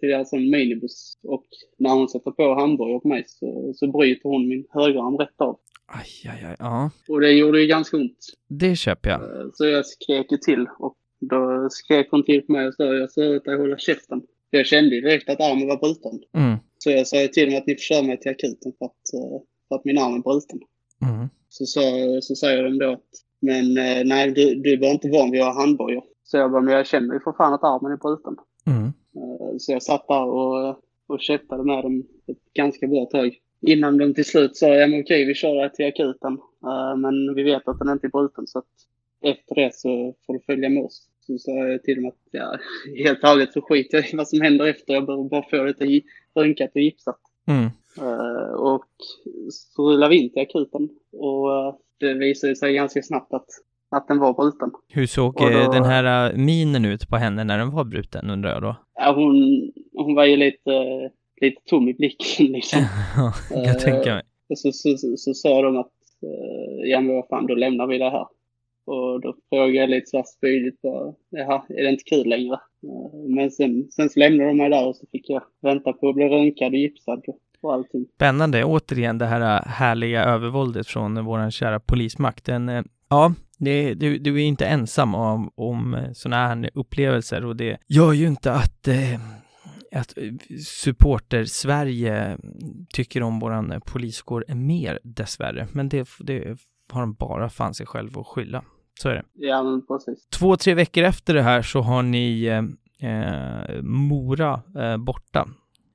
till 0.00 0.08
deras 0.08 0.32
minibuss. 0.32 1.18
Och 1.22 1.44
när 1.78 1.90
hon 1.90 2.08
sätter 2.08 2.30
på 2.30 2.54
hamburgare 2.54 3.00
på 3.00 3.08
mig 3.08 3.24
så, 3.26 3.72
så 3.76 3.86
bryter 3.92 4.28
hon 4.28 4.48
min 4.48 4.66
högerarm 4.70 5.16
rätt 5.16 5.40
av. 5.40 5.58
Aj, 5.86 6.30
aj, 6.32 6.44
aj. 6.44 6.56
Ja, 6.58 6.90
Och 7.08 7.20
det 7.20 7.32
gjorde 7.32 7.60
ju 7.60 7.66
ganska 7.66 7.96
ont. 7.96 8.18
det 8.48 8.76
köper 8.76 9.10
jag. 9.10 9.20
Eh, 9.22 9.46
Så 9.54 9.66
jag 9.66 9.86
skrek 9.86 10.32
ju 10.32 10.38
till. 10.38 10.66
Och 10.78 10.96
då 11.20 11.68
skrek 11.70 12.08
hon 12.10 12.24
till 12.24 12.46
på 12.46 12.52
mig 12.52 12.66
och 12.68 12.74
sa, 12.74 12.84
jag 12.84 13.10
sa 13.10 13.20
åt 13.36 13.44
dig 13.44 13.54
att 13.54 13.60
hålla 13.60 13.78
käften. 13.78 14.22
Jag 14.50 14.66
kände 14.66 14.94
ju 14.94 15.00
direkt 15.00 15.28
att 15.30 15.40
armen 15.40 15.68
var 15.68 15.76
bruten. 15.78 16.20
Mm. 16.34 16.56
Så 16.78 16.90
jag 16.90 17.06
sa 17.06 17.16
till 17.32 17.48
mig 17.48 17.56
att 17.56 17.66
ni 17.66 17.74
får 17.74 17.80
köra 17.80 18.02
mig 18.02 18.20
till 18.20 18.30
akuten 18.30 18.72
för 18.78 18.84
att, 18.86 19.14
eh, 19.14 19.40
för 19.68 19.74
att 19.76 19.84
min 19.84 19.98
arm 19.98 20.14
är 20.14 20.18
bruten. 20.22 20.58
Mm. 21.02 21.28
Så, 21.48 21.64
sa, 21.66 21.80
så 22.22 22.34
säger 22.36 22.62
de 22.64 22.78
då 22.78 22.92
att 22.92 23.02
men 23.40 23.78
eh, 23.78 24.04
nej, 24.04 24.30
du, 24.30 24.54
du 24.54 24.78
bara 24.78 24.90
inte 24.90 25.08
van 25.10 25.30
vid 25.30 25.40
att 25.42 25.54
ha 25.54 25.60
handbojor. 25.60 26.04
Så 26.24 26.36
jag 26.36 26.50
bara, 26.50 26.60
men 26.62 26.74
jag 26.74 26.86
känner 26.86 27.14
ju 27.14 27.20
för 27.20 27.32
fan 27.32 27.54
att 27.54 27.64
armen 27.64 27.92
är 27.92 27.96
bruten. 27.96 28.36
Mm. 28.66 28.84
Eh, 29.16 29.56
Så 29.58 29.72
jag 29.72 29.82
satt 29.82 30.08
där 30.08 30.24
och, 30.24 30.82
och 31.06 31.20
käftade 31.20 31.64
med 31.64 31.82
dem 31.84 32.04
ett 32.26 32.52
ganska 32.54 32.86
bra 32.86 33.04
tag. 33.06 33.36
Innan 33.66 33.98
de 33.98 34.14
till 34.14 34.24
slut 34.24 34.56
sa, 34.56 34.66
ja 34.68 34.86
men 34.86 35.00
okej 35.00 35.24
vi 35.24 35.34
kör 35.34 35.54
dig 35.54 35.72
till 35.72 35.86
akuten. 35.86 36.38
Men 36.96 37.34
vi 37.34 37.42
vet 37.42 37.68
att 37.68 37.78
den 37.78 37.88
inte 37.88 38.06
är 38.06 38.08
bruten 38.10 38.46
så 38.46 38.58
att 38.58 38.64
efter 39.24 39.54
det 39.54 39.74
så 39.74 40.14
får 40.26 40.34
du 40.34 40.40
följa 40.40 40.68
med 40.68 40.84
oss. 40.84 41.08
Så 41.20 41.38
sa 41.38 41.50
jag 41.52 41.82
till 41.82 41.96
dem 41.96 42.06
att 42.06 42.18
ja, 42.30 42.58
helt 43.04 43.24
ärligt 43.24 43.52
så 43.52 43.60
skiter 43.62 43.98
jag 43.98 44.12
i 44.12 44.16
vad 44.16 44.28
som 44.28 44.40
händer 44.40 44.66
efter. 44.66 44.92
Jag 44.94 45.06
behöver 45.06 45.24
bara 45.28 45.42
få 45.50 45.56
det 45.78 45.84
gi- 45.86 46.04
röntgat 46.36 46.70
och 46.74 46.80
gipsat. 46.80 47.18
Mm. 47.48 47.64
Eh, 47.98 48.52
och 48.54 48.84
så 49.50 49.90
rullade 49.90 50.10
vi 50.10 50.22
in 50.22 50.32
till 50.32 50.42
akuten 50.42 50.88
och 51.12 51.52
eh, 51.66 51.74
det 52.00 52.14
visade 52.14 52.56
sig 52.56 52.74
ganska 52.74 53.02
snabbt 53.02 53.34
att, 53.34 53.46
att 53.90 54.08
den 54.08 54.18
var 54.18 54.32
bruten. 54.34 54.70
Hur 54.88 55.06
såg 55.06 55.34
då- 55.34 55.48
eh, 55.48 55.70
den 55.72 55.84
här 55.84 56.32
minen 56.36 56.84
ut 56.84 57.08
på 57.08 57.16
henne 57.16 57.44
när 57.44 57.58
den 57.58 57.70
var 57.70 57.84
bruten 57.84 58.30
undrar 58.30 58.52
jag 58.52 58.62
då? 58.62 58.76
Ja, 58.94 59.12
hon, 59.14 59.34
hon 59.92 60.14
var 60.14 60.24
ju 60.24 60.36
lite, 60.36 60.70
lite 61.40 61.62
tom 61.64 61.88
i 61.88 61.94
blicken 61.94 62.46
liksom. 62.46 62.80
Ja, 63.16 63.32
jag 63.50 63.80
tänka 63.80 64.14
mig. 64.14 64.22
Och 64.48 64.58
så, 64.58 64.72
så, 64.72 64.96
så, 64.96 65.16
så 65.16 65.34
sa 65.34 65.62
de 65.62 65.76
att, 65.76 65.92
ja 66.84 67.00
men 67.00 67.14
vad 67.14 67.28
fan, 67.28 67.46
då 67.46 67.54
lämnar 67.54 67.86
vi 67.86 67.98
det 67.98 68.10
här. 68.10 68.26
Och 68.86 69.20
då 69.20 69.36
frågade 69.48 69.72
jag 69.72 69.90
lite 69.90 70.06
så 70.06 70.16
här 70.16 70.24
spydigt 70.24 70.82
bara, 70.82 71.14
jaha, 71.30 71.62
är 71.68 71.82
det 71.82 71.90
inte 71.90 72.04
kul 72.04 72.28
längre? 72.28 72.54
Eh, 72.54 73.34
men 73.36 73.50
sen, 73.50 73.88
sen 73.90 74.08
så 74.08 74.20
lämnade 74.20 74.50
de 74.50 74.56
mig 74.56 74.70
där 74.70 74.86
och 74.86 74.96
så 74.96 75.06
fick 75.12 75.30
jag 75.30 75.42
vänta 75.62 75.92
på 75.92 76.08
att 76.08 76.14
bli 76.14 76.28
röntgad 76.28 76.72
och 76.72 76.78
gipsad 76.78 77.24
och, 77.62 77.74
allting. 77.74 78.06
Spännande, 78.14 78.64
återigen 78.64 79.18
det 79.18 79.26
här 79.26 79.40
eh, 79.40 79.66
härliga 79.66 80.24
övervåldet 80.24 80.86
från 80.86 81.24
vår 81.24 81.50
kära 81.50 81.80
polismakt. 81.80 82.44
Den, 82.44 82.68
eh, 82.68 82.84
ja, 83.08 83.34
det, 83.58 83.94
du, 83.94 84.18
du 84.18 84.42
är 84.42 84.44
inte 84.44 84.66
ensam 84.66 85.14
om, 85.14 85.50
om 85.54 85.98
sådana 86.14 86.46
här 86.46 86.70
upplevelser 86.74 87.44
och 87.44 87.56
det 87.56 87.78
gör 87.88 88.12
ju 88.12 88.26
inte 88.26 88.52
att, 88.52 88.88
eh, 88.88 89.20
att 89.92 90.14
supporter-Sverige 90.66 92.38
tycker 92.92 93.22
om 93.22 93.38
våran 93.38 93.80
poliskår 93.86 94.44
mer 94.54 94.98
dessvärre. 95.02 95.68
Men 95.72 95.88
det, 95.88 96.08
det 96.20 96.58
har 96.92 97.00
de 97.00 97.14
bara 97.14 97.48
fan 97.48 97.74
sig 97.74 97.86
själv 97.86 98.18
att 98.18 98.26
skylla. 98.26 98.64
Så 99.00 99.08
är 99.08 99.14
det. 99.14 99.24
Ja 99.34 99.62
men 99.62 99.86
precis. 99.86 100.26
Två, 100.28 100.56
tre 100.56 100.74
veckor 100.74 101.04
efter 101.04 101.34
det 101.34 101.42
här 101.42 101.62
så 101.62 101.80
har 101.80 102.02
ni 102.02 102.44
eh, 102.44 103.10
eh, 103.10 103.82
Mora 103.82 104.62
eh, 104.78 104.96
borta. 104.96 105.48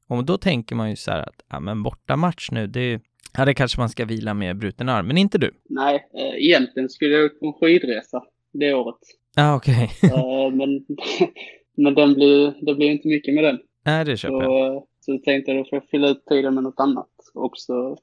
Och 0.08 0.26
då 0.26 0.38
tänker 0.38 0.76
man 0.76 0.90
ju 0.90 0.96
så 0.96 1.12
här 1.12 1.20
att, 1.20 1.46
ja 1.50 1.60
men 1.60 1.84
borta 1.84 2.16
match 2.16 2.50
nu, 2.52 2.68
det, 2.68 3.02
ja 3.38 3.46
det 3.46 3.54
kanske 3.54 3.80
man 3.80 3.90
ska 3.90 4.06
vila 4.06 4.34
med 4.34 4.58
bruten 4.58 4.90
arm, 4.90 5.08
men 5.08 5.18
inte 5.18 5.38
du. 5.38 5.52
Nej, 5.70 6.08
eh, 6.14 6.46
egentligen 6.46 6.90
skulle 6.90 7.14
jag 7.14 7.24
ut 7.24 7.40
på 7.40 7.46
en 7.46 7.54
skidresa 7.54 8.24
det 8.52 8.74
året. 8.74 9.00
Ja, 9.36 9.56
okej. 9.56 9.90
Eh, 10.04 10.52
men 10.52 10.86
men 11.78 11.94
den 11.96 12.14
blir, 12.14 12.66
det 12.66 12.76
blir 12.76 12.92
inte 12.92 13.08
mycket 13.08 13.34
med 13.34 13.44
den. 13.44 13.60
Nej, 13.86 14.06
det 14.06 14.18
köper 14.18 14.36
jag. 14.36 14.44
Så, 14.44 14.76
eh, 14.76 14.82
så 15.00 15.18
tänkte 15.18 15.52
jag 15.52 15.60
då 15.60 15.70
får 15.70 15.76
jag 15.78 15.90
fylla 15.90 16.10
ut 16.10 16.26
tiden 16.26 16.54
med 16.54 16.64
något 16.64 16.80
annat. 16.80 17.10
Och 17.34 17.52
så 17.56 17.98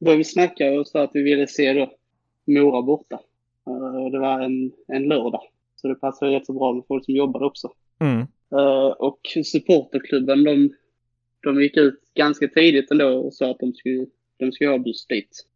började 0.00 0.18
vi 0.18 0.24
snacka 0.24 0.80
och 0.80 0.86
sa 0.88 1.02
att 1.02 1.10
vi 1.14 1.22
ville 1.22 1.46
se 1.46 1.72
då 1.72 1.90
Mora 2.46 2.82
borta. 2.82 3.20
Eh, 3.66 4.10
Det 4.12 4.18
var 4.18 4.40
en, 4.40 4.72
en 4.88 5.02
lördag. 5.08 5.42
Så 5.76 5.88
det 5.88 5.94
passade 5.94 6.32
rätt 6.32 6.46
så 6.46 6.52
bra 6.52 6.72
med 6.72 6.84
folk 6.88 7.04
som 7.04 7.14
jobbade 7.14 7.44
också. 7.44 7.72
Mm. 8.00 8.20
Eh, 8.52 8.86
Och 8.98 9.20
supporterklubben 9.44 10.44
de, 10.44 10.70
de 11.42 11.62
gick 11.62 11.76
ut 11.76 12.00
ganska 12.14 12.48
tidigt 12.48 12.90
ändå 12.90 13.06
och 13.18 13.34
sa 13.34 13.50
att 13.50 13.58
de 13.58 13.72
skulle, 13.72 14.06
de 14.38 14.52
skulle 14.52 14.70
ha 14.70 14.78
buss 14.78 15.06
dit. 15.06 15.46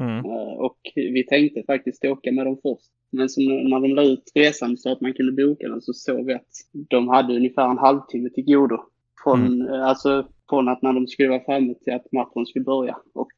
Mm. 0.00 0.24
Eh, 0.24 0.52
Och 0.58 0.78
vi 0.94 1.26
tänkte 1.26 1.62
faktiskt 1.62 2.04
åka 2.04 2.32
med 2.32 2.46
dem 2.46 2.58
först. 2.62 2.90
Men 3.10 3.28
så 3.28 3.40
när 3.40 3.80
de 3.80 3.94
la 3.94 4.02
ut 4.02 4.32
resan 4.34 4.76
så 4.76 4.92
att 4.92 5.00
man 5.00 5.12
kunde 5.14 5.32
boka 5.46 5.68
den 5.68 5.80
så 5.82 5.92
såg 5.92 6.26
vi 6.26 6.34
att 6.34 6.48
de 6.72 7.08
hade 7.08 7.36
ungefär 7.36 7.70
en 7.70 7.78
halvtimme 7.78 8.30
till 8.30 8.44
godo. 8.44 8.78
Från, 9.24 9.68
eh, 9.68 9.82
alltså, 9.88 10.26
från 10.50 10.68
att 10.68 10.82
när 10.82 10.92
de 10.92 11.06
skulle 11.06 11.28
vara 11.28 11.44
framme 11.44 11.74
till 11.74 11.92
att 11.92 12.12
matchen 12.12 12.46
skulle 12.46 12.64
börja. 12.64 12.96
Och 13.14 13.28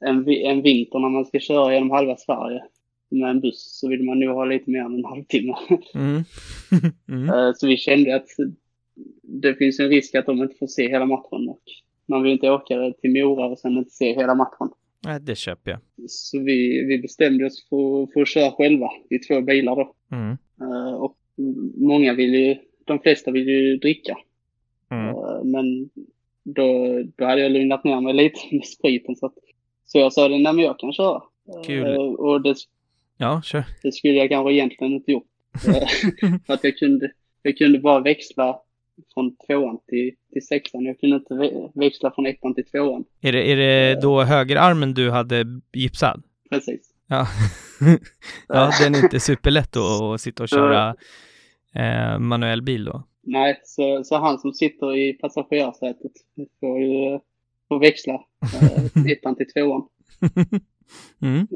en, 0.00 0.28
en 0.28 0.62
vinter 0.62 0.98
när 0.98 1.08
man 1.08 1.24
ska 1.24 1.38
köra 1.38 1.74
genom 1.74 1.90
halva 1.90 2.16
Sverige 2.16 2.62
med 3.10 3.30
en 3.30 3.40
buss 3.40 3.78
så 3.80 3.88
vill 3.88 4.02
man 4.02 4.18
nog 4.18 4.34
ha 4.34 4.44
lite 4.44 4.70
mer 4.70 4.80
än 4.80 4.94
en 4.94 5.04
halvtimme. 5.04 5.54
Mm. 5.94 6.22
mm. 7.08 7.28
Eh, 7.28 7.52
Så 7.54 7.66
vi 7.66 7.76
kände 7.76 8.16
att 8.16 8.28
det 9.22 9.54
finns 9.54 9.80
en 9.80 9.88
risk 9.88 10.14
att 10.14 10.26
de 10.26 10.42
inte 10.42 10.54
får 10.58 10.66
se 10.66 10.88
hela 10.88 11.06
matchen. 11.06 11.48
Och 11.48 11.62
man 12.06 12.22
vill 12.22 12.32
inte 12.32 12.50
åka 12.50 12.92
till 13.00 13.10
Mora 13.10 13.46
och 13.46 13.58
sen 13.58 13.78
inte 13.78 13.90
se 13.90 14.14
hela 14.14 14.34
matchen. 14.34 14.68
Nej, 15.04 15.20
det 15.20 15.36
köper 15.36 15.70
jag. 15.70 15.80
Så 16.08 16.38
vi, 16.38 16.84
vi 16.84 16.98
bestämde 16.98 17.46
oss 17.46 17.68
för, 17.68 18.12
för 18.12 18.22
att 18.22 18.28
köra 18.28 18.50
själva 18.50 18.90
i 19.10 19.18
två 19.18 19.40
bilar 19.40 19.76
då. 19.76 19.94
Mm. 20.12 20.38
Eh, 20.60 20.94
och 20.94 21.16
många 21.76 22.14
vill 22.14 22.34
ju, 22.34 22.56
de 22.84 22.98
flesta 22.98 23.30
vill 23.30 23.48
ju 23.48 23.76
dricka. 23.76 24.18
Mm. 24.90 25.08
Eh, 25.08 25.44
men 25.44 25.90
då, 26.42 26.98
då 27.16 27.24
hade 27.24 27.40
jag 27.40 27.52
lugnat 27.52 27.84
ner 27.84 28.00
mig 28.00 28.14
lite 28.14 28.40
med 28.56 28.64
spriten. 28.64 29.16
Så, 29.16 29.26
att, 29.26 29.34
så 29.86 29.98
jag 29.98 30.12
sa 30.12 30.28
det, 30.28 30.38
nej 30.38 30.52
men 30.52 30.64
jag 30.64 30.78
kan 30.78 30.92
köra. 30.92 31.22
Kul. 31.66 31.98
Och 31.98 32.42
det, 32.42 32.54
Ja, 33.20 33.42
kör. 33.42 33.64
det 33.82 33.92
skulle 33.92 34.14
jag 34.14 34.28
kanske 34.28 34.52
egentligen 34.52 34.92
inte 34.92 35.12
gjort. 35.12 35.26
Eh, 35.68 35.88
för 36.46 36.54
att 36.54 36.64
jag 36.64 36.76
kunde, 36.78 37.10
jag 37.42 37.56
kunde 37.58 37.78
bara 37.78 38.00
växla, 38.00 38.58
från 39.14 39.36
tvåan 39.36 39.78
till, 39.88 40.10
till 40.32 40.46
sexan. 40.46 40.84
Jag 40.84 41.00
kunde 41.00 41.16
inte 41.16 41.34
vä- 41.34 41.70
växla 41.74 42.12
från 42.14 42.26
ettan 42.26 42.54
till 42.54 42.64
tvåan. 42.64 43.04
Är 43.20 43.32
det, 43.32 43.52
är 43.52 43.56
det 43.56 44.00
då 44.00 44.22
högerarmen 44.22 44.94
du 44.94 45.10
hade 45.10 45.44
gipsad? 45.72 46.22
Precis. 46.50 46.80
Ja. 47.06 47.26
ja, 48.48 48.70
den 48.82 48.94
är 48.94 49.04
inte 49.04 49.20
superlätt 49.20 49.76
att, 49.76 50.02
att 50.02 50.20
sitta 50.20 50.42
och 50.42 50.48
köra 50.48 50.94
eh, 51.74 52.18
manuell 52.18 52.62
bil 52.62 52.84
då. 52.84 53.02
Nej, 53.22 53.60
så, 53.64 54.04
så 54.04 54.18
han 54.18 54.38
som 54.38 54.52
sitter 54.52 54.96
i 54.96 55.12
passagerarsätet 55.12 56.12
får 56.60 56.80
ju 56.80 57.20
får 57.68 57.80
växla 57.80 58.14
eh, 58.14 59.06
ettan 59.12 59.36
till 59.36 59.52
tvåan. 59.52 59.82
mm. 61.22 61.48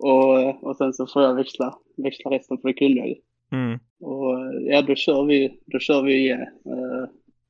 Och, 0.00 0.64
och 0.64 0.76
sen 0.76 0.92
så 0.92 1.06
får 1.06 1.22
jag 1.22 1.34
växla, 1.34 1.78
växla 1.96 2.30
resten 2.30 2.58
för 2.58 2.68
det 2.68 2.74
kunde 2.74 2.98
jag 2.98 3.08
ju. 3.08 3.14
Mm. 3.52 3.78
Och 4.00 4.34
ja, 4.60 4.82
då 4.82 4.94
kör 4.94 5.24
vi, 5.24 5.60
då 5.66 5.78
kör 5.78 6.02
vi 6.02 6.14
igen. 6.14 6.40
Uh, 6.66 7.02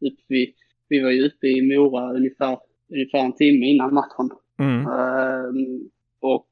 upp 0.08 0.18
vi, 0.28 0.54
vi 0.88 1.00
var 1.00 1.10
ju 1.10 1.26
uppe 1.26 1.46
i 1.46 1.62
Mora 1.76 2.12
ungefär, 2.12 2.58
ungefär 2.92 3.18
en 3.18 3.32
timme 3.32 3.66
innan 3.66 3.94
matchen. 3.94 4.30
Mm. 4.58 4.86
Uh, 4.86 5.80
och 6.20 6.48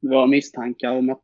våra 0.00 0.26
misstankar 0.26 0.90
om 0.90 1.10
att 1.10 1.22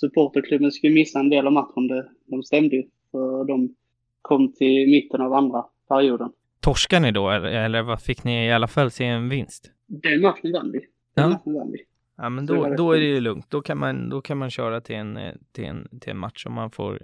supporterklubben 0.00 0.72
skulle 0.72 0.94
missa 0.94 1.20
en 1.20 1.30
del 1.30 1.46
av 1.46 1.52
matchen, 1.52 1.86
det, 1.88 2.08
de 2.26 2.42
stämde 2.42 2.76
ju. 2.76 2.82
För 3.10 3.44
de 3.44 3.74
kom 4.22 4.52
till 4.52 4.90
mitten 4.90 5.20
av 5.20 5.32
andra 5.32 5.64
perioden. 5.88 6.32
Torskar 6.60 7.00
ni 7.00 7.12
då 7.12 7.30
eller, 7.30 7.48
eller 7.48 7.82
vad 7.82 8.02
fick 8.02 8.24
ni 8.24 8.46
i 8.46 8.52
alla 8.52 8.68
fall 8.68 8.90
se 8.90 9.04
en 9.04 9.28
vinst? 9.28 9.70
Den 9.86 10.20
matchen 10.20 10.52
vann 10.52 10.72
vi. 10.72 10.78
Den 10.78 10.88
Ja. 11.14 11.28
matchen 11.28 11.54
vann 11.54 11.70
vi. 11.72 11.78
Ja, 12.22 12.28
men 12.28 12.46
då, 12.46 12.74
då 12.74 12.92
är 12.92 13.00
det 13.00 13.06
ju 13.06 13.20
lugnt. 13.20 13.50
Då 13.50 13.62
kan 13.62 13.78
man, 13.78 14.08
då 14.08 14.20
kan 14.20 14.38
man 14.38 14.50
köra 14.50 14.80
till 14.80 14.96
en, 14.96 15.16
eh, 15.16 15.34
till 15.52 15.64
en, 15.64 15.88
till 16.00 16.10
en 16.10 16.18
match 16.18 16.46
om 16.46 16.52
man 16.52 16.70
får, 16.70 17.02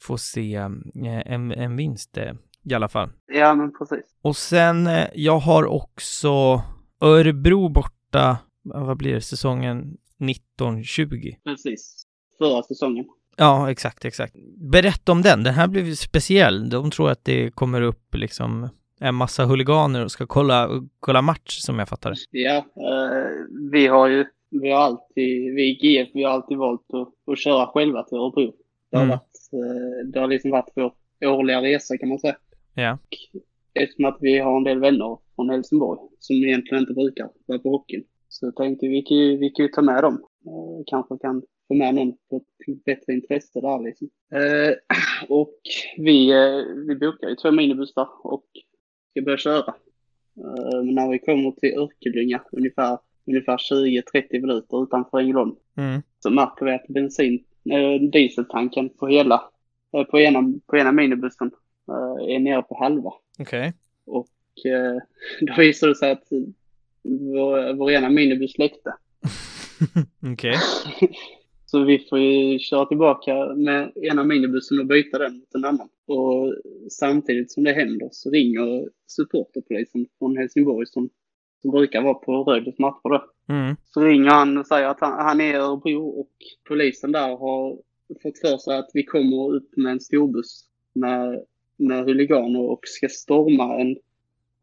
får 0.00 0.16
se 0.16 0.54
eh, 0.54 1.32
en, 1.32 1.52
en 1.52 1.76
vinst 1.76 2.16
eh, 2.16 2.32
i 2.64 2.74
alla 2.74 2.88
fall. 2.88 3.10
Ja, 3.26 3.54
men 3.54 3.72
precis. 3.72 4.04
Och 4.22 4.36
sen, 4.36 4.88
jag 5.14 5.38
har 5.38 5.64
också 5.66 6.62
Örebro 7.00 7.68
borta, 7.68 8.38
vad 8.62 8.96
blir 8.96 9.14
det, 9.14 9.20
säsongen 9.20 9.96
1920? 10.30 11.34
Precis. 11.44 12.02
Förra 12.38 12.62
säsongen. 12.62 13.04
Ja, 13.36 13.70
exakt, 13.70 14.04
exakt. 14.04 14.34
Berätta 14.72 15.12
om 15.12 15.22
den. 15.22 15.42
Den 15.42 15.54
här 15.54 15.68
blev 15.68 15.86
ju 15.86 15.96
speciell. 15.96 16.70
De 16.70 16.90
tror 16.90 17.10
att 17.10 17.24
det 17.24 17.50
kommer 17.50 17.82
upp 17.82 18.14
liksom 18.14 18.68
en 19.00 19.14
massa 19.14 19.44
huliganer 19.44 20.04
och 20.04 20.10
ska 20.10 20.26
kolla, 20.26 20.68
kolla 21.00 21.22
match 21.22 21.58
som 21.58 21.78
jag 21.78 21.88
fattar 21.88 22.10
det. 22.10 22.16
Ja, 22.30 22.56
eh, 22.56 23.30
vi 23.72 23.86
har 23.86 24.08
ju, 24.08 24.26
vi 24.50 24.70
har 24.70 24.78
alltid, 24.78 25.54
vi 25.54 25.62
i 25.62 25.78
GF, 25.82 26.08
vi 26.14 26.22
har 26.24 26.30
alltid 26.32 26.58
valt 26.58 26.94
att, 26.94 27.32
att 27.32 27.38
köra 27.38 27.66
själva 27.66 28.02
till 28.02 28.18
Örebro. 28.18 28.52
Det 28.90 28.96
har 28.96 29.04
Mm. 29.04 29.10
varit, 29.18 29.38
eh, 29.52 30.06
det 30.12 30.20
har 30.20 30.28
liksom 30.28 30.50
varit 30.50 30.72
vår 30.74 30.92
årliga 31.28 31.62
resa 31.62 31.98
kan 31.98 32.08
man 32.08 32.18
säga. 32.18 32.36
Ja. 32.74 32.98
Eftersom 33.74 34.04
att 34.04 34.18
vi 34.20 34.38
har 34.38 34.56
en 34.56 34.64
del 34.64 34.80
vänner 34.80 35.18
från 35.36 35.50
Helsingborg 35.50 36.00
som 36.18 36.36
egentligen 36.36 36.82
inte 36.82 36.92
brukar 36.94 37.28
vara 37.46 37.58
på 37.58 37.70
hockeyn. 37.70 38.04
Så 38.28 38.52
tänkte 38.52 38.86
vi, 38.88 39.02
kan 39.02 39.16
ju, 39.16 39.36
vi 39.36 39.50
kan 39.50 39.64
ju 39.66 39.68
ta 39.72 39.82
med 39.82 40.02
dem. 40.04 40.14
Eh, 40.46 40.82
kanske 40.86 41.18
kan 41.18 41.42
få 41.68 41.74
med 41.74 41.94
någon 41.94 42.12
på 42.30 42.36
ett 42.36 42.84
bättre 42.84 43.12
intresse 43.12 43.60
där 43.60 43.82
liksom. 43.84 44.08
Eh, 44.34 44.74
och 45.28 45.54
vi, 45.96 46.32
vi 46.88 46.96
bokar 46.96 47.28
ju 47.28 47.34
två 47.34 47.50
minibussar 47.50 48.08
och 48.22 48.44
ska 49.10 49.22
börja 49.22 49.38
köra. 49.38 49.74
Men 50.84 50.94
när 50.94 51.08
vi 51.10 51.18
kommer 51.18 51.50
till 51.50 51.78
Örkelljunga, 51.78 52.42
ungefär, 52.52 52.98
ungefär 53.30 53.56
20-30 53.56 54.40
minuter 54.40 54.82
utanför 54.82 55.18
Ängelholm, 55.18 55.54
Mm. 55.76 56.02
så 56.18 56.30
märker 56.30 56.64
vi 56.64 56.72
att 56.72 56.86
bensin, 56.88 57.44
äh, 57.70 58.10
dieseltanken 58.12 58.88
på 58.88 59.06
hela, 59.06 59.42
eh, 59.96 60.02
på 60.04 60.20
ena, 60.20 60.52
på 60.66 60.76
ena 60.76 60.92
minibussen 60.92 61.50
eh, 61.88 62.34
är 62.34 62.38
nere 62.38 62.62
på 62.62 62.76
halva. 62.78 63.12
Okej. 63.38 63.72
Och 64.06 64.28
eh, 64.66 64.96
då 65.40 65.54
visade 65.62 65.92
det 65.92 65.96
sig 65.96 66.10
att 66.10 66.24
vår, 67.02 67.74
vår 67.74 67.90
ena 67.90 68.10
minibuss 68.10 68.58
läckte. 68.58 68.94
Okej. 70.32 70.54
Så 71.66 71.84
vi 71.84 71.98
får 71.98 72.18
ju 72.18 72.58
köra 72.58 72.86
tillbaka 72.86 73.54
med 73.56 73.92
ena 73.96 74.24
minibussen 74.24 74.78
och 74.80 74.86
byta 74.86 75.18
den 75.18 75.36
mot 75.38 75.54
en 75.54 75.64
annan. 75.64 75.88
Och 76.06 76.54
samtidigt 76.90 77.52
som 77.52 77.64
det 77.64 77.72
händer 77.72 78.08
så 78.12 78.30
ringer 78.30 78.88
supporterpolisen 79.06 80.06
från 80.18 80.36
Helsingborg 80.36 80.86
som, 80.86 81.10
som 81.62 81.70
brukar 81.70 82.02
vara 82.02 82.14
på 82.14 82.44
Rögles 82.44 82.78
matcher 82.78 83.08
då. 83.08 83.24
Mm. 83.54 83.76
Så 83.84 84.00
ringer 84.00 84.30
han 84.30 84.58
och 84.58 84.66
säger 84.66 84.88
att 84.88 85.00
han, 85.00 85.12
han 85.12 85.40
är 85.40 85.54
i 85.54 85.56
Örebro 85.56 86.08
och 86.08 86.30
polisen 86.68 87.12
där 87.12 87.28
har 87.36 87.78
fått 88.22 88.38
för 88.38 88.58
sig 88.58 88.78
att 88.78 88.90
vi 88.94 89.02
kommer 89.04 89.54
upp 89.54 89.76
med 89.76 89.92
en 89.92 90.00
storbuss 90.00 90.64
med, 90.92 91.44
med 91.76 92.04
huliganer 92.04 92.60
och 92.60 92.80
ska 92.82 93.08
storma 93.08 93.80
en 93.80 93.96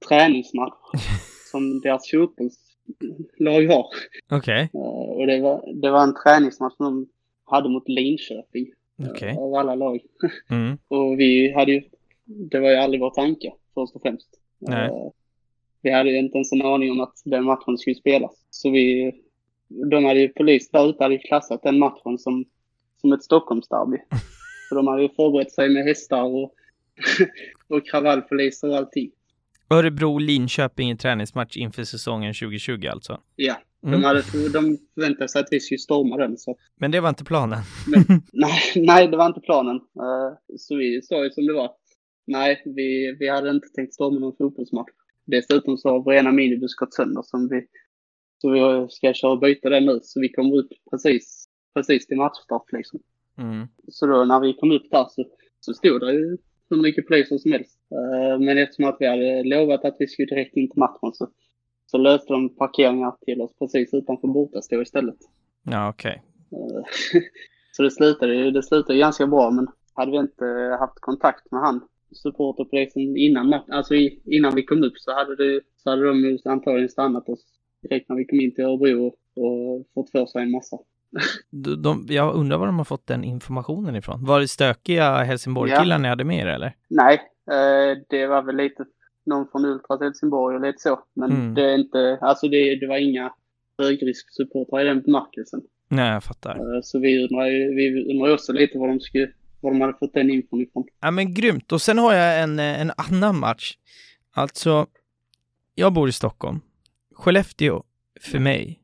träningsmatch 0.08 0.74
som 1.52 1.80
deras 1.82 2.12
fotbollslag 2.12 3.68
har. 3.68 3.86
Okej. 4.32 4.70
Eh, 4.74 4.80
Och 5.10 5.28
det 5.28 5.42
var, 5.42 5.74
det 5.82 5.92
var 5.92 6.04
en 6.04 6.16
träningsmatch 6.24 6.76
som 6.78 6.86
de 6.86 7.08
hade 7.46 7.70
mot 7.70 7.90
Linköping. 7.90 8.68
eh, 9.00 9.10
Okej. 9.12 9.36
Av 9.38 9.54
alla 9.54 9.76
lag. 9.76 10.00
Mm. 10.50 10.78
Och 10.88 11.20
vi 11.20 11.54
hade 11.54 11.72
ju, 11.72 11.82
det 12.26 12.60
var 12.60 12.70
ju 12.70 12.76
aldrig 12.76 13.02
vår 13.02 13.10
tanke 13.10 13.54
först 13.74 13.96
och 13.96 14.02
främst. 14.02 14.30
Nej. 14.60 14.88
Eh, 14.90 15.08
Vi 15.82 15.92
hade 15.92 16.10
ju 16.10 16.18
inte 16.18 16.38
ens 16.38 16.52
en 16.52 16.62
aning 16.62 16.92
om 16.92 17.00
att 17.02 17.14
den 17.26 17.44
matchen 17.44 17.78
skulle 17.78 17.96
spelas. 17.96 18.32
Så 18.50 18.70
vi, 18.70 19.12
de 19.92 20.06
hade 20.06 20.20
ju, 20.20 20.28
polis 20.30 20.70
där 20.72 20.90
ute 20.90 21.04
hade 21.04 21.16
ju 21.16 21.20
klassat 21.20 21.64
den 21.64 21.80
matchen 21.80 22.18
som, 22.18 22.46
som 23.02 23.14
ett 23.14 23.24
Stockholmsderby. 23.24 23.98
Så 24.70 24.76
de 24.76 24.88
hade 24.88 25.02
ju 25.02 25.10
förberett 25.10 25.52
sig 25.52 25.70
med 25.70 25.84
hästar 25.84 26.24
och, 26.24 26.54
och 27.78 27.88
kravallpoliser 27.88 28.70
och 28.70 28.76
allting. 28.78 29.12
Örebro-Linköping 29.70 30.92
i 30.92 30.98
träningsmatch 30.98 31.58
inför 31.58 31.84
säsongen 31.84 32.34
2020 32.34 32.88
alltså. 32.88 33.22
Ja, 33.36 33.56
Mm. 33.84 34.02
de, 34.02 34.08
hade, 34.08 34.22
de 34.54 34.78
förväntade 34.96 35.30
sig 35.30 35.42
att 35.42 35.48
vi 35.52 35.60
skulle 35.60 35.78
storma 35.78 36.18
den. 36.18 36.38
Så 36.38 36.58
Men 36.76 36.92
det 36.92 37.00
var 37.00 37.10
inte 37.10 37.24
planen. 37.24 37.60
Nej, 38.34 38.60
nej, 38.76 39.08
det 39.08 39.18
var 39.18 39.26
inte 39.26 39.40
planen. 39.40 39.76
Eh, 39.76 40.38
Så 40.58 40.76
vi 40.76 41.02
sa 41.02 41.24
ju 41.24 41.30
som 41.30 41.46
det 41.46 41.54
var. 41.54 41.72
Nej, 42.28 42.62
vi, 42.66 43.16
vi 43.20 43.30
hade 43.30 43.50
inte 43.50 43.68
tänkt 43.68 43.94
storma 43.94 44.20
någon 44.20 44.36
fotbollsmatch. 44.38 44.90
Dessutom 45.28 45.78
så 45.78 45.90
har 45.90 46.04
vår 46.04 46.14
ena 46.14 46.32
minibuss 46.32 46.76
gått 46.76 46.94
sönder 46.94 47.22
som 47.22 47.48
vi, 47.48 47.68
så 48.42 48.50
vi 48.52 48.88
ska 48.90 49.14
köra 49.14 49.32
och 49.32 49.40
byta 49.40 49.70
den 49.70 49.86
nu. 49.86 50.00
Så 50.04 50.20
vi 50.20 50.30
kommer 50.30 50.58
upp 50.58 50.70
precis, 50.92 51.48
precis 51.74 52.08
till 52.08 52.18
matchstart 52.18 52.72
liksom. 52.72 53.00
Mm. 53.38 53.68
Så 53.88 54.08
då 54.08 54.26
när 54.26 54.40
vi 54.40 54.54
kom 54.54 54.72
upp 54.72 54.92
där 54.92 55.06
så, 55.10 55.26
så 55.60 55.74
stod 55.74 56.02
det 56.02 56.14
ju 56.14 56.38
hur 56.70 56.82
mycket 56.82 57.08
poliser 57.08 57.38
som 57.38 57.52
helst. 57.52 57.80
Eh, 57.92 58.40
Men 58.40 58.58
eftersom 58.58 58.86
att 58.86 58.98
vi 59.00 59.08
hade 59.08 59.44
lovat 59.44 59.86
att 59.86 59.96
vi 60.00 60.08
skulle 60.08 60.26
direkt 60.26 60.58
in 60.58 60.70
till 60.70 60.80
matchen 60.80 61.14
så, 61.14 61.30
så 61.86 61.98
löste 61.98 62.34
de 62.34 62.56
parkeringar 62.56 63.16
till 63.26 63.42
oss 63.42 63.56
precis 63.60 63.94
utanför 63.94 64.28
bortastå 64.28 64.82
istället. 64.82 65.18
Ja, 65.64 65.90
okej. 65.90 66.24
Eh, 66.52 67.22
Så 67.78 67.84
det 67.84 67.92
slutade 67.92 68.36
ju 68.36 68.52
det 68.52 68.64
slutade 68.64 69.00
ganska 69.00 69.28
bra, 69.28 69.52
men 69.52 69.68
hade 69.94 70.12
vi 70.12 70.18
inte 70.18 70.46
haft 70.80 71.00
kontakt 71.00 71.52
med 71.52 71.62
han, 71.62 71.82
supporterpolisen 72.12 73.18
innan, 73.18 73.50
mat- 73.50 73.70
alltså 73.70 73.96
i- 73.96 74.20
innan 74.26 74.56
vi 74.56 74.64
kom 74.64 74.84
upp 74.84 74.98
så 74.98 75.14
hade, 75.14 75.36
det, 75.36 75.62
så 75.78 75.90
hade 75.90 76.08
de 76.08 76.18
ju 76.20 76.38
antagligen 76.46 76.90
stannat 76.90 77.30
oss 77.30 77.46
direkt 77.82 78.10
när 78.10 78.16
vi 78.16 78.26
kom 78.26 78.40
in 78.42 78.56
till 78.56 78.64
Örebro 78.64 79.08
och, 79.36 79.86
fått 79.94 80.10
för 80.12 80.26
sig 80.26 80.42
en 80.44 80.52
massa. 80.52 80.78
De, 81.50 81.76
de, 81.82 82.06
jag 82.10 82.36
undrar 82.36 82.58
var 82.58 82.66
de 82.66 82.78
har 82.78 82.86
fått 82.86 83.08
den 83.08 83.24
informationen 83.24 83.96
ifrån. 83.96 84.26
Var 84.26 84.40
det 84.40 84.48
stökiga 84.48 85.18
Helsingborg-killar 85.24 85.98
ni 86.00 86.08
hade 86.08 86.24
med 86.24 86.40
er 86.40 86.48
eller? 86.48 86.76
Nej, 86.90 87.14
eh, 87.52 87.98
det 88.10 88.28
var 88.28 88.42
väl 88.42 88.56
lite 88.58 88.86
någon 89.26 89.48
från 89.52 89.66
Ultras 89.66 90.02
Helsingborg 90.02 90.56
och 90.56 90.62
lite 90.62 90.80
så. 90.80 91.00
Men 91.14 91.32
Mm. 91.32 91.54
det 91.54 91.62
är 91.72 91.78
inte, 91.78 92.18
alltså 92.22 92.48
det, 92.48 92.76
det 92.80 92.88
var 92.88 92.98
inga 92.98 93.34
högrisksupportrar 93.78 94.82
i 94.82 94.84
den 94.84 95.02
bemärkelsen. 95.02 95.62
Nej, 95.90 96.14
jag 96.14 96.24
fattar. 96.24 96.56
Eh, 96.56 96.82
Så 96.84 97.00
vi 97.00 97.24
undrar, 97.24 97.46
ju- 97.46 97.76
vi 97.76 98.12
undrar 98.14 98.34
också 98.34 98.54
lite 98.54 98.78
var 98.78 98.88
de, 98.88 99.00
skulle, 99.00 99.28
var 99.62 99.72
de 99.72 99.82
hade 99.82 99.98
fått 100.00 100.14
den 100.14 100.30
infon 100.30 100.62
ifrån. 100.62 100.86
Ja, 101.02 101.12
men 101.12 101.34
grymt. 101.34 101.72
Och 101.72 101.82
sen 101.82 101.98
har 101.98 102.14
jag 102.14 102.44
en, 102.44 102.60
eh, 102.60 102.82
en 102.82 102.92
annan 102.98 103.40
match. 103.40 103.78
Alltså, 104.32 104.88
jag 105.76 105.94
bor 105.94 106.10
i 106.10 106.12
Stockholm. 106.12 106.60
Skellefteå, 107.16 107.84
för 108.22 108.40
mig, 108.40 108.80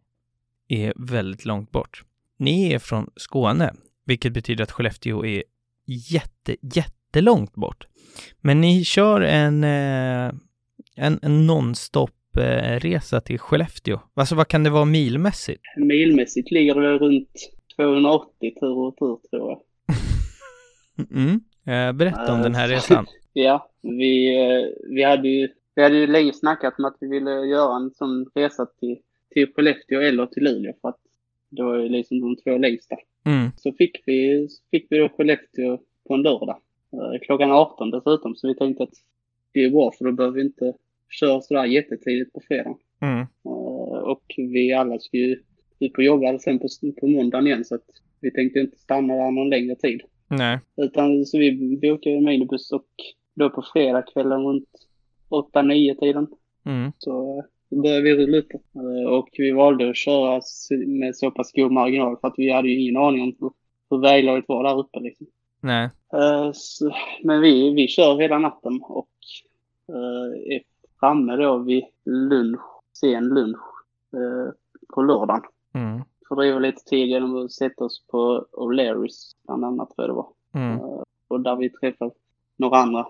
är 0.67 0.93
väldigt 0.95 1.45
långt 1.45 1.71
bort. 1.71 2.03
Ni 2.37 2.73
är 2.73 2.79
från 2.79 3.09
Skåne, 3.15 3.73
vilket 4.05 4.33
betyder 4.33 4.63
att 4.63 4.71
Skellefteå 4.71 5.25
är 5.25 5.43
jätte, 5.85 6.55
jättelångt 6.61 7.53
bort. 7.53 7.87
Men 8.41 8.61
ni 8.61 8.83
kör 8.83 9.21
en, 9.21 9.63
eh, 9.63 10.33
en, 10.95 11.19
en 11.21 11.47
nonstop-resa 11.47 13.21
till 13.21 13.39
Skellefteå. 13.39 13.99
Alltså, 14.13 14.35
vad 14.35 14.47
kan 14.47 14.63
det 14.63 14.69
vara 14.69 14.85
milmässigt? 14.85 15.61
Milmässigt 15.77 16.51
ligger 16.51 16.75
det 16.75 16.97
runt 16.97 17.51
280 17.75 18.53
tur 18.59 18.77
och 18.77 18.97
tur 18.97 19.19
tror 19.29 19.49
jag. 19.49 19.59
Mm. 20.97 21.41
Berätta 21.97 22.33
om 22.33 22.39
Eh, 22.39 22.43
den 22.43 22.55
här 22.55 22.67
resan. 22.67 23.05
Ja, 23.35 23.69
vi, 23.81 24.37
eh, 24.37 24.89
vi, 24.89 25.03
hade 25.03 25.27
ju, 25.27 25.49
vi 25.75 25.83
hade 25.83 25.97
ju 25.97 26.07
länge 26.07 26.33
snackat 26.33 26.73
om 26.77 26.85
att 26.85 26.97
vi 26.99 27.07
ville 27.07 27.31
göra 27.31 27.75
en 27.75 27.91
sån 27.91 28.25
resa 28.35 28.65
till, 28.65 28.97
till 29.29 29.53
Skellefteå 29.53 30.01
eller 30.01 30.25
till 30.25 30.43
Luleå 30.43 30.73
för 30.81 30.89
att 30.89 30.99
det 31.49 31.63
var 31.63 31.77
ju 31.77 31.89
liksom 31.89 32.21
de 32.21 32.35
två 32.35 32.57
längsta. 32.57 32.95
Mm. 33.25 33.49
Så 33.57 33.71
fick 33.71 34.03
vi, 34.05 34.47
fick 34.71 34.87
vi 34.89 34.97
då 34.97 35.09
Skellefteå 35.09 35.77
på 36.07 36.13
en 36.13 36.21
lördag. 36.21 36.57
Klockan 37.21 37.51
18 37.51 37.91
dessutom, 37.91 38.35
så 38.35 38.47
vi 38.47 38.55
tänkte 38.55 38.83
att 38.83 38.93
det 39.51 39.63
är 39.63 39.69
bra 39.69 39.91
för 39.97 40.05
då 40.05 40.11
behöver 40.11 40.35
vi 40.35 40.41
inte 40.41 40.73
köra 41.09 41.41
sådär 41.41 41.65
jättetidigt 41.65 42.33
på 42.33 42.41
fredagen. 42.47 42.77
Mm. 43.01 43.25
Och 44.05 44.33
vi 44.37 44.73
alla 44.73 44.99
ska 44.99 45.17
ju 45.17 45.37
ut 45.79 45.93
på 45.93 46.01
jobba 46.01 46.39
sen 46.39 46.59
på, 46.59 46.67
på 46.99 47.07
måndagen 47.07 47.47
igen 47.47 47.65
så 47.65 47.75
att 47.75 47.85
vi 48.21 48.31
tänkte 48.31 48.59
inte 48.59 48.77
stanna 48.77 49.15
där 49.15 49.31
någon 49.31 49.49
längre 49.49 49.75
tid. 49.75 50.01
Nej. 50.35 50.59
Utan 50.77 51.25
så 51.25 51.37
vi 51.37 51.77
bokade 51.81 52.15
en 52.15 52.25
minibuss 52.25 52.71
och 52.71 52.85
då 53.35 53.49
på 53.49 53.63
fredagskvällen 53.73 54.41
runt 54.41 54.69
8-9 55.29 55.99
tiden 55.99 56.27
Mm. 56.65 56.91
så 56.97 57.43
började 57.69 58.01
vi 58.01 58.15
rulla. 58.15 58.37
Eh, 58.37 59.09
Och 59.09 59.29
vi 59.37 59.51
valde 59.51 59.89
att 59.89 59.97
köra 59.97 60.41
med 60.87 61.15
så 61.15 61.31
pass 61.31 61.51
god 61.51 61.71
marginal 61.71 62.17
för 62.21 62.27
att 62.27 62.33
vi 62.37 62.51
hade 62.51 62.67
ju 62.69 62.81
ingen 62.81 62.97
aning 63.03 63.21
om 63.21 63.35
hur, 63.39 63.51
hur 63.89 64.01
väglaget 64.01 64.45
var 64.47 64.63
där 64.63 64.79
uppe 64.79 64.99
liksom. 64.99 65.27
Nej. 65.61 65.89
Eh, 66.13 66.49
så, 66.53 66.95
men 67.23 67.41
vi, 67.41 67.73
vi 67.73 67.87
kör 67.87 68.17
hela 68.21 68.37
natten 68.39 68.79
och 68.83 69.09
eh, 69.89 70.53
är 70.55 70.61
framme 70.99 71.35
då 71.35 71.57
vid 71.57 71.83
lunch, 72.05 72.61
sen 72.93 73.23
lunch 73.23 73.59
eh, 74.13 74.53
på 74.95 75.01
lördagen. 75.01 75.41
Mm. 75.73 76.01
Fördriver 76.27 76.59
lite 76.59 76.83
tid 76.83 77.07
genom 77.07 77.35
att 77.35 77.51
sätta 77.51 77.83
oss 77.83 78.03
på 78.11 78.45
O'Learys 78.51 79.35
bland 79.45 79.65
annat 79.65 79.89
tror 79.89 80.07
jag 80.07 80.09
det 80.09 80.13
var. 80.13 80.29
Mm. 80.53 80.79
Och 81.27 81.41
där 81.41 81.55
vi 81.55 81.69
träffade 81.69 82.11
några 82.57 82.77
andra 82.77 83.07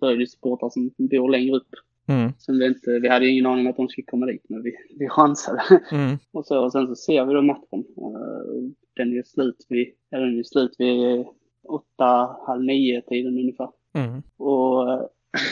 Rögle-supportrar 0.00 0.70
som 0.70 0.90
bor 0.98 1.30
längre 1.30 1.56
upp. 1.56 1.68
Mm. 2.06 2.32
Som 2.38 2.58
vi 2.58 2.66
inte, 2.66 2.98
vi 2.98 3.08
hade 3.08 3.28
ingen 3.28 3.46
aning 3.46 3.66
om 3.66 3.70
att 3.70 3.76
de 3.76 3.88
skulle 3.88 4.04
komma 4.04 4.26
dit 4.26 4.44
men 4.48 4.62
vi, 4.62 4.76
vi 4.98 5.08
chansade. 5.08 5.62
Mm. 5.92 6.18
och, 6.32 6.46
så, 6.46 6.64
och 6.64 6.72
sen 6.72 6.86
så 6.86 6.94
ser 6.94 7.24
vi 7.24 7.34
då 7.34 7.42
matchen. 7.42 7.84
Eh, 7.96 8.72
den 8.96 9.18
är 9.18 9.22
slut 9.22 9.66
vid, 9.68 9.88
eller 10.10 10.26
den 10.26 10.38
är 10.38 10.42
slut 10.42 10.74
vid 10.78 11.26
åtta, 11.68 12.36
halv 12.46 12.64
nio 12.64 13.02
tiden 13.02 13.38
ungefär. 13.38 13.68
Mm. 13.92 14.22
Och 14.36 14.92
eh, 14.92 15.00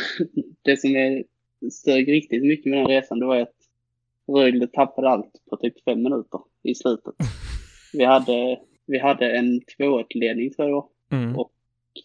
det 0.62 0.76
som 0.76 0.96
är 0.96 1.24
sög 1.70 2.12
riktigt 2.12 2.42
mycket 2.42 2.70
med 2.70 2.78
den 2.78 2.86
resan 2.86 3.18
det 3.18 3.26
var 3.26 3.36
att 3.36 3.56
Rögle 4.26 4.66
tappade 4.66 5.08
allt 5.08 5.32
på 5.50 5.56
typ 5.56 5.84
fem 5.84 6.02
minuter 6.02 6.40
i 6.62 6.74
slutet. 6.74 7.14
Vi 7.92 8.04
hade, 8.04 8.58
vi 8.86 8.98
hade 8.98 9.36
en 9.36 9.60
2-1-ledning 9.78 10.52
tror 10.52 10.68
jag 10.70 10.88
Mm. 11.12 11.36
och, 11.36 11.52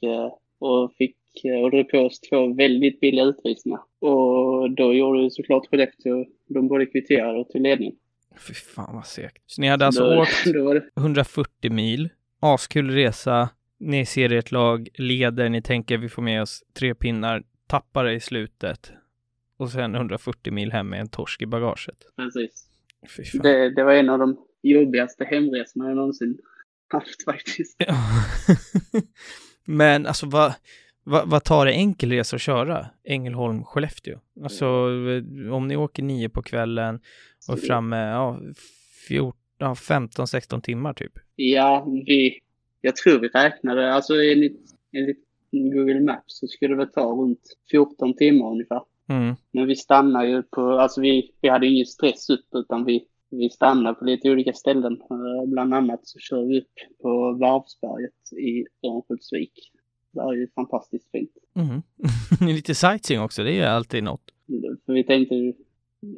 eh, 0.03 0.31
och 0.59 0.93
fick 0.97 1.17
eh, 1.43 1.63
och 1.63 1.71
drog 1.71 1.89
på 1.89 1.97
oss 1.97 2.19
två 2.19 2.53
väldigt 2.53 2.99
billiga 2.99 3.25
utvisningar. 3.25 3.79
Och 3.99 4.71
då 4.71 4.93
gjorde 4.93 5.21
ju 5.21 5.29
såklart 5.29 5.67
Skellefteå, 5.67 6.25
de 6.47 6.67
både 6.67 6.85
kvitterade 6.85 7.39
och 7.39 7.49
till 7.49 7.61
ledning. 7.61 7.95
Fy 8.47 8.53
fan 8.53 8.95
vad 8.95 9.05
segt. 9.05 9.43
Så 9.45 9.61
ni 9.61 9.67
hade 9.67 9.85
alltså 9.85 10.03
då, 10.03 10.21
åkt 10.21 10.45
då 10.53 10.63
var 10.65 10.75
det, 10.75 10.89
140 10.97 11.71
mil, 11.71 12.09
askul 12.39 12.91
resa, 12.91 13.49
ni 13.79 14.05
ser 14.05 14.31
ert 14.33 14.51
lag, 14.51 14.87
leder, 14.93 15.49
ni 15.49 15.61
tänker 15.61 15.97
vi 15.97 16.09
får 16.09 16.21
med 16.21 16.41
oss 16.41 16.63
tre 16.73 16.95
pinnar, 16.95 17.43
tappar 17.67 18.03
det 18.05 18.13
i 18.13 18.19
slutet 18.19 18.91
och 19.57 19.69
sen 19.71 19.95
140 19.95 20.53
mil 20.53 20.71
hem 20.71 20.89
med 20.89 20.99
en 20.99 21.09
torsk 21.09 21.41
i 21.41 21.45
bagaget. 21.45 21.97
precis. 22.15 22.66
Det, 23.33 23.75
det 23.75 23.83
var 23.83 23.93
en 23.93 24.09
av 24.09 24.19
de 24.19 24.37
jobbigaste 24.61 25.25
hemresorna 25.25 25.87
jag 25.87 25.95
någonsin 25.95 26.37
haft 26.87 27.23
faktiskt. 27.23 27.75
Ja. 27.77 27.95
Men 29.65 30.05
alltså 30.05 30.25
vad, 30.25 30.53
vad, 31.03 31.29
vad 31.29 31.43
tar 31.43 31.65
det 31.65 31.71
enkel 31.71 32.11
resa 32.11 32.35
att 32.35 32.41
köra? 32.41 32.87
Ängelholm-Skellefteå? 33.03 34.19
Alltså 34.43 34.65
om 35.51 35.67
ni 35.67 35.75
åker 35.75 36.03
nio 36.03 36.29
på 36.29 36.41
kvällen 36.41 36.99
och 37.47 37.57
är 37.57 37.61
framme, 37.61 37.97
ja, 37.97 38.39
14, 39.07 39.39
ja 39.57 39.73
15-16 39.73 40.61
timmar 40.61 40.93
typ. 40.93 41.11
Ja, 41.35 41.87
vi, 42.05 42.39
jag 42.81 42.95
tror 42.95 43.19
vi 43.19 43.27
räknade, 43.27 43.93
alltså 43.93 44.13
enligt, 44.13 44.61
enligt 44.91 45.23
Google 45.51 45.99
Maps 45.99 46.39
så 46.39 46.47
skulle 46.47 46.75
det 46.75 46.87
ta 46.87 47.01
runt 47.01 47.41
14 47.71 48.15
timmar 48.15 48.51
ungefär. 48.51 48.81
Mm. 49.09 49.35
Men 49.51 49.67
vi 49.67 49.75
stannar 49.75 50.25
ju 50.25 50.43
på, 50.43 50.61
alltså 50.61 51.01
vi, 51.01 51.31
vi 51.41 51.49
hade 51.49 51.67
ingen 51.67 51.85
stress 51.85 52.29
upp 52.29 52.45
utan 52.55 52.85
vi, 52.85 53.05
vi 53.29 53.49
stannar 53.49 53.93
på 53.93 54.05
lite 54.05 54.31
olika 54.31 54.53
ställen. 54.53 54.93
Eh, 54.93 55.47
Bland 55.49 55.73
annat 55.73 55.99
så 56.03 56.19
kör 56.19 56.45
vi 56.45 56.59
upp 56.59 56.73
på 57.01 57.09
Varvsberget 57.33 58.31
i 58.39 58.65
Örnsköldsvik. 58.87 59.71
Det 60.11 60.21
är 60.21 60.33
ju 60.33 60.47
fantastiskt 60.55 61.11
fint. 61.11 61.31
Mm. 61.55 61.81
Lite 62.55 62.75
sightseeing 62.75 63.21
också, 63.23 63.43
det 63.43 63.51
är 63.51 63.55
ju 63.55 63.63
alltid 63.63 64.03
något. 64.03 64.31
För 64.85 64.93
vi 64.93 65.03
tänkte 65.03 65.35
ju, 65.35 65.53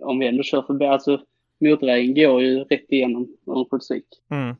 om 0.02 0.20
vi 0.20 0.28
ändå 0.28 0.44
kör 0.44 0.62
förbi, 0.62 0.86
alltså 0.86 1.22
motorvägen 1.62 2.16
går 2.16 2.42
ju 2.42 2.60
rätt 2.64 2.86
igenom 2.92 3.28
Örnsköldsvik. 3.48 4.06
Mm. 4.32 4.56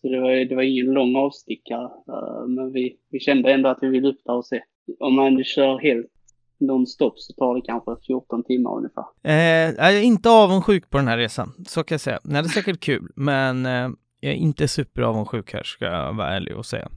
Så 0.00 0.08
det 0.08 0.20
var, 0.20 0.30
det 0.30 0.54
var 0.54 0.62
ingen 0.62 0.86
lång 0.86 1.16
avstickare. 1.16 1.84
eh, 1.84 2.46
Men 2.48 2.72
vi, 2.72 2.96
vi 3.10 3.20
kände 3.20 3.52
ändå 3.52 3.68
att 3.68 3.78
vi 3.82 3.88
ville 3.88 4.08
upp 4.08 4.20
där 4.24 4.34
och 4.34 4.46
se. 4.46 4.62
Om 4.98 5.14
man 5.14 5.44
kör 5.44 5.78
helt 5.78 6.06
nonstop 6.60 7.18
så 7.18 7.32
tar 7.32 7.54
det 7.54 7.60
kanske 7.66 7.96
14 8.06 8.44
timmar 8.44 8.76
ungefär. 8.76 9.04
Eh, 9.22 9.74
jag 9.84 9.94
är 9.96 10.02
inte 10.02 10.30
avundsjuk 10.30 10.90
på 10.90 10.98
den 10.98 11.08
här 11.08 11.18
resan, 11.18 11.64
så 11.68 11.84
kan 11.84 11.94
jag 11.94 12.00
säga. 12.00 12.20
Det 12.24 12.38
är 12.38 12.42
säkert 12.42 12.80
kul, 12.80 13.12
men 13.16 13.66
eh, 13.66 13.88
jag 14.20 14.32
är 14.32 14.36
inte 14.36 14.68
superavundsjuk 14.68 15.52
här, 15.52 15.62
ska 15.62 15.84
jag 15.84 16.14
vara 16.16 16.28
ärlig 16.36 16.56
och 16.56 16.66
säga. 16.66 16.88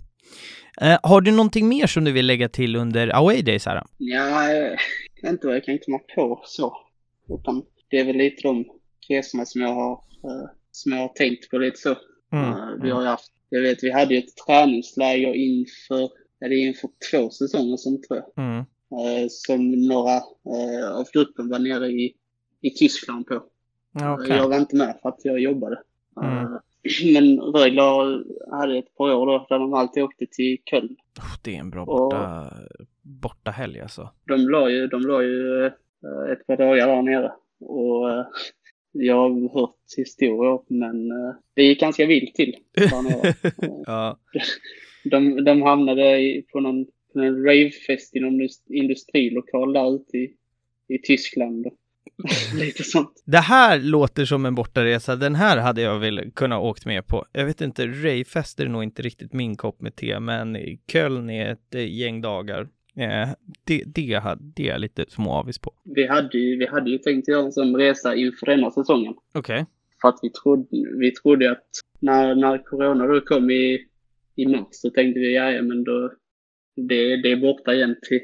Eh, 0.81 0.99
har 1.03 1.21
du 1.21 1.31
någonting 1.31 1.67
mer 1.67 1.87
som 1.87 2.03
du 2.03 2.11
vill 2.11 2.25
lägga 2.25 2.49
till 2.49 2.75
under 2.75 3.15
away 3.15 3.41
days 3.41 3.65
här? 3.65 3.83
Ja, 3.97 4.51
jag 4.51 4.69
vet 5.21 5.31
inte 5.31 5.47
vad 5.47 5.55
jag 5.55 5.63
kan 5.63 5.77
komma 5.85 5.99
på 6.15 6.41
så. 6.45 6.77
Utan 7.29 7.63
det 7.89 7.97
är 7.99 8.05
väl 8.05 8.15
lite 8.17 8.41
de 8.47 8.65
resorna 9.09 9.45
som 9.45 9.61
jag 9.61 9.73
har, 9.73 9.91
eh, 9.91 10.49
som 10.71 10.91
jag 10.91 10.99
har 10.99 11.07
tänkt 11.07 11.49
på 11.49 11.57
lite 11.57 11.77
så. 11.77 11.91
Eh, 12.33 12.67
Vi 12.83 12.89
har 12.89 13.01
ju 13.01 13.07
haft, 13.07 13.31
jag 13.49 13.61
vet 13.61 13.83
vi 13.83 13.91
hade 13.91 14.13
ju 14.13 14.19
ett 14.19 14.35
träningsläger 14.47 15.33
inför, 15.33 16.09
är 16.39 16.51
inför 16.51 16.89
två 17.11 17.29
säsonger 17.29 17.77
som 17.77 18.01
tror 18.01 18.19
jag. 18.35 18.45
Mm. 18.45 18.65
Eh, 18.91 19.25
som 19.29 19.71
några 19.71 20.15
eh, 20.55 20.91
av 20.99 21.05
gruppen 21.13 21.49
var 21.49 21.59
nere 21.59 21.87
i, 21.87 22.13
i 22.61 22.69
Tyskland 22.69 23.27
på. 23.27 23.43
Ja, 23.93 24.13
okej. 24.13 24.37
Jag 24.37 24.49
var 24.49 24.57
inte 24.57 24.75
med 24.75 24.97
för 25.01 25.09
att 25.09 25.19
jag 25.25 25.39
jobbade. 25.39 25.79
Mm. 26.21 26.37
Eh, 26.37 26.49
Men 27.13 27.39
Rögle 27.39 27.81
hade 28.51 28.77
ett 28.77 28.95
par 28.95 29.13
år 29.15 29.25
då 29.25 29.45
där 29.49 29.59
de 29.59 29.73
alltid 29.73 30.03
åkte 30.03 30.25
till 30.31 30.57
Köln. 30.69 30.95
Oh, 31.19 31.35
det 31.43 31.55
är 31.55 31.59
en 31.59 31.69
bra 31.69 31.81
Och- 31.81 31.87
borta, 31.87 32.53
borta 33.01 33.51
helg 33.51 33.79
alltså. 33.79 34.09
De 34.27 34.37
la 34.49 34.69
ju, 34.69 34.87
de 34.87 35.01
la 35.01 35.21
ju 35.23 35.65
eh, 35.65 36.31
ett 36.31 36.47
par 36.47 36.57
dagar 36.57 36.87
där 36.87 37.01
nere. 37.01 37.31
Och 37.59 38.09
eh, 38.11 38.25
jag 38.91 39.15
har 39.15 39.59
hört 39.61 39.75
historier 39.97 40.59
men 40.67 41.11
eh, 41.11 41.35
det 41.53 41.63
gick 41.63 41.79
ganska 41.79 42.05
vilt 42.05 42.35
till 42.35 42.55
där 42.75 43.01
nere. 43.03 43.33
ja. 43.85 44.17
De, 45.03 45.43
de 45.43 45.61
hamnade 45.61 46.41
på 46.51 46.59
någon, 46.59 46.85
någon 47.15 47.43
ravefest 47.43 48.15
i 48.15 48.19
någon 48.19 48.41
indust- 48.41 48.71
industrilokal 48.71 49.73
där 49.73 49.95
ute 49.95 50.17
i, 50.17 50.33
i 50.87 50.97
Tyskland. 50.97 51.67
Lite 52.59 52.83
sånt. 52.83 53.23
Det 53.25 53.37
här 53.37 53.79
låter 53.79 54.25
som 54.25 54.45
en 54.45 54.55
bortaresa. 54.55 55.15
Den 55.15 55.35
här 55.35 55.57
hade 55.57 55.81
jag 55.81 55.99
väl 55.99 56.31
kunnat 56.31 56.61
åkt 56.61 56.85
med 56.85 57.07
på. 57.07 57.25
Jag 57.31 57.45
vet 57.45 57.61
inte, 57.61 57.87
Rayfest 57.87 58.59
är 58.59 58.67
nog 58.67 58.83
inte 58.83 59.01
riktigt 59.01 59.33
min 59.33 59.55
kopp 59.55 59.81
med 59.81 59.95
te, 59.95 60.19
men 60.19 60.57
Köln 60.91 61.29
är 61.29 61.51
ett 61.51 61.75
eh, 61.75 61.93
gäng 61.93 62.21
dagar. 62.21 62.67
Eh, 62.95 63.29
det, 63.63 63.83
det, 63.85 64.13
hade, 64.13 64.41
det 64.55 64.67
är 64.67 64.71
jag 64.71 64.81
lite 64.81 65.05
småavis 65.07 65.59
på. 65.59 65.73
Vi 65.83 66.07
hade, 66.07 66.37
ju, 66.37 66.57
vi 66.57 66.67
hade 66.67 66.89
ju 66.89 66.97
tänkt 66.97 67.27
göra 67.27 67.45
en 67.45 67.51
sån 67.51 67.75
resa 67.75 68.15
inför 68.15 68.45
denna 68.45 68.71
säsongen. 68.71 69.13
Okej. 69.33 69.65
För 70.01 70.07
att 70.09 70.19
vi 70.21 70.29
trodde, 70.29 70.67
vi 70.99 71.11
trodde 71.11 71.51
att 71.51 71.67
när, 71.99 72.35
när 72.35 72.63
corona 72.63 73.07
då 73.07 73.21
kom 73.21 73.49
i, 73.49 73.87
i 74.35 74.47
mars 74.47 74.67
så 74.71 74.89
tänkte 74.89 75.19
vi 75.19 75.35
ja 75.35 75.61
men 75.61 75.83
då 75.83 76.11
det, 76.75 77.21
det 77.21 77.31
är 77.31 77.37
borta 77.41 77.73
igen 77.73 77.95
till, 78.09 78.19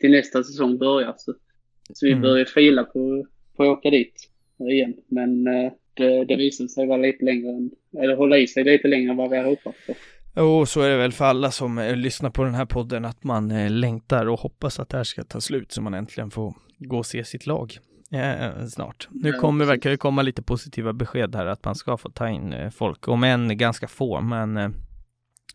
till 0.00 0.10
nästa 0.10 0.42
säsong 0.44 0.78
börjar. 0.78 1.14
Så, 1.16 1.34
så 1.92 2.06
vi 2.06 2.12
Mm. 2.12 2.22
började 2.22 2.50
fila 2.50 2.84
på, 2.84 3.26
på 3.56 3.62
att 3.62 3.68
åka 3.68 3.90
dit 3.90 4.28
igen. 4.70 4.94
Men 5.08 5.46
eh, 5.46 5.72
det, 5.94 6.24
det 6.24 6.36
visade 6.36 6.68
sig 6.68 6.86
vara 6.86 6.98
lite 6.98 7.24
längre 7.24 7.48
än, 7.48 7.70
eller 8.02 8.16
hålla 8.16 8.38
i 8.38 8.46
sig 8.46 8.64
lite 8.64 8.88
längre 8.88 9.10
än 9.10 9.16
vad 9.16 9.30
vi 9.30 9.36
hade 9.36 9.48
hoppats 9.48 9.78
på. 9.86 9.94
Och 10.42 10.68
så 10.68 10.80
är 10.80 10.90
det 10.90 10.96
väl 10.96 11.12
för 11.12 11.24
alla 11.24 11.50
som 11.50 11.78
eh, 11.78 11.96
lyssnar 11.96 12.30
på 12.30 12.44
den 12.44 12.54
här 12.54 12.66
podden 12.66 13.04
att 13.04 13.24
man 13.24 13.50
eh, 13.50 13.70
längtar 13.70 14.26
och 14.26 14.40
hoppas 14.40 14.80
att 14.80 14.88
det 14.88 14.96
här 14.96 15.04
ska 15.04 15.24
ta 15.24 15.40
slut 15.40 15.72
så 15.72 15.82
man 15.82 15.94
äntligen 15.94 16.30
får 16.30 16.54
gå 16.78 16.98
och 16.98 17.06
se 17.06 17.24
sitt 17.24 17.46
lag 17.46 17.78
eh, 18.12 18.66
snart. 18.66 19.08
Nu 19.10 19.32
kommer, 19.32 19.64
verkar 19.64 19.90
det 19.90 19.96
komma 19.96 20.22
lite 20.22 20.42
positiva 20.42 20.92
besked 20.92 21.34
här 21.34 21.46
att 21.46 21.64
man 21.64 21.74
ska 21.74 21.96
få 21.96 22.10
ta 22.10 22.28
in 22.28 22.54
folk, 22.74 23.08
om 23.08 23.24
än 23.24 23.58
ganska 23.58 23.88
få, 23.88 24.20
men 24.20 24.74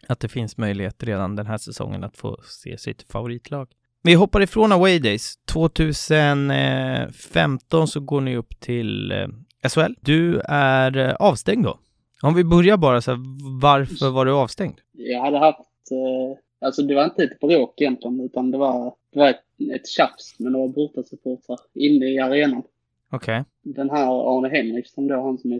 att 0.09 0.19
det 0.19 0.27
finns 0.27 0.57
möjlighet 0.57 1.03
redan 1.03 1.35
den 1.35 1.45
här 1.45 1.57
säsongen 1.57 2.03
att 2.03 2.17
få 2.17 2.37
se 2.43 2.77
sitt 2.77 3.11
favoritlag. 3.11 3.67
Vi 4.03 4.13
hoppar 4.13 4.41
ifrån 4.41 4.71
Away 4.71 4.99
Days. 4.99 5.33
2015 5.45 7.87
så 7.87 7.99
går 7.99 8.21
ni 8.21 8.37
upp 8.37 8.59
till 8.59 9.11
eh, 9.11 9.27
SHL. 9.69 9.93
Du 10.01 10.41
är 10.45 10.97
eh, 10.97 11.13
avstängd 11.13 11.63
då. 11.63 11.79
Om 12.21 12.35
vi 12.35 12.43
börjar 12.43 12.77
bara 12.77 13.01
så 13.01 13.11
här, 13.11 13.19
varför 13.61 14.09
var 14.09 14.25
du 14.25 14.31
avstängd? 14.31 14.79
Jag 14.91 15.21
hade 15.21 15.37
haft, 15.37 15.91
eh, 15.91 16.67
alltså 16.67 16.81
det 16.81 16.95
var 16.95 17.03
inte 17.03 17.23
ett 17.23 17.39
bråk 17.39 17.81
egentligen 17.81 18.21
utan 18.21 18.51
det 18.51 18.57
var, 18.57 18.93
det 19.13 19.19
var 19.19 19.29
ett, 19.29 19.43
ett 19.75 19.87
tjafs 19.87 20.39
med 20.39 20.51
några 20.51 20.67
bortasupportrar 20.67 21.57
inne 21.73 22.05
i 22.05 22.19
arenan. 22.19 22.63
Okej. 23.11 23.43
den 23.63 23.89
här 23.89 24.37
Arne 24.37 24.49
Henriksson 24.49 25.07
då, 25.07 25.21
han 25.21 25.37
som, 25.37 25.51
är, 25.51 25.59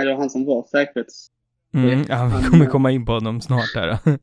eller 0.00 0.14
han 0.14 0.30
som 0.30 0.44
var 0.44 0.62
säkerhets... 0.62 1.30
Mm, 1.74 2.04
ja, 2.08 2.40
vi 2.42 2.48
kommer 2.50 2.66
komma 2.66 2.90
in 2.90 3.06
på 3.06 3.12
honom 3.12 3.40
snart 3.40 3.74
här. 3.74 3.98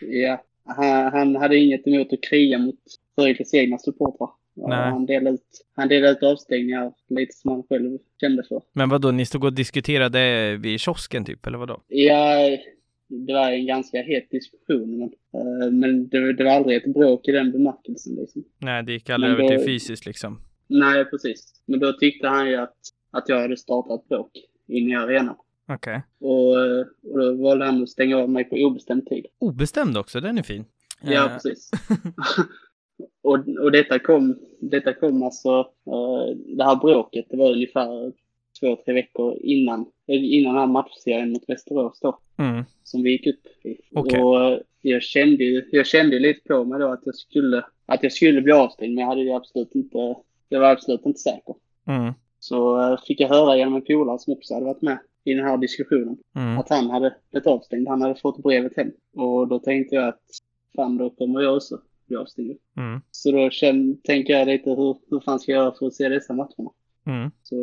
Ja, 0.00 0.44
han, 0.64 1.12
han 1.12 1.36
hade 1.36 1.56
inget 1.56 1.86
emot 1.86 2.12
att 2.12 2.22
kriga 2.30 2.58
mot 2.58 2.78
Rögles 3.16 3.54
egna 3.54 3.78
supportrar. 3.78 4.28
Han 4.68 5.06
delade, 5.06 5.34
ut, 5.34 5.66
han 5.76 5.88
delade 5.88 6.12
ut 6.12 6.22
avstängningar 6.22 6.92
lite 7.08 7.34
som 7.34 7.50
han 7.50 7.62
själv 7.68 7.98
kände 8.20 8.42
för. 8.48 8.62
Men 8.72 8.88
vad 8.88 9.00
då 9.00 9.10
ni 9.10 9.26
stod 9.26 9.44
och 9.44 9.52
diskuterade 9.52 10.56
vid 10.56 10.80
kiosken 10.80 11.24
typ, 11.24 11.46
eller 11.46 11.58
vad 11.58 11.68
då? 11.68 11.82
Ja, 11.88 12.36
det 13.08 13.32
var 13.32 13.50
en 13.52 13.66
ganska 13.66 14.02
het 14.02 14.30
diskussion. 14.30 14.98
Men, 14.98 15.08
eh, 15.42 15.70
men 15.72 16.08
det, 16.08 16.32
det 16.32 16.44
var 16.44 16.50
aldrig 16.50 16.76
ett 16.76 16.94
bråk 16.94 17.28
i 17.28 17.32
den 17.32 17.52
bemärkelsen. 17.52 18.14
Liksom. 18.14 18.44
Nej, 18.58 18.82
det 18.82 18.92
gick 18.92 19.10
aldrig 19.10 19.32
Men 19.32 19.40
över 19.40 19.52
då- 19.54 19.58
till 19.58 19.66
fysiskt 19.72 20.06
liksom. 20.06 20.40
Nej, 20.68 21.04
precis. 21.04 21.62
Men 21.66 21.80
då 21.80 21.92
tyckte 21.92 22.28
han 22.28 22.48
ju 22.48 22.56
att, 22.56 22.76
att 23.10 23.28
jag 23.28 23.40
hade 23.40 23.56
startat 23.56 24.08
bråk 24.08 24.30
inne 24.68 24.90
i 24.92 24.94
arenan. 24.94 25.36
Okej. 25.68 26.02
Och, 26.20 26.64
eh, 26.64 26.86
och 27.12 27.18
då 27.18 27.32
valde 27.42 27.64
han 27.64 27.82
att 27.82 27.88
stänga 27.88 28.18
av 28.18 28.30
mig 28.30 28.44
på 28.44 28.56
obestämd 28.56 29.06
tid. 29.06 29.26
Obestämd 29.38 29.96
också, 29.98 30.20
den 30.20 30.38
är 30.38 30.42
fin. 30.42 30.64
Ja, 31.02 31.26
Eh, 31.26 31.32
precis. 31.34 31.70
och 33.22 33.38
och 33.62 33.72
detta, 33.72 33.98
kom, 33.98 34.38
detta 34.60 34.92
kom 34.94 35.22
alltså, 35.22 35.50
eh, 35.86 36.36
det 36.56 36.64
här 36.64 36.76
bråket, 36.76 37.26
det 37.30 37.36
var 37.36 37.52
ungefär 37.52 38.12
två, 38.60 38.76
tre 38.84 38.94
veckor 38.94 39.38
innan, 39.40 39.86
innan 40.06 40.54
den 40.54 40.60
här 40.60 40.66
matchserien 40.66 41.32
mot 41.32 41.48
Västerås 41.48 42.00
då, 42.00 42.18
Mm. 42.38 42.64
som 42.82 43.02
vi 43.02 43.10
gick 43.10 43.26
upp 43.26 43.46
i. 43.66 43.76
Okej. 43.94 44.22
Och 44.22 44.60
jag 44.80 45.02
kände 45.02 45.44
ju, 45.44 45.68
jag 45.72 45.86
kände 45.86 46.18
lite 46.18 46.40
på 46.48 46.64
mig 46.64 46.80
då 46.80 46.88
att 46.92 47.02
jag 47.04 47.14
skulle, 47.14 47.64
att 47.86 48.02
jag 48.02 48.12
skulle 48.12 48.42
bli 48.42 48.52
avstängd, 48.52 48.94
men 48.94 49.02
jag 49.02 49.08
hade 49.08 49.20
ju 49.22 49.32
absolut 49.32 49.74
inte, 49.74 50.14
jag 50.48 50.60
var 50.60 50.70
absolut 50.72 51.06
inte 51.06 51.18
säker. 51.20 51.54
Mm. 51.86 52.12
Så 52.38 52.98
fick 53.06 53.20
jag 53.20 53.28
höra 53.28 53.56
genom 53.56 53.74
en 53.76 53.82
polare 53.84 54.18
som 54.18 54.32
också 54.32 54.54
hade 54.54 54.66
varit 54.66 54.82
med 54.82 54.98
i 55.26 55.34
den 55.34 55.44
här 55.44 55.56
diskussionen 55.58 56.16
Mm. 56.36 56.58
att 56.58 56.68
han 56.68 56.90
hade 56.90 57.14
blivit 57.30 57.46
avstängd. 57.46 57.88
Han 57.88 58.02
hade 58.02 58.14
fått 58.14 58.42
brevet 58.42 58.76
hem. 58.76 58.90
Och 59.16 59.48
då 59.48 59.58
tänkte 59.58 59.94
jag 59.94 60.08
att 60.08 60.22
fan, 60.76 60.96
då 60.96 61.10
kommer 61.10 61.40
jag 61.40 61.56
också 61.56 61.80
bli 62.06 62.16
avstängd. 62.16 62.58
Mm. 62.76 63.00
Så 63.10 63.30
då 63.32 63.50
känner, 63.50 63.96
tänker 64.04 64.32
jag 64.32 64.48
lite 64.48 64.70
hur, 64.70 64.96
hur 65.10 65.20
fan 65.20 65.38
ska 65.38 65.52
jag 65.52 65.62
göra 65.62 65.74
för 65.78 65.86
att 65.86 65.94
se 65.94 66.08
dessa 66.08 66.32
matcherna? 66.32 66.70
Mm. 67.06 67.30
Så 67.42 67.56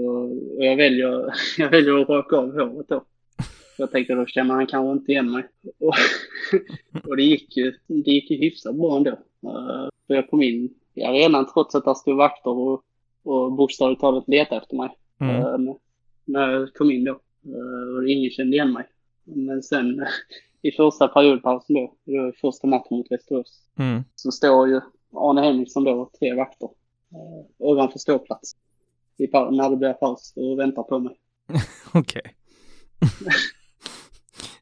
och 0.58 0.66
jag, 0.66 0.76
väljer, 0.76 1.34
jag 1.58 1.70
väljer 1.70 2.02
att 2.02 2.10
raka 2.10 2.38
av 2.38 2.54
håret 2.54 2.88
då. 2.88 3.04
Jag 3.78 3.92
tänkte 3.92 4.14
då 4.14 4.26
känner 4.26 4.54
han 4.54 4.68
kanske 4.68 4.92
inte 4.92 5.12
igen 5.12 5.32
mig. 5.32 5.44
Och, 5.80 5.94
och 7.10 7.18
det, 7.18 7.24
gick 7.24 7.58
ju, 7.58 7.74
det 7.88 8.12
gick 8.12 8.32
ju 8.32 8.38
hyfsat 8.38 8.76
bra 8.76 8.98
ändå. 8.98 9.12
Uh, 9.12 9.90
för 10.08 10.14
jag 10.14 10.30
kom 10.30 10.42
in 10.42 10.74
i 10.94 11.04
arenan 11.04 11.48
trots 11.54 11.76
att 11.76 11.86
där 11.86 11.94
stod 11.94 12.18
vakter 12.18 12.52
och, 12.52 12.84
och 13.24 13.52
bokstavligt 13.52 14.02
talat 14.02 14.28
letade 14.28 14.62
efter 14.62 14.78
mig. 14.78 14.90
Mm. 15.20 15.36
Eh, 15.36 15.76
när 16.26 16.52
jag 16.52 16.74
kom 16.74 16.92
in 16.92 17.04
då. 17.04 17.20
Eh, 17.46 17.96
och 17.96 18.10
ingen 18.10 18.32
kände 18.32 18.56
igen 18.56 18.74
mig. 18.74 18.88
Men 19.24 19.64
sen 19.64 20.06
i 20.62 20.72
första 20.72 21.08
periodpausen 21.08 21.76
då, 21.76 21.96
det 22.04 22.20
var 22.20 22.32
första 22.32 22.68
matchen 22.68 22.98
mot 22.98 23.12
Västerås, 23.12 23.60
Mm. 23.80 24.04
så 24.16 24.32
står 24.32 24.68
ju 24.68 24.82
Arne 25.16 25.42
Henriksson 25.42 25.84
då 25.84 26.12
tre 26.20 26.34
vakter 26.34 26.66
uh, 26.66 27.46
ovanför 27.58 28.00
ståplats 28.00 28.56
i 29.18 29.28
när 29.32 29.70
det 29.70 29.78
blir 29.78 29.94
paus 29.94 30.34
och 30.36 30.60
väntar 30.60 30.84
på 30.84 31.00
mig. 31.00 31.16
Okej. 31.94 32.22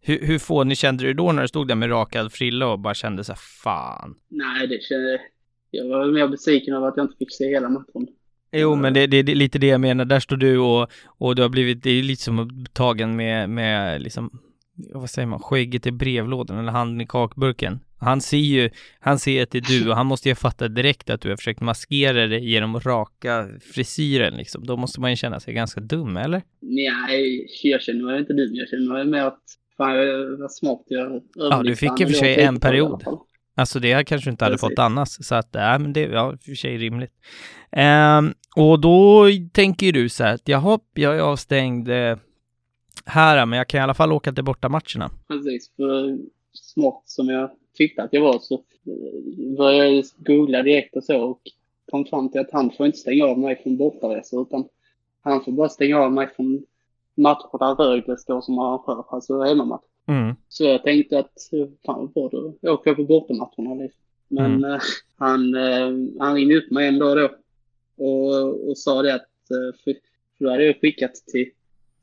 hur, 0.01 0.19
hur 0.19 0.39
få 0.39 0.63
ni 0.63 0.75
kände 0.75 1.03
du 1.03 1.13
då 1.13 1.31
när 1.31 1.41
du 1.41 1.47
stod 1.47 1.67
där 1.67 1.75
med 1.75 1.89
rakad 1.89 2.33
frilla 2.33 2.67
och 2.67 2.79
bara 2.79 2.93
kände 2.93 3.23
så 3.23 3.31
här, 3.31 3.39
fan. 3.63 4.15
Nej, 4.29 4.67
det 4.67 4.83
kände 4.83 5.21
jag 5.71 5.87
var 5.87 6.11
mer 6.11 6.27
besviken 6.27 6.73
över 6.73 6.87
att 6.87 6.97
jag 6.97 7.03
inte 7.03 7.17
fick 7.17 7.33
se 7.33 7.49
hela 7.49 7.69
matchen. 7.69 8.07
Jo, 8.51 8.75
men 8.75 8.93
det, 8.93 9.07
det, 9.07 9.21
det 9.21 9.31
är 9.31 9.35
lite 9.35 9.59
det 9.59 9.67
jag 9.67 9.81
menar. 9.81 10.05
Där 10.05 10.19
står 10.19 10.37
du 10.37 10.57
och, 10.57 10.91
och 11.05 11.35
du 11.35 11.41
har 11.41 11.49
blivit, 11.49 11.83
det 11.83 11.89
är 11.89 12.03
lite 12.03 12.21
som 12.21 12.65
tagen 12.73 13.15
med, 13.15 13.49
med 13.49 14.01
liksom, 14.01 14.39
vad 14.93 15.09
säger 15.09 15.27
man, 15.27 15.39
skägget 15.39 15.87
i 15.87 15.91
brevlådan 15.91 16.59
eller 16.59 16.71
handen 16.71 17.01
i 17.01 17.07
kakburken. 17.07 17.79
Han 17.99 18.21
ser 18.21 18.37
ju, 18.37 18.69
han 18.99 19.19
ser 19.19 19.43
att 19.43 19.51
det 19.51 19.57
är 19.57 19.79
du 19.79 19.89
och 19.89 19.95
han 19.95 20.05
måste 20.05 20.29
ju 20.29 20.35
fatta 20.35 20.67
direkt 20.67 21.09
att 21.09 21.21
du 21.21 21.29
har 21.29 21.37
försökt 21.37 21.61
maskera 21.61 22.27
det 22.27 22.39
genom 22.39 22.75
att 22.75 22.85
raka 22.85 23.47
frisyren 23.73 24.33
liksom. 24.33 24.65
Då 24.65 24.77
måste 24.77 25.01
man 25.01 25.09
ju 25.09 25.15
känna 25.15 25.39
sig 25.39 25.53
ganska 25.53 25.81
dum, 25.81 26.17
eller? 26.17 26.41
Nej, 26.59 27.47
jag 27.63 27.81
känner 27.81 28.05
mig 28.05 28.19
inte 28.19 28.33
dum. 28.33 28.49
Jag 28.53 28.69
känner 28.69 28.93
mig 28.93 29.05
mer 29.05 29.25
att 29.25 29.43
fan, 29.77 29.95
var 30.39 30.49
smart. 30.49 30.83
Jag 30.87 31.21
Ja, 31.35 31.63
du 31.63 31.75
fick 31.75 32.01
i 32.01 32.05
och 32.05 32.09
för 32.09 32.15
sig 32.15 32.41
en 32.41 32.59
period. 32.59 33.03
Alltså 33.55 33.79
det 33.79 34.07
kanske 34.07 34.29
du 34.29 34.31
inte 34.31 34.45
hade 34.45 34.53
Precis. 34.53 34.69
fått 34.69 34.79
annars, 34.79 35.09
så 35.09 35.35
att, 35.35 35.53
nej 35.53 35.79
men 35.79 35.93
det, 35.93 36.01
ja, 36.01 36.33
i 36.33 36.35
och 36.35 36.41
för 36.41 36.55
sig 36.55 36.77
rimligt. 36.77 37.13
Ehm, 37.71 38.33
och 38.55 38.79
då 38.79 39.25
tänker 39.53 39.85
ju 39.85 39.91
du 39.91 40.09
så 40.09 40.23
här 40.23 40.33
att, 40.33 40.47
jaha, 40.47 40.79
jag 40.93 41.15
är 41.15 41.21
avstängd 41.21 41.89
eh, 41.89 42.17
här, 43.05 43.45
men 43.45 43.57
jag 43.57 43.67
kan 43.67 43.77
i 43.79 43.81
alla 43.81 43.93
fall 43.93 44.11
åka 44.11 44.31
till 44.33 44.43
bortamatcherna. 44.43 45.09
Precis, 45.27 45.71
för 45.75 46.17
smart 46.53 47.03
som 47.05 47.29
jag 47.29 47.51
tyckte 47.77 48.03
att 48.03 48.13
jag 48.13 48.21
var 48.21 48.39
så 48.39 48.53
eh, 48.55 49.57
började 49.57 49.89
jag 49.89 50.05
googla 50.17 50.63
direkt 50.63 50.95
och 50.95 51.03
så 51.03 51.21
och 51.21 51.41
kom 51.91 52.05
fram 52.05 52.31
till 52.31 52.41
att 52.41 52.51
han 52.51 52.71
får 52.77 52.85
inte 52.85 52.97
stänga 52.97 53.25
av 53.25 53.39
mig 53.39 53.63
från 53.63 53.77
bortaresor 53.77 54.41
utan 54.41 54.67
han 55.21 55.43
får 55.43 55.51
bara 55.51 55.69
stänga 55.69 55.99
av 55.99 56.11
mig 56.11 56.27
från 56.35 56.65
matcher 57.17 57.59
där 57.59 57.75
Rögle 57.75 58.17
står 58.17 58.41
som 58.41 58.59
arrangör, 58.59 59.05
alltså 59.09 59.41
hemmamatch. 59.41 59.90
Mm. 60.07 60.35
Så 60.47 60.63
jag 60.63 60.83
tänkte 60.83 61.19
att 61.19 61.53
eh, 61.53 61.67
fan 61.85 62.11
vad 62.15 62.31
bra, 62.31 62.53
då 62.61 62.71
åker 62.73 62.89
jag 62.89 62.97
på 62.97 63.03
bortamatcherna 63.03 63.75
liksom. 63.75 64.01
Men 64.27 64.63
eh, 64.63 64.79
han, 65.17 65.55
eh, 65.55 66.19
han 66.19 66.35
ringde 66.35 66.57
upp 66.57 66.71
mig 66.71 66.87
en 66.87 66.99
dag 66.99 67.17
då 67.17 67.29
och, 68.05 68.69
och 68.69 68.77
sa 68.77 69.01
det 69.01 69.15
att, 69.15 69.51
eh, 69.51 69.77
för, 69.83 69.93
för 70.37 70.45
då 70.45 70.49
hade 70.49 70.65
jag 70.65 70.81
skickat 70.81 71.13
till, 71.13 71.49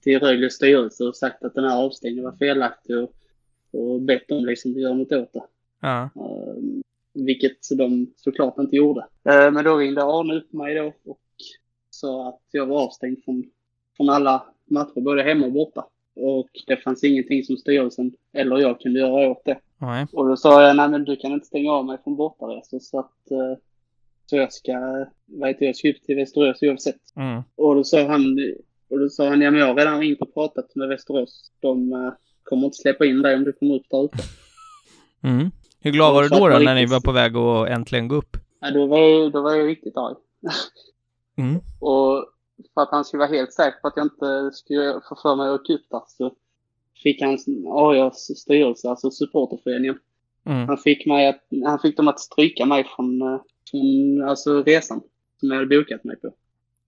till 0.02 0.20
Rögles 0.20 0.54
styrelse 0.54 1.04
och 1.04 1.16
sagt 1.16 1.44
att 1.44 1.54
den 1.54 1.64
här 1.64 1.84
avstängningen 1.84 2.24
var 2.24 2.36
felaktig 2.36 2.98
och, 2.98 3.14
och 3.70 4.00
bett 4.00 4.28
dem 4.28 4.44
liksom 4.44 4.70
att 4.70 4.80
göra 4.80 4.94
något 4.94 5.12
åt 5.12 5.32
det. 5.32 5.44
Ja. 5.80 6.02
Eh, 6.02 6.82
vilket 7.14 7.68
de 7.78 8.12
såklart 8.16 8.58
inte 8.58 8.76
gjorde. 8.76 9.00
Eh, 9.00 9.50
men 9.50 9.64
då 9.64 9.76
ringde 9.76 10.02
Arne 10.02 10.34
upp 10.34 10.52
mig 10.52 10.74
då 10.74 10.92
och 11.04 11.20
sa 11.90 12.28
att 12.28 12.42
jag 12.50 12.66
var 12.66 12.84
avstängd 12.84 13.24
från, 13.24 13.50
från 13.96 14.08
alla 14.08 14.46
matcher, 14.64 15.00
både 15.00 15.22
hemma 15.22 15.46
och 15.46 15.52
borta. 15.52 15.86
Och 16.18 16.48
det 16.66 16.76
fanns 16.76 17.04
ingenting 17.04 17.44
som 17.44 17.56
styrelsen 17.56 18.12
eller 18.32 18.58
jag 18.58 18.80
kunde 18.80 19.00
göra 19.00 19.30
åt 19.30 19.44
det. 19.44 19.58
Nej. 19.78 20.06
Och 20.12 20.28
då 20.28 20.36
sa 20.36 20.62
jag, 20.66 20.76
nej 20.76 20.88
men 20.88 21.04
du 21.04 21.16
kan 21.16 21.32
inte 21.32 21.46
stänga 21.46 21.72
av 21.72 21.84
mig 21.86 21.98
från 22.04 22.16
bortaresor 22.16 22.78
så 22.78 22.98
att 22.98 23.30
eh, 23.30 23.58
så 24.26 24.36
jag 24.36 24.52
ska, 24.52 24.72
vad 25.26 25.48
heter 25.48 25.66
jag, 25.66 25.76
ska 25.76 25.90
upp 25.90 26.02
till 26.02 26.16
Västerås 26.16 26.62
oavsett. 26.62 27.16
Mm. 27.16 27.42
Och 27.56 27.74
då 27.74 27.84
sa 27.84 28.06
han, 28.06 28.38
och 28.90 28.98
då 28.98 29.08
sa 29.08 29.28
han, 29.28 29.40
ja 29.40 29.50
men 29.50 29.60
jag 29.60 29.66
har 29.66 29.74
redan 29.74 30.00
ringt 30.00 30.20
och 30.20 30.34
pratat 30.34 30.74
med 30.74 30.88
Västerås. 30.88 31.50
De 31.60 31.92
eh, 31.92 32.12
kommer 32.42 32.64
inte 32.64 32.76
släppa 32.76 33.06
in 33.06 33.22
dig 33.22 33.34
om 33.34 33.44
du 33.44 33.52
kommer 33.52 33.74
upp 33.74 33.86
där 33.90 34.04
ute. 34.04 34.18
Mm. 35.22 35.50
Hur 35.80 35.90
glad 35.90 36.14
var 36.14 36.22
du 36.22 36.28
då, 36.28 36.48
då 36.48 36.58
när 36.58 36.74
ni 36.74 36.80
riktigt- 36.80 36.92
var 36.92 37.00
på 37.00 37.12
väg 37.12 37.36
att 37.36 37.68
äntligen 37.68 38.08
gå 38.08 38.14
upp? 38.14 38.36
Ja, 38.60 38.70
då 38.70 38.86
var 38.86 38.98
jag, 38.98 39.32
då 39.32 39.42
var 39.42 39.54
jag 39.54 39.68
riktigt 39.68 39.96
arg. 39.96 40.14
Mm. 41.38 41.60
Och 41.80 42.26
för 42.74 42.80
att 42.80 42.88
han 42.90 43.04
skulle 43.04 43.18
vara 43.18 43.28
helt 43.30 43.52
säker 43.52 43.80
på 43.80 43.88
att 43.88 43.96
jag 43.96 44.06
inte 44.06 44.50
skulle 44.52 45.00
få 45.08 45.16
för 45.22 45.36
mig 45.36 45.48
att 45.48 45.60
åka 45.60 45.72
upp 45.72 45.86
där 45.90 46.02
så 46.06 46.34
fick 47.02 47.22
han 47.22 47.38
AIAs 47.68 48.38
styrelse, 48.38 48.88
alltså 48.88 49.10
supporterföreningen. 49.10 49.98
Mm. 50.46 50.68
Han 50.68 50.78
fick, 50.78 51.06
mig 51.06 51.28
att, 51.28 51.44
han 51.64 51.78
fick 51.78 51.96
dem 51.96 52.08
att 52.08 52.20
stryka 52.20 52.66
mig 52.66 52.84
från, 52.96 53.22
eh, 53.22 53.40
från 53.70 54.22
alltså 54.28 54.62
resan 54.62 55.00
som 55.40 55.48
jag 55.48 55.56
hade 55.56 55.78
bokat 55.78 56.04
mig 56.04 56.16
på. 56.16 56.28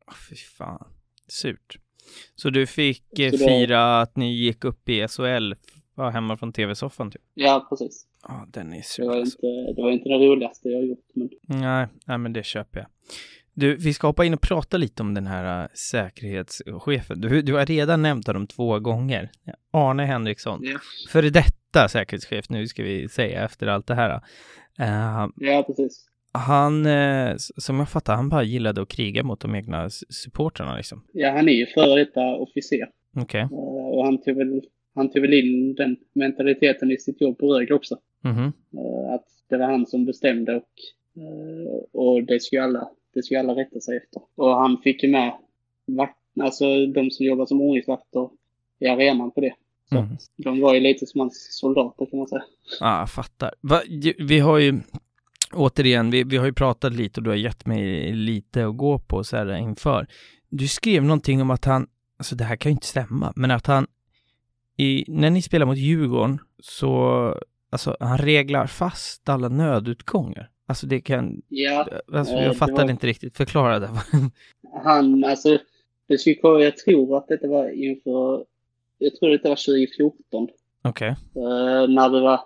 Åh, 0.06 0.14
fy 0.30 0.36
fan. 0.36 0.84
Surt. 1.28 1.78
Så 2.34 2.50
du 2.50 2.66
fick 2.66 3.18
eh, 3.18 3.30
Så 3.30 3.36
då- 3.36 3.46
fira 3.48 4.00
att 4.00 4.16
ni 4.16 4.32
gick 4.34 4.64
upp 4.64 4.88
i 4.88 5.08
SHL, 5.08 5.52
var 5.94 6.10
hemma 6.10 6.36
från 6.36 6.52
tv-soffan 6.52 7.10
typ? 7.10 7.22
Ja, 7.34 7.66
precis. 7.68 8.06
Ja, 8.22 8.46
den 8.48 8.72
är 8.72 8.76
Det 8.76 8.82
sur 8.84 9.06
var, 9.06 9.16
alltså. 9.16 9.46
inte, 9.46 9.72
det 9.76 9.82
var 9.82 9.90
inte 9.90 10.08
det 10.08 10.14
roligaste 10.26 10.68
jag 10.68 10.86
gjort. 10.86 11.06
Men 11.14 11.30
Nej, 11.42 11.86
nej, 12.06 12.18
men 12.18 12.32
det 12.32 12.42
köper 12.44 12.78
jag. 12.80 12.88
Du, 13.54 13.76
vi 13.76 13.92
ska 13.94 14.06
hoppa 14.06 14.24
in 14.24 14.34
och 14.34 14.40
prata 14.40 14.76
lite 14.76 15.02
om 15.02 15.14
den 15.14 15.26
här 15.26 15.62
äh, 15.62 15.68
säkerhetschefen. 15.74 17.20
Du, 17.20 17.42
du 17.42 17.54
har 17.54 17.66
redan 17.66 18.02
nämnt 18.02 18.26
honom 18.26 18.46
två 18.46 18.78
gånger. 18.78 19.30
Arne 19.70 20.04
Henriksson. 20.04 20.60
ja, 20.62 20.78
Före 21.10 21.30
detta 21.30 21.88
säkerhetschef 21.88 22.48
nu 22.50 22.66
ska 22.66 22.82
vi 22.82 23.08
säga 23.08 23.44
efter 23.44 23.66
allt 23.66 23.86
det 23.86 23.94
här. 23.94 24.20
Eh, 24.78 25.28
ja, 25.36 25.62
precis. 25.66 26.06
han, 26.32 26.86
eh, 26.86 27.30
s- 27.30 27.64
som 27.64 27.78
jag 27.78 27.88
fattar, 27.88 28.14
han 28.16 28.28
bara 28.28 28.42
gillade 28.42 28.82
att 28.82 28.88
kriga 28.88 29.22
mot 29.22 29.40
de 29.40 29.54
egna 29.54 29.90
supportrarna 29.90 30.76
liksom. 30.76 31.04
Ja, 31.12 31.30
han 31.30 31.48
är 31.48 31.52
ju 31.52 31.66
före 31.66 32.04
detta 32.04 32.20
officer. 32.20 32.88
Okej. 33.16 33.40
Eh, 33.40 33.48
Och 33.98 34.04
han 34.04 34.22
tog, 34.22 34.36
väl, 34.36 34.60
han 34.94 35.10
tog 35.10 35.22
väl 35.22 35.34
in 35.34 35.74
den 35.74 35.96
mentaliteten 36.14 36.90
i 36.90 36.96
sitt 36.98 37.20
jobb 37.20 37.38
på 37.38 37.54
Rögle 37.54 37.74
också. 37.74 37.98
Mhm. 38.24 38.52
Eh, 38.74 39.14
Att 39.14 39.24
det 39.48 39.56
var 39.56 39.66
han 39.66 39.86
som 39.86 40.04
bestämde 40.06 40.56
och, 40.56 40.64
och 41.92 42.22
det 42.24 42.42
skulle 42.42 42.62
alla, 42.62 42.88
det 43.14 43.22
skulle 43.22 43.40
alla 43.40 43.52
rätta 43.54 43.80
sig 43.80 43.96
efter. 43.96 44.22
Och 44.36 44.54
han 44.56 44.78
fick 44.78 45.02
ju 45.02 45.10
med 45.10 45.32
vakt, 45.86 46.18
alltså 46.40 46.86
de 46.86 47.10
som 47.10 47.26
jobbar 47.26 47.46
som 47.46 47.60
ordningsvakter 47.60 48.28
i 48.80 48.86
arenan 48.86 49.30
på 49.30 49.40
det. 49.40 49.54
Så 49.88 49.96
Mm. 49.96 50.16
de 50.36 50.60
var 50.60 50.74
ju 50.74 50.80
lite 50.80 51.06
som 51.06 51.20
hans 51.20 51.58
soldater 51.58 52.06
kan 52.06 52.18
man 52.18 52.28
säga. 52.28 52.42
Ja, 52.80 52.98
jag 52.98 53.10
fattar. 53.10 53.54
Va, 53.60 53.80
vi 54.18 54.38
har 54.38 54.58
ju, 54.58 54.80
återigen, 55.52 56.10
vi, 56.10 56.24
vi 56.24 56.36
har 56.36 56.46
ju 56.46 56.52
pratat 56.52 56.92
lite 56.92 57.20
och 57.20 57.24
du 57.24 57.30
har 57.30 57.36
gett 57.36 57.66
mig 57.66 58.12
lite 58.12 58.66
att 58.66 58.76
gå 58.76 58.98
på 58.98 59.24
så 59.24 59.36
här 59.36 59.56
inför. 59.56 60.06
Du 60.48 60.68
skrev 60.68 61.02
någonting 61.04 61.42
om 61.42 61.50
att 61.50 61.64
han, 61.64 61.86
alltså 62.18 62.36
det 62.36 62.44
här 62.44 62.56
kan 62.56 62.70
ju 62.70 62.74
inte 62.74 62.86
stämma, 62.86 63.32
men 63.36 63.50
att 63.50 63.66
han, 63.66 63.86
i, 64.76 65.04
när 65.08 65.30
ni 65.30 65.42
spelar 65.42 65.66
mot 65.66 65.78
Djurgården 65.78 66.38
så, 66.58 67.34
alltså 67.70 67.96
han 68.00 68.18
reglar 68.18 68.66
fast 68.66 69.28
alla 69.28 69.48
nödutgångar. 69.48 70.50
Alltså 70.70 70.86
det 70.86 71.00
kan, 71.00 71.42
Ja, 71.48 71.88
alltså 72.12 72.34
Eh, 72.34 72.42
jag 72.42 72.50
det 72.50 72.54
fattade 72.58 72.82
var- 72.82 72.90
inte 72.90 73.06
riktigt. 73.06 73.36
Förklara 73.36 73.78
det. 73.78 73.90
han, 74.84 75.24
alltså, 75.24 75.58
det 76.08 76.18
skulle 76.18 76.36
komma, 76.36 76.60
jag 76.60 76.76
tror 76.76 77.16
att 77.16 77.28
detta 77.28 77.48
var 77.48 77.70
inför, 77.70 78.44
jag 78.98 79.14
tror 79.16 79.34
att 79.34 79.42
det 79.42 79.48
var 79.48 79.56
2014. 79.56 80.48
Okej. 80.84 81.08
Eh, 81.08 81.88
när 81.88 82.08
det 82.10 82.20
var, 82.20 82.40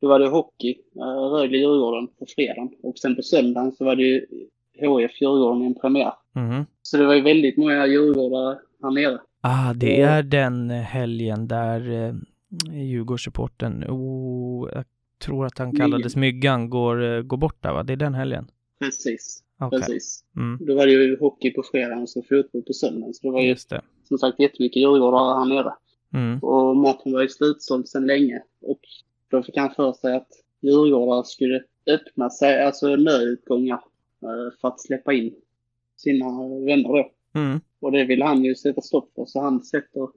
då 0.00 0.08
var 0.08 0.18
det 0.20 0.28
hockey, 0.28 0.74
uh, 0.96 1.02
Rögle-Djurgården 1.02 2.08
på 2.18 2.26
fredagen. 2.36 2.68
Och 2.82 2.98
sen 2.98 3.16
på 3.16 3.22
söndagen 3.22 3.72
så 3.72 3.84
var 3.84 3.96
det 3.96 4.02
ju 4.02 4.26
HF 4.80 5.20
Djurgården 5.22 5.62
i 5.62 5.66
en 5.66 5.74
premiär. 5.74 6.12
Mhm. 6.32 6.66
Så 6.82 6.96
det 6.96 7.06
var 7.06 7.14
ju 7.14 7.20
väldigt 7.20 7.56
många 7.56 7.86
djurgårdare 7.86 8.58
här 8.82 8.90
nere. 8.90 9.18
Ah, 9.40 9.72
det 9.74 10.00
är 10.00 10.22
den 10.22 10.70
helgen 10.70 11.48
där 11.48 11.90
eh, 12.08 12.14
Djurgårdssupporten, 12.84 13.84
oh, 13.88 14.68
jag 14.74 14.84
tror 15.24 15.46
att 15.46 15.58
han 15.58 15.76
kallades 15.76 16.16
Myggan, 16.16 16.70
går, 16.70 17.02
eh, 17.02 17.22
går 17.22 17.36
bort 17.36 17.62
där 17.62 17.72
va? 17.72 17.82
Det 17.82 17.92
är 17.92 17.96
den 17.96 18.14
helgen? 18.14 18.50
Precis, 18.78 19.42
Okej. 19.58 19.78
precis. 19.78 20.24
Mm. 20.36 20.66
Då 20.66 20.74
var 20.74 20.86
det 20.86 20.92
ju 20.92 21.18
hockey 21.20 21.50
på 21.50 21.62
fredagen 21.72 22.02
och 22.02 22.08
så 22.08 22.22
fotboll 22.22 22.62
på 22.62 22.72
söndagen. 22.72 23.14
Så 23.14 23.26
det 23.26 23.32
var 23.32 23.40
ju 23.40 23.56
det. 23.68 23.80
som 24.08 24.18
sagt 24.18 24.40
jättemycket 24.40 24.82
djurgårdare 24.82 25.38
här 25.38 25.44
nere. 25.44 25.74
Mm. 26.14 26.38
Och 26.38 26.76
matchen 26.76 27.12
var 27.12 27.22
ju 27.22 27.28
slutsåld 27.28 27.88
sedan 27.88 28.06
länge. 28.06 28.42
Och 28.62 28.80
då 29.30 29.42
fick 29.42 29.56
han 29.56 29.70
för 29.70 29.92
sig 29.92 30.16
att 30.16 30.28
djurgårdare 30.60 31.24
skulle 31.24 31.62
öppna 31.86 32.30
sig, 32.30 32.62
alltså 32.64 32.96
nödutgångar, 32.96 33.80
eh, 34.22 34.60
för 34.60 34.68
att 34.68 34.80
släppa 34.80 35.12
in 35.12 35.34
sina 35.96 36.26
vänner 36.66 36.88
då. 36.88 37.10
Mm. 37.34 37.60
Och 37.80 37.92
det 37.92 38.04
vill 38.04 38.22
han 38.22 38.44
ju 38.44 38.54
sätta 38.54 38.80
stopp 38.80 39.12
för. 39.14 39.24
Så 39.24 39.40
han 39.40 39.62
sätter, 39.62 40.08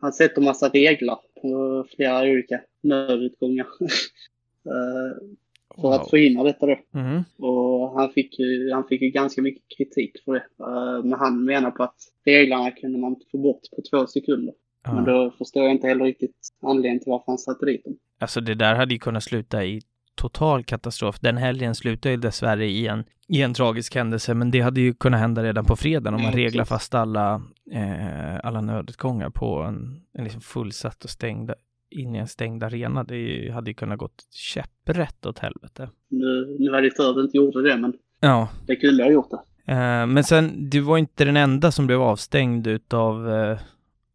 han 0.00 0.12
sätter 0.12 0.42
massa 0.42 0.68
regler 0.68 1.16
på 1.42 1.84
flera 1.96 2.22
olika 2.22 2.60
nödutgångar. 2.80 3.66
Eh, 4.68 5.26
för 5.74 5.82
Wow. 5.82 5.92
att 5.92 6.10
förhindra 6.10 6.42
detta 6.44 6.66
då. 6.66 6.76
Mm. 6.94 7.22
Och 7.38 8.00
han 8.00 8.10
fick 8.10 8.38
ju, 8.38 8.72
han 8.72 8.84
fick 8.88 9.02
ju 9.02 9.10
ganska 9.10 9.42
mycket 9.42 9.62
kritik 9.78 10.12
för 10.24 10.32
det. 10.32 10.44
Eh, 10.60 11.04
Men 11.04 11.18
han 11.18 11.44
menar 11.44 11.70
på 11.70 11.82
att 11.82 11.96
reglerna 12.24 12.70
kunde 12.70 12.98
man 12.98 13.16
få 13.32 13.38
bort 13.38 13.60
på 13.76 13.82
två 13.90 14.06
sekunder. 14.06 14.54
Men 14.86 14.96
Ja. 15.06 15.12
då 15.12 15.30
förstår 15.30 15.62
jag 15.62 15.72
inte 15.72 15.86
heller 15.86 16.04
riktigt 16.04 16.36
anledningen 16.62 16.98
till 17.02 17.10
varför 17.10 17.24
han 17.26 17.38
satte 17.38 17.66
dit 17.66 17.84
dem. 17.84 17.96
Alltså 18.20 18.40
det 18.40 18.54
där 18.54 18.74
hade 18.74 18.94
ju 18.94 18.98
kunnat 18.98 19.22
sluta 19.24 19.64
i 19.64 19.80
total 20.14 20.64
katastrof. 20.64 21.20
Den 21.20 21.36
helgen 21.36 21.74
slutade 21.74 22.10
ju 22.14 22.20
dessvärre 22.20 22.66
i 22.66 22.86
en, 22.86 23.04
i 23.28 23.42
en 23.42 23.54
tragisk 23.54 23.94
händelse, 23.94 24.34
men 24.34 24.50
det 24.50 24.60
hade 24.60 24.80
ju 24.80 24.94
kunnat 24.94 25.20
hända 25.20 25.42
redan 25.42 25.64
på 25.64 25.76
fredagen 25.76 26.14
om 26.14 26.22
man 26.22 26.30
Ja, 26.32 26.38
reglar 26.38 26.64
fast 26.64 26.94
alla, 26.94 27.42
eh, 27.72 28.38
alla 28.42 28.60
nödutgångar 28.60 29.30
på 29.30 29.62
en, 29.62 30.00
en 30.12 30.24
liksom 30.24 30.40
fullsatt 30.40 31.04
och 31.04 31.10
stängd, 31.10 31.50
in 31.90 32.14
i 32.14 32.18
en 32.18 32.28
stängd 32.28 32.62
arena. 32.64 33.04
Det 33.04 33.16
ju- 33.16 33.50
hade 33.50 33.70
ju 33.70 33.74
kunnat 33.74 33.98
gått 33.98 34.26
käpprätt 34.32 35.26
åt 35.26 35.38
helvete. 35.38 35.90
Nu, 36.08 36.56
nu 36.60 36.70
var 36.70 36.82
det 36.82 36.90
tur 36.90 37.20
inte 37.24 37.36
gjorde 37.36 37.62
det, 37.62 37.76
men 37.76 37.94
Ja, 38.20 38.48
det 38.66 38.76
kunde 38.76 39.02
ha 39.04 39.10
gjort 39.10 39.30
det. 39.30 39.72
eh, 39.72 40.06
men 40.06 40.24
sen, 40.24 40.70
du 40.70 40.80
var 40.80 40.98
inte 40.98 41.24
den 41.24 41.36
enda 41.36 41.72
som 41.72 41.86
blev 41.86 42.02
avstängd 42.02 42.66
utav 42.66 43.30
eh, 43.34 43.58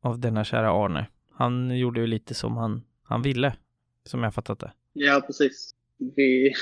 av 0.02 0.20
denna 0.20 0.44
kära 0.44 0.72
Arne. 0.86 1.08
Han 1.32 1.78
gjorde 1.78 2.00
ju 2.00 2.08
lite 2.08 2.34
som 2.34 2.58
han, 2.58 2.82
han 3.04 3.22
ville, 3.22 3.54
som 4.06 4.24
jag 4.24 4.34
fattat 4.34 4.60
det. 4.60 4.72
Ja, 4.94 5.22
precis. 5.28 5.72
Vi, 5.98 6.54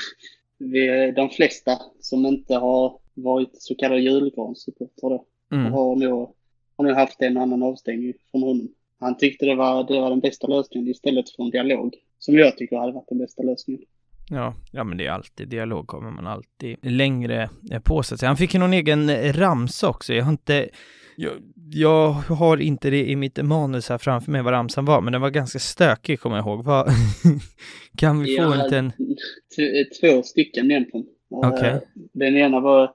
vi, 0.58 1.12
de 1.16 1.30
flesta 1.30 1.78
som 2.00 2.26
inte 2.26 2.54
har 2.54 2.98
varit 3.14 3.50
så 3.62 3.74
kallade 3.74 4.00
julgranssupportrar 4.00 5.20
Mm. 5.52 5.72
har 5.72 5.96
nog, 5.96 6.34
har 6.76 6.84
nog 6.84 6.96
haft 6.96 7.22
en 7.22 7.36
annan 7.36 7.62
avstängning 7.62 8.12
från 8.30 8.42
honom. 8.42 8.68
Han 9.02 9.16
tyckte 9.16 9.46
det 9.46 9.54
var, 9.54 9.84
det 9.84 10.00
var 10.00 10.10
den 10.10 10.20
bästa 10.20 10.46
lösningen 10.46 10.88
istället 10.90 11.30
för 11.30 11.42
en 11.42 11.50
dialog. 11.50 11.94
Som 12.18 12.34
jag 12.38 12.56
tycker 12.56 12.76
hade 12.76 12.92
varit 12.92 13.08
den 13.08 13.18
bästa 13.18 13.42
lösningen. 13.42 13.82
Ja, 14.30 14.54
ja 14.72 14.84
men 14.84 14.98
det 14.98 15.06
är 15.06 15.10
alltid 15.10 15.48
dialog 15.48 15.86
kommer 15.86 16.10
man 16.10 16.26
alltid 16.26 16.76
längre 16.82 17.50
på 17.84 18.02
sig. 18.02 18.18
Han 18.22 18.36
fick 18.36 18.54
ju 18.54 18.60
någon 18.60 18.72
egen 18.72 19.32
ramsa 19.32 19.88
också. 19.88 20.14
Jag 20.14 20.24
har 20.24 20.30
inte, 20.32 20.68
jag, 21.16 21.32
jag 21.72 22.10
har 22.12 22.56
inte 22.56 22.90
det 22.90 23.04
i 23.10 23.16
mitt 23.16 23.42
manus 23.44 23.88
här 23.88 23.98
framför 23.98 24.32
mig 24.32 24.42
vad 24.42 24.52
ramsan 24.52 24.84
var, 24.84 25.00
men 25.00 25.12
den 25.12 25.22
var 25.22 25.30
ganska 25.30 25.58
stökig 25.58 26.20
kommer 26.20 26.36
jag 26.36 26.46
ihåg. 26.46 26.64
Vad, 26.64 26.88
kan 27.96 28.22
vi 28.22 28.36
få 28.36 28.42
en 28.42 28.58
liten, 28.64 28.90
t- 29.56 29.84
två 30.00 30.22
stycken 30.22 30.70
egentligen. 30.70 31.06
Eh, 31.74 31.78
Den 32.12 32.36
ena 32.36 32.60
var 32.60 32.92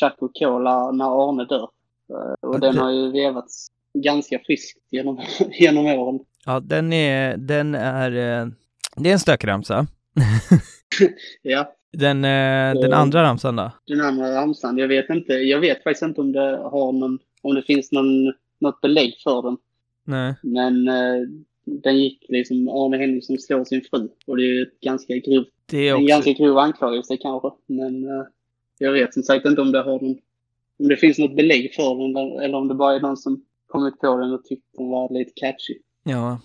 Chaco 0.00 0.28
Cola 0.34 0.90
när 0.92 1.28
Arne 1.28 1.44
dör. 1.44 1.68
Eh, 2.10 2.48
Och 2.48 2.60
den 2.60 2.76
har 2.78 2.90
ju 2.92 3.12
vevats 3.12 3.68
ganska 3.94 4.38
friskt 4.46 4.78
genom, 4.90 5.20
genom 5.58 5.86
åren. 5.86 6.20
ja 6.46 6.60
den 6.60 6.92
är, 6.92 7.36
den 7.36 7.74
är, 7.74 8.10
eh, 8.10 8.48
det 8.96 9.08
är 9.08 9.12
en 9.12 9.18
stökramsa. 9.18 9.86
Ja, 11.42 11.74
Den, 11.92 12.24
eh, 12.24 12.80
den 12.80 12.92
Eh. 12.92 12.98
andra 12.98 13.22
ramsan 13.22 13.56
då? 13.56 13.70
den 13.86 14.00
andra 14.00 14.34
ramsan, 14.34 14.78
jag 14.78 14.88
vet 14.88 15.10
inte. 15.10 15.32
Jag 15.32 15.60
vet 15.60 15.82
faktiskt 15.82 16.02
inte 16.02 16.20
om 16.20 16.32
det 16.32 16.40
har 16.56 16.92
någon, 16.92 17.18
om 17.42 17.54
det 17.54 17.62
finns 17.62 17.92
någon, 17.92 18.26
något 18.60 18.80
belägg 18.80 19.14
för 19.24 19.42
den. 19.42 19.56
Nej. 20.04 20.34
Men 20.42 20.84
den 21.64 21.98
gick 21.98 22.26
liksom 22.28 22.68
Arne 22.68 22.96
Henriksson 22.96 23.38
slår 23.38 23.64
sin 23.64 23.82
fru. 23.90 24.08
Och 24.26 24.36
det 24.36 24.42
är 24.42 24.54
ju 24.54 24.62
ett 24.62 24.80
ganska 24.80 25.14
grovt, 25.16 25.48
Det 25.70 25.78
är 25.78 25.90
en 25.90 25.94
också, 25.96 26.06
ganska 26.06 26.32
grov 26.32 26.58
anklagelse 26.58 27.16
kanske. 27.16 27.48
Men 27.66 28.06
jag 28.78 28.92
vet 28.92 29.14
som 29.14 29.22
sagt 29.22 29.46
inte 29.46 29.60
om 29.60 29.72
det 29.72 29.82
har 29.82 30.00
någon, 30.00 30.16
om 30.78 30.88
det 30.88 30.96
finns 30.96 31.18
något 31.18 31.36
belägg 31.36 31.74
för 31.74 31.94
den 32.02 32.40
eller 32.44 32.58
om 32.58 32.68
det 32.68 32.74
bara 32.74 32.94
är 32.96 33.00
någon 33.00 33.16
som 33.16 33.44
kommit 33.68 34.00
på 34.00 34.16
den 34.16 34.32
och 34.32 34.44
tyckt 34.44 34.66
den 34.76 34.88
var 34.88 35.18
lite 35.18 35.32
catchy. 35.34 35.78
Ja. 36.04 36.40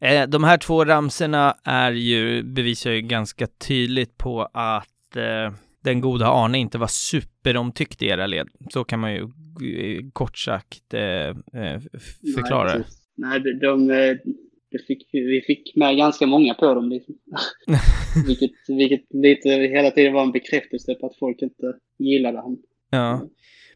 Eh, 0.00 0.28
de 0.28 0.44
här 0.44 0.58
två 0.58 0.84
ramserna 0.84 1.56
är 1.64 1.92
ju, 1.92 2.42
bevisar 2.42 2.90
ju 2.90 3.00
ganska 3.00 3.46
tydligt 3.46 4.18
på 4.18 4.42
att 4.52 5.16
eh, 5.16 5.54
den 5.84 6.00
goda 6.00 6.26
Arne 6.26 6.58
inte 6.58 6.78
var 6.78 6.86
superomtyckt 6.86 8.02
i 8.02 8.06
era 8.06 8.26
led. 8.26 8.48
Så 8.72 8.84
kan 8.84 9.00
man 9.00 9.12
ju 9.12 9.22
eh, 9.22 10.10
kort 10.12 10.38
sagt 10.38 10.94
eh, 10.94 11.28
eh, 11.62 11.80
förklara 12.34 12.78
det. 12.78 12.84
Nej, 13.14 13.40
de, 13.40 13.52
de, 13.52 13.86
det 14.70 14.86
fick, 14.86 15.08
vi 15.12 15.42
fick 15.46 15.76
med 15.76 15.96
ganska 15.96 16.26
många 16.26 16.54
på 16.54 16.74
dem 16.74 16.88
liksom. 16.88 17.14
vilket, 18.26 18.50
vilket 18.68 19.04
lite 19.10 19.48
hela 19.48 19.90
tiden 19.90 20.12
var 20.12 20.22
en 20.22 20.32
bekräftelse 20.32 20.94
på 20.94 21.06
att 21.06 21.18
folk 21.18 21.42
inte 21.42 21.74
gillade 21.98 22.38
han. 22.38 22.56
Ja. 22.90 23.28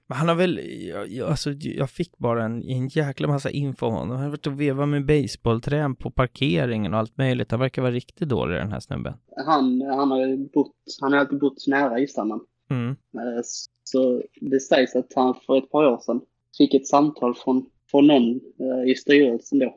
Men 0.09 0.19
han 0.19 0.29
har 0.29 0.35
väl, 0.35 0.61
jag, 0.89 1.09
jag, 1.09 1.29
alltså, 1.29 1.51
jag 1.53 1.91
fick 1.91 2.19
bara 2.19 2.45
en, 2.45 2.63
en 2.63 2.89
jäkla 2.89 3.29
massa 3.29 3.51
info 3.51 3.87
om 3.87 3.93
honom. 3.95 4.11
Han 4.11 4.23
har 4.23 4.31
varit 4.31 4.47
och 4.47 4.61
vevat 4.61 4.89
med 4.89 5.07
baseballträn 5.07 5.95
på 5.95 6.11
parkeringen 6.11 6.95
och 6.95 7.01
allt 7.01 7.17
möjligt. 7.17 7.51
Han 7.51 7.61
verkar 7.61 7.83
vara 7.83 7.93
riktigt 7.93 8.29
dålig 8.29 8.59
den 8.59 8.73
här 8.73 8.81
snubben. 8.81 9.15
Han, 9.47 9.83
han 9.83 10.11
har 10.11 10.53
bott, 10.53 10.75
han 11.01 11.13
har 11.13 11.21
alltid 11.21 11.39
bott 11.39 11.67
nära 11.67 12.01
ishamnen. 12.01 12.41
Mm. 12.71 12.91
Eh, 12.91 13.43
Så 13.83 14.23
det 14.41 14.61
sägs 14.61 14.97
att 14.97 15.13
han 15.17 15.35
för 15.47 15.59
ett 15.59 15.71
par 15.71 15.87
år 15.87 15.99
sedan 15.99 16.21
fick 16.59 16.75
ett 16.75 16.87
samtal 16.87 17.35
från, 17.35 17.67
från 17.91 18.07
någon 18.07 18.41
eh, 18.61 18.91
i 18.91 18.95
styrelsen 18.95 19.59
då. 19.59 19.77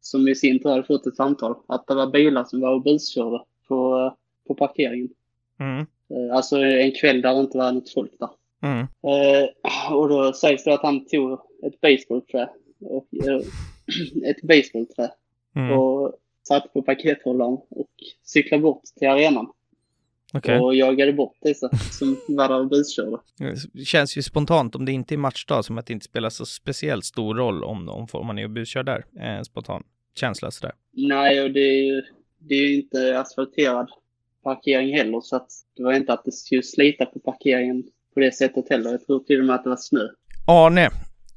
Som 0.00 0.28
i 0.28 0.34
sin 0.34 0.62
tur 0.62 0.70
hade 0.70 0.82
fått 0.82 1.06
ett 1.06 1.16
samtal 1.16 1.54
att 1.66 1.86
det 1.86 1.94
var 1.94 2.10
bilar 2.10 2.44
som 2.44 2.60
var 2.60 2.74
och 2.74 2.82
buskörde 2.82 3.44
på, 3.68 3.98
eh, 3.98 4.12
på 4.46 4.54
parkeringen. 4.54 5.08
Mm. 5.60 5.86
Alltså 6.32 6.56
en 6.56 6.92
kväll 6.92 7.22
där 7.22 7.34
det 7.34 7.40
inte 7.40 7.58
var 7.58 7.72
något 7.72 7.90
folk 7.90 8.12
där. 8.18 8.28
Mm. 8.62 8.78
Eh, 8.80 9.92
och 9.92 10.08
då 10.08 10.32
sägs 10.32 10.64
det 10.64 10.74
att 10.74 10.82
han 10.82 11.06
tog 11.06 11.32
ett 11.66 11.80
baseballträ 11.80 12.48
och 12.80 13.08
eh, 13.28 13.40
ett 14.30 14.42
baseballträ 14.42 15.10
Mm. 15.56 15.78
och 15.78 16.12
satte 16.48 16.68
på 16.68 16.82
pakethållaren 16.82 17.52
och 17.52 17.90
cyklade 18.22 18.62
bort 18.62 18.82
till 18.98 19.08
arenan 19.08 19.46
Okej. 20.34 20.58
och 20.58 20.74
jagade 20.74 21.12
bort 21.12 21.36
dessa 21.40 21.68
som 21.76 22.16
var 22.28 22.48
där 22.48 22.60
och 22.60 22.68
buskörde. 22.68 23.18
Det 23.72 23.84
känns 23.84 24.16
ju 24.16 24.22
spontant 24.22 24.74
om 24.74 24.84
det 24.84 24.92
inte 24.92 25.14
är 25.14 25.16
matchdag 25.16 25.64
som 25.64 25.78
att 25.78 25.86
det 25.86 25.92
inte 25.92 26.04
spelar 26.04 26.30
så 26.30 26.46
speciellt 26.46 27.04
stor 27.04 27.34
roll 27.34 27.64
om, 27.64 27.88
om, 27.88 28.06
om 28.12 28.26
man 28.26 28.38
är 28.38 28.44
och 28.44 28.50
buskör 28.50 28.82
där. 28.82 29.04
En 29.16 29.44
spontan 29.44 29.82
känsla 30.14 30.50
sådär. 30.50 30.74
Nej, 30.92 31.42
och 31.42 31.50
det 31.50 31.60
är 31.60 31.84
ju 31.94 32.02
det 32.38 32.54
är 32.54 32.76
inte 32.76 33.20
asfalterad 33.20 33.90
parkering 34.42 34.96
heller 34.96 35.20
så 35.20 35.36
att 35.36 35.48
det 35.76 35.82
var 35.82 35.92
inte 35.92 36.12
att 36.12 36.24
det 36.24 36.32
skulle 36.32 36.62
slita 36.62 37.06
på 37.06 37.18
parkeringen 37.18 37.84
på 38.14 38.20
det 38.20 38.32
sättet 38.32 38.70
heller. 38.70 38.90
Jag 38.90 39.06
tror 39.06 39.20
till 39.20 39.40
och 39.40 39.46
med 39.46 39.54
att 39.54 39.64
det 39.64 39.70
var 39.70 39.76
snö. 39.76 40.08
Arne, 40.46 40.90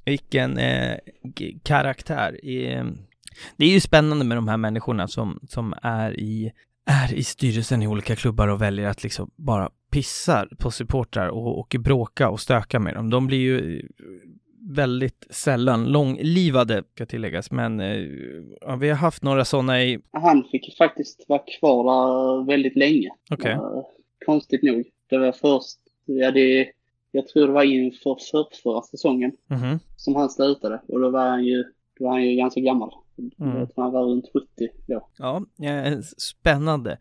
vilken 0.05 0.57
eh, 0.57 0.97
karaktär. 1.63 2.39
Eh, 2.43 2.85
det 3.57 3.65
är 3.65 3.69
ju 3.69 3.79
spännande 3.79 4.25
med 4.25 4.37
de 4.37 4.47
här 4.47 4.57
människorna 4.57 5.07
som, 5.07 5.39
som 5.49 5.73
är, 5.81 6.19
i, 6.19 6.51
är 6.85 7.13
i 7.13 7.23
styrelsen 7.23 7.83
i 7.83 7.87
olika 7.87 8.15
klubbar 8.15 8.47
och 8.47 8.61
väljer 8.61 8.87
att 8.87 9.03
liksom 9.03 9.31
bara 9.35 9.69
pissa 9.91 10.47
på 10.59 10.71
supportrar 10.71 11.27
och, 11.27 11.59
och 11.59 11.75
bråka 11.79 12.29
och 12.29 12.39
stöka 12.39 12.79
med 12.79 12.95
dem. 12.95 13.09
De 13.09 13.27
blir 13.27 13.39
ju 13.39 13.79
eh, 13.79 13.85
väldigt 14.75 15.27
sällan 15.29 15.85
långlivade, 15.85 16.83
ska 16.95 17.05
tilläggas, 17.05 17.51
men 17.51 17.79
eh, 17.79 17.97
ja, 18.61 18.75
vi 18.75 18.89
har 18.89 18.97
haft 18.97 19.23
några 19.23 19.45
sådana 19.45 19.83
i... 19.83 19.99
Han 20.11 20.43
fick 20.51 20.77
faktiskt 20.77 21.25
vara 21.27 21.41
kvar 21.59 21.83
där 21.83 22.45
väldigt 22.45 22.75
länge. 22.75 23.09
Okej. 23.31 23.51
Eh, 23.51 23.81
konstigt 24.25 24.63
nog. 24.63 24.83
Det 25.09 25.17
var 25.17 25.31
först, 25.31 25.79
ja 26.05 26.31
det, 26.31 26.67
jag 27.11 27.27
tror 27.27 27.47
det 27.47 27.53
var 27.53 27.63
inför 27.63 28.17
för, 28.31 28.47
förra 28.63 28.81
säsongen 28.81 29.31
Mhm. 29.49 29.79
som 29.95 30.15
han 30.15 30.29
slutade 30.29 30.81
och 30.87 30.99
då 30.99 31.09
var 31.09 31.29
han 31.29 31.43
ju, 31.43 31.63
då 31.99 32.05
var 32.05 32.11
han 32.11 32.23
ju 32.23 32.35
ganska 32.35 32.61
gammal. 32.61 32.89
Mm. 33.39 33.57
Jag 33.59 33.73
tror 33.73 33.83
han 33.83 33.93
var 33.93 34.03
runt 34.05 34.25
70 34.33 34.45
då. 34.87 35.07
Ja, 35.17 35.45
eh, 35.67 35.99
spännande. 36.17 36.97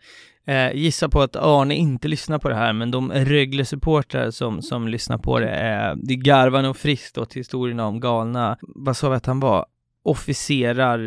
Eh, 0.46 0.72
gissa 0.74 1.08
på 1.08 1.20
att 1.20 1.36
Arne 1.36 1.74
inte 1.74 2.08
lyssnar 2.08 2.38
på 2.38 2.48
det 2.48 2.54
här, 2.54 2.72
men 2.72 2.90
de 2.90 3.12
Rögle-supportrar 3.12 4.30
som, 4.30 4.62
som 4.62 4.88
lyssnar 4.88 5.18
på 5.18 5.38
det, 5.38 5.48
är, 5.48 5.94
det 6.02 6.16
garvar 6.16 6.62
nog 6.62 6.76
friskt 6.76 7.18
åt 7.18 7.32
historierna 7.36 7.86
om 7.86 8.00
galna, 8.00 8.58
vad 8.60 8.96
sa 8.96 9.08
vi 9.10 9.16
att 9.16 9.26
han 9.26 9.40
var? 9.40 9.66
Officerar, 10.02 10.98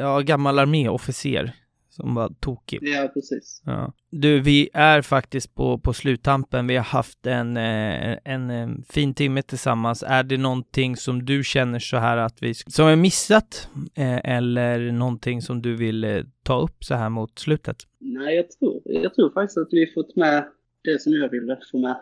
ja 0.00 0.20
gammal 0.20 0.58
arméofficer 0.58 1.52
som 1.92 2.14
var 2.14 2.28
tokig. 2.40 2.78
Ja, 2.82 3.10
precis. 3.14 3.62
Ja. 3.66 3.92
Du, 4.10 4.40
vi 4.40 4.70
är 4.72 5.02
faktiskt 5.02 5.54
på, 5.54 5.78
på 5.78 5.92
sluttampen. 5.92 6.66
Vi 6.66 6.76
har 6.76 6.84
haft 6.84 7.26
en, 7.26 7.56
eh, 7.56 8.12
en, 8.12 8.18
en 8.24 8.50
eh, 8.50 8.76
fin 8.88 9.14
timme 9.14 9.42
tillsammans. 9.42 10.04
Är 10.06 10.22
det 10.22 10.36
någonting 10.36 10.96
som 10.96 11.24
du 11.24 11.44
känner 11.44 11.78
så 11.78 11.96
här 11.96 12.16
att 12.16 12.42
vi, 12.42 12.54
som 12.54 12.88
är 12.88 12.96
missat? 12.96 13.68
Eh, 13.94 14.30
eller 14.36 14.92
någonting 14.92 15.42
som 15.42 15.62
du 15.62 15.76
vill 15.76 16.26
ta 16.42 16.60
upp 16.60 16.84
så 16.84 16.94
här 16.94 17.08
mot 17.08 17.38
slutet? 17.38 17.76
Nej, 17.98 18.36
jag 18.36 18.50
tror, 18.50 18.80
jag 18.84 19.14
tror 19.14 19.30
faktiskt 19.30 19.58
att 19.58 19.68
vi 19.70 19.92
fått 19.94 20.16
med 20.16 20.44
det 20.84 21.02
som 21.02 21.12
jag 21.12 21.30
ville 21.30 21.58
få 21.72 21.78
med 21.78 21.96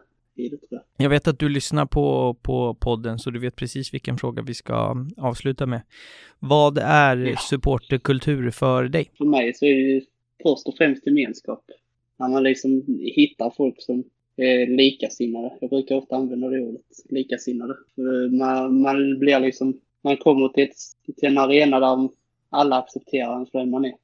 Tror 0.49 0.83
jag. 0.97 1.11
vet 1.11 1.29
att 1.29 1.39
du 1.39 1.49
lyssnar 1.49 1.87
på, 1.87 2.37
på 2.43 2.75
podden 2.75 3.19
så 3.19 3.31
du 3.31 3.39
vet 3.39 3.57
precis 3.57 3.95
vilken 3.95 4.19
fråga 4.19 4.43
vi 4.43 4.55
ska 4.55 5.07
avsluta 5.17 5.67
med. 5.67 5.83
Vad 6.39 6.79
är 6.79 7.17
ja. 7.17 7.37
supporterkultur 7.37 8.51
för 8.51 8.85
dig? 8.85 9.11
För 9.19 9.25
mig 9.25 9.55
så 9.55 9.65
är 9.65 9.95
det 9.95 10.05
först 10.43 10.67
och 10.67 10.75
främst 10.79 11.07
gemenskap. 11.07 11.65
När 12.17 12.29
man 12.29 12.43
liksom 12.43 12.85
hittar 12.99 13.51
folk 13.57 13.83
som 13.83 14.05
är 14.37 14.67
likasinnade. 14.67 15.53
Jag 15.61 15.71
brukar 15.71 15.95
ofta 15.95 16.17
använda 16.17 16.49
det 16.49 16.61
ordet, 16.61 16.85
likasinnade. 17.09 17.75
Man, 18.31 18.81
man 18.81 19.19
blir 19.19 19.41
liksom, 19.41 19.81
man 20.03 20.17
kommer 20.17 20.49
till, 20.49 20.65
ett, 20.65 20.77
till 21.17 21.29
en 21.29 21.39
arena 21.39 21.81
där 21.81 22.09
alla 22.51 22.79
accepterar 22.79 23.41
en 23.41 23.47
för 23.47 23.59
den 23.59 23.71
man 23.71 23.85
är. 23.85 23.95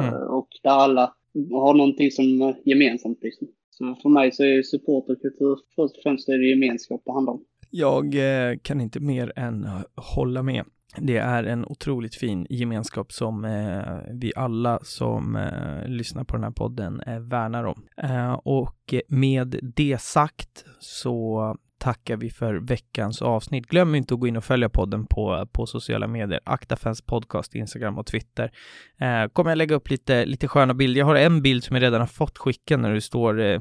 Mm. 0.00 0.14
Och 0.14 0.48
där 0.62 0.70
alla 0.70 1.14
har 1.50 1.74
någonting 1.74 2.10
som 2.10 2.54
gemensamt 2.64 3.22
liksom. 3.22 3.48
Så 3.80 3.94
för 4.02 4.08
mig 4.08 4.32
så 4.32 4.42
är 4.44 4.62
supporterkultur 4.62 5.56
först 5.76 5.96
och 5.96 6.02
främst 6.02 6.28
är 6.28 6.38
det 6.38 6.46
gemenskap 6.46 7.02
det 7.04 7.12
handlar 7.12 7.32
om. 7.32 7.44
Jag 7.70 8.14
eh, 8.14 8.58
kan 8.62 8.80
inte 8.80 9.00
mer 9.00 9.32
än 9.36 9.68
hålla 9.96 10.42
med. 10.42 10.64
Det 10.96 11.16
är 11.16 11.44
en 11.44 11.64
otroligt 11.64 12.14
fin 12.14 12.46
gemenskap 12.50 13.12
som 13.12 13.44
eh, 13.44 14.14
vi 14.14 14.32
alla 14.36 14.78
som 14.82 15.36
eh, 15.36 15.88
lyssnar 15.88 16.24
på 16.24 16.36
den 16.36 16.44
här 16.44 16.50
podden 16.50 17.00
eh, 17.00 17.20
värnar 17.20 17.64
om. 17.64 17.86
Eh, 18.02 18.32
och 18.32 18.94
med 19.08 19.60
det 19.62 20.00
sagt 20.00 20.64
så 20.78 21.56
tackar 21.80 22.16
vi 22.16 22.30
för 22.30 22.54
veckans 22.54 23.22
avsnitt. 23.22 23.66
Glöm 23.66 23.94
inte 23.94 24.14
att 24.14 24.20
gå 24.20 24.26
in 24.26 24.36
och 24.36 24.44
följa 24.44 24.68
podden 24.68 25.06
på, 25.06 25.46
på 25.52 25.66
sociala 25.66 26.06
medier. 26.06 26.40
Akta 26.44 26.76
fans 26.76 27.02
podcast, 27.02 27.54
Instagram 27.54 27.98
och 27.98 28.06
Twitter. 28.06 28.52
Eh, 29.00 29.28
kommer 29.32 29.50
jag 29.50 29.58
lägga 29.58 29.74
upp 29.74 29.90
lite, 29.90 30.26
lite 30.26 30.48
sköna 30.48 30.74
bilder. 30.74 30.98
Jag 30.98 31.06
har 31.06 31.14
en 31.14 31.42
bild 31.42 31.64
som 31.64 31.76
jag 31.76 31.82
redan 31.82 32.00
har 32.00 32.06
fått 32.06 32.38
skicka 32.38 32.76
när 32.76 32.94
du 32.94 33.00
står 33.00 33.40
eh, 33.40 33.60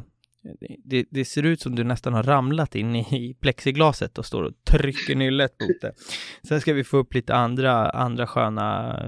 det, 0.83 1.05
det, 1.09 1.25
ser 1.25 1.43
ut 1.43 1.61
som 1.61 1.75
du 1.75 1.83
nästan 1.83 2.13
har 2.13 2.23
ramlat 2.23 2.75
in 2.75 2.95
i 2.95 3.37
plexiglaset 3.41 4.17
och 4.17 4.25
står 4.25 4.43
och 4.43 4.53
trycker 4.63 5.15
nyllet 5.15 5.55
mot 5.61 5.81
det. 5.81 5.93
Sen 6.47 6.61
ska 6.61 6.73
vi 6.73 6.83
få 6.83 6.97
upp 6.97 7.13
lite 7.13 7.35
andra, 7.35 7.89
andra 7.89 8.27
sköna 8.27 8.99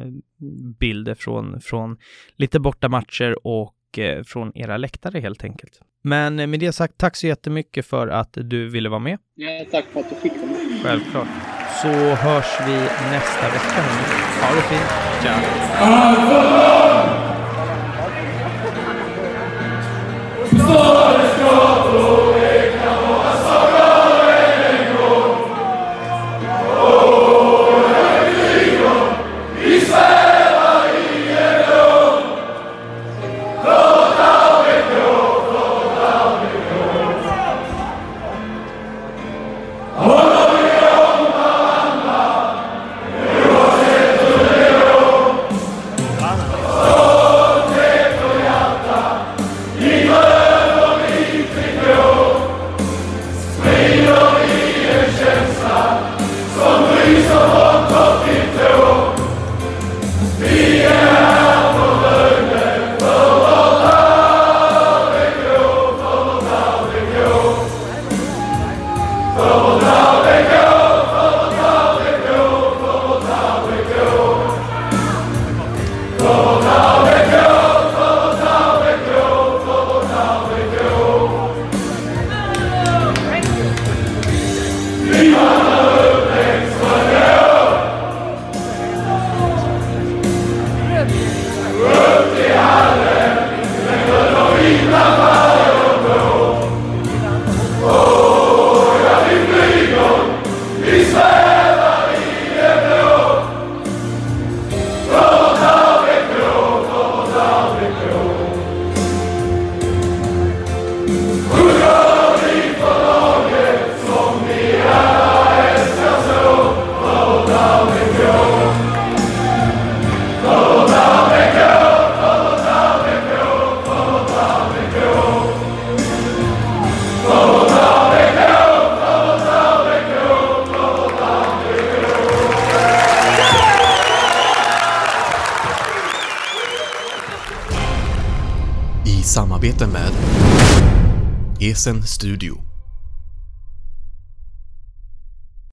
bilder 0.79 1.15
från, 1.15 1.61
från 1.61 1.97
lite 2.35 2.59
borta 2.59 2.89
matcher 2.89 3.47
och 3.47 3.99
eh, 3.99 4.23
från 4.23 4.57
era 4.57 4.77
läktare 4.77 5.19
helt 5.19 5.43
enkelt. 5.43 5.79
Men 6.03 6.35
med 6.35 6.59
det 6.59 6.71
sagt, 6.71 6.97
tack 6.97 7.15
så 7.15 7.27
jättemycket 7.27 7.85
för 7.85 8.07
att 8.07 8.37
du 8.41 8.69
ville 8.69 8.89
vara 8.89 8.99
med. 8.99 9.17
Ja, 9.35 9.65
tack 9.71 9.85
för 9.85 9.99
att 9.99 10.09
du 10.09 10.15
fick 10.15 10.31
vara 10.31 10.45
med. 10.45 10.81
Självklart. 10.83 11.27
Så 11.81 11.87
hörs 12.15 12.59
vi 12.67 12.73
nästa 13.11 13.49
vecka. 13.49 13.81
Ha 14.41 14.55
det 14.55 14.61
fint. 14.61 14.89
Ciao. 15.21 16.41
Esen 20.61 21.20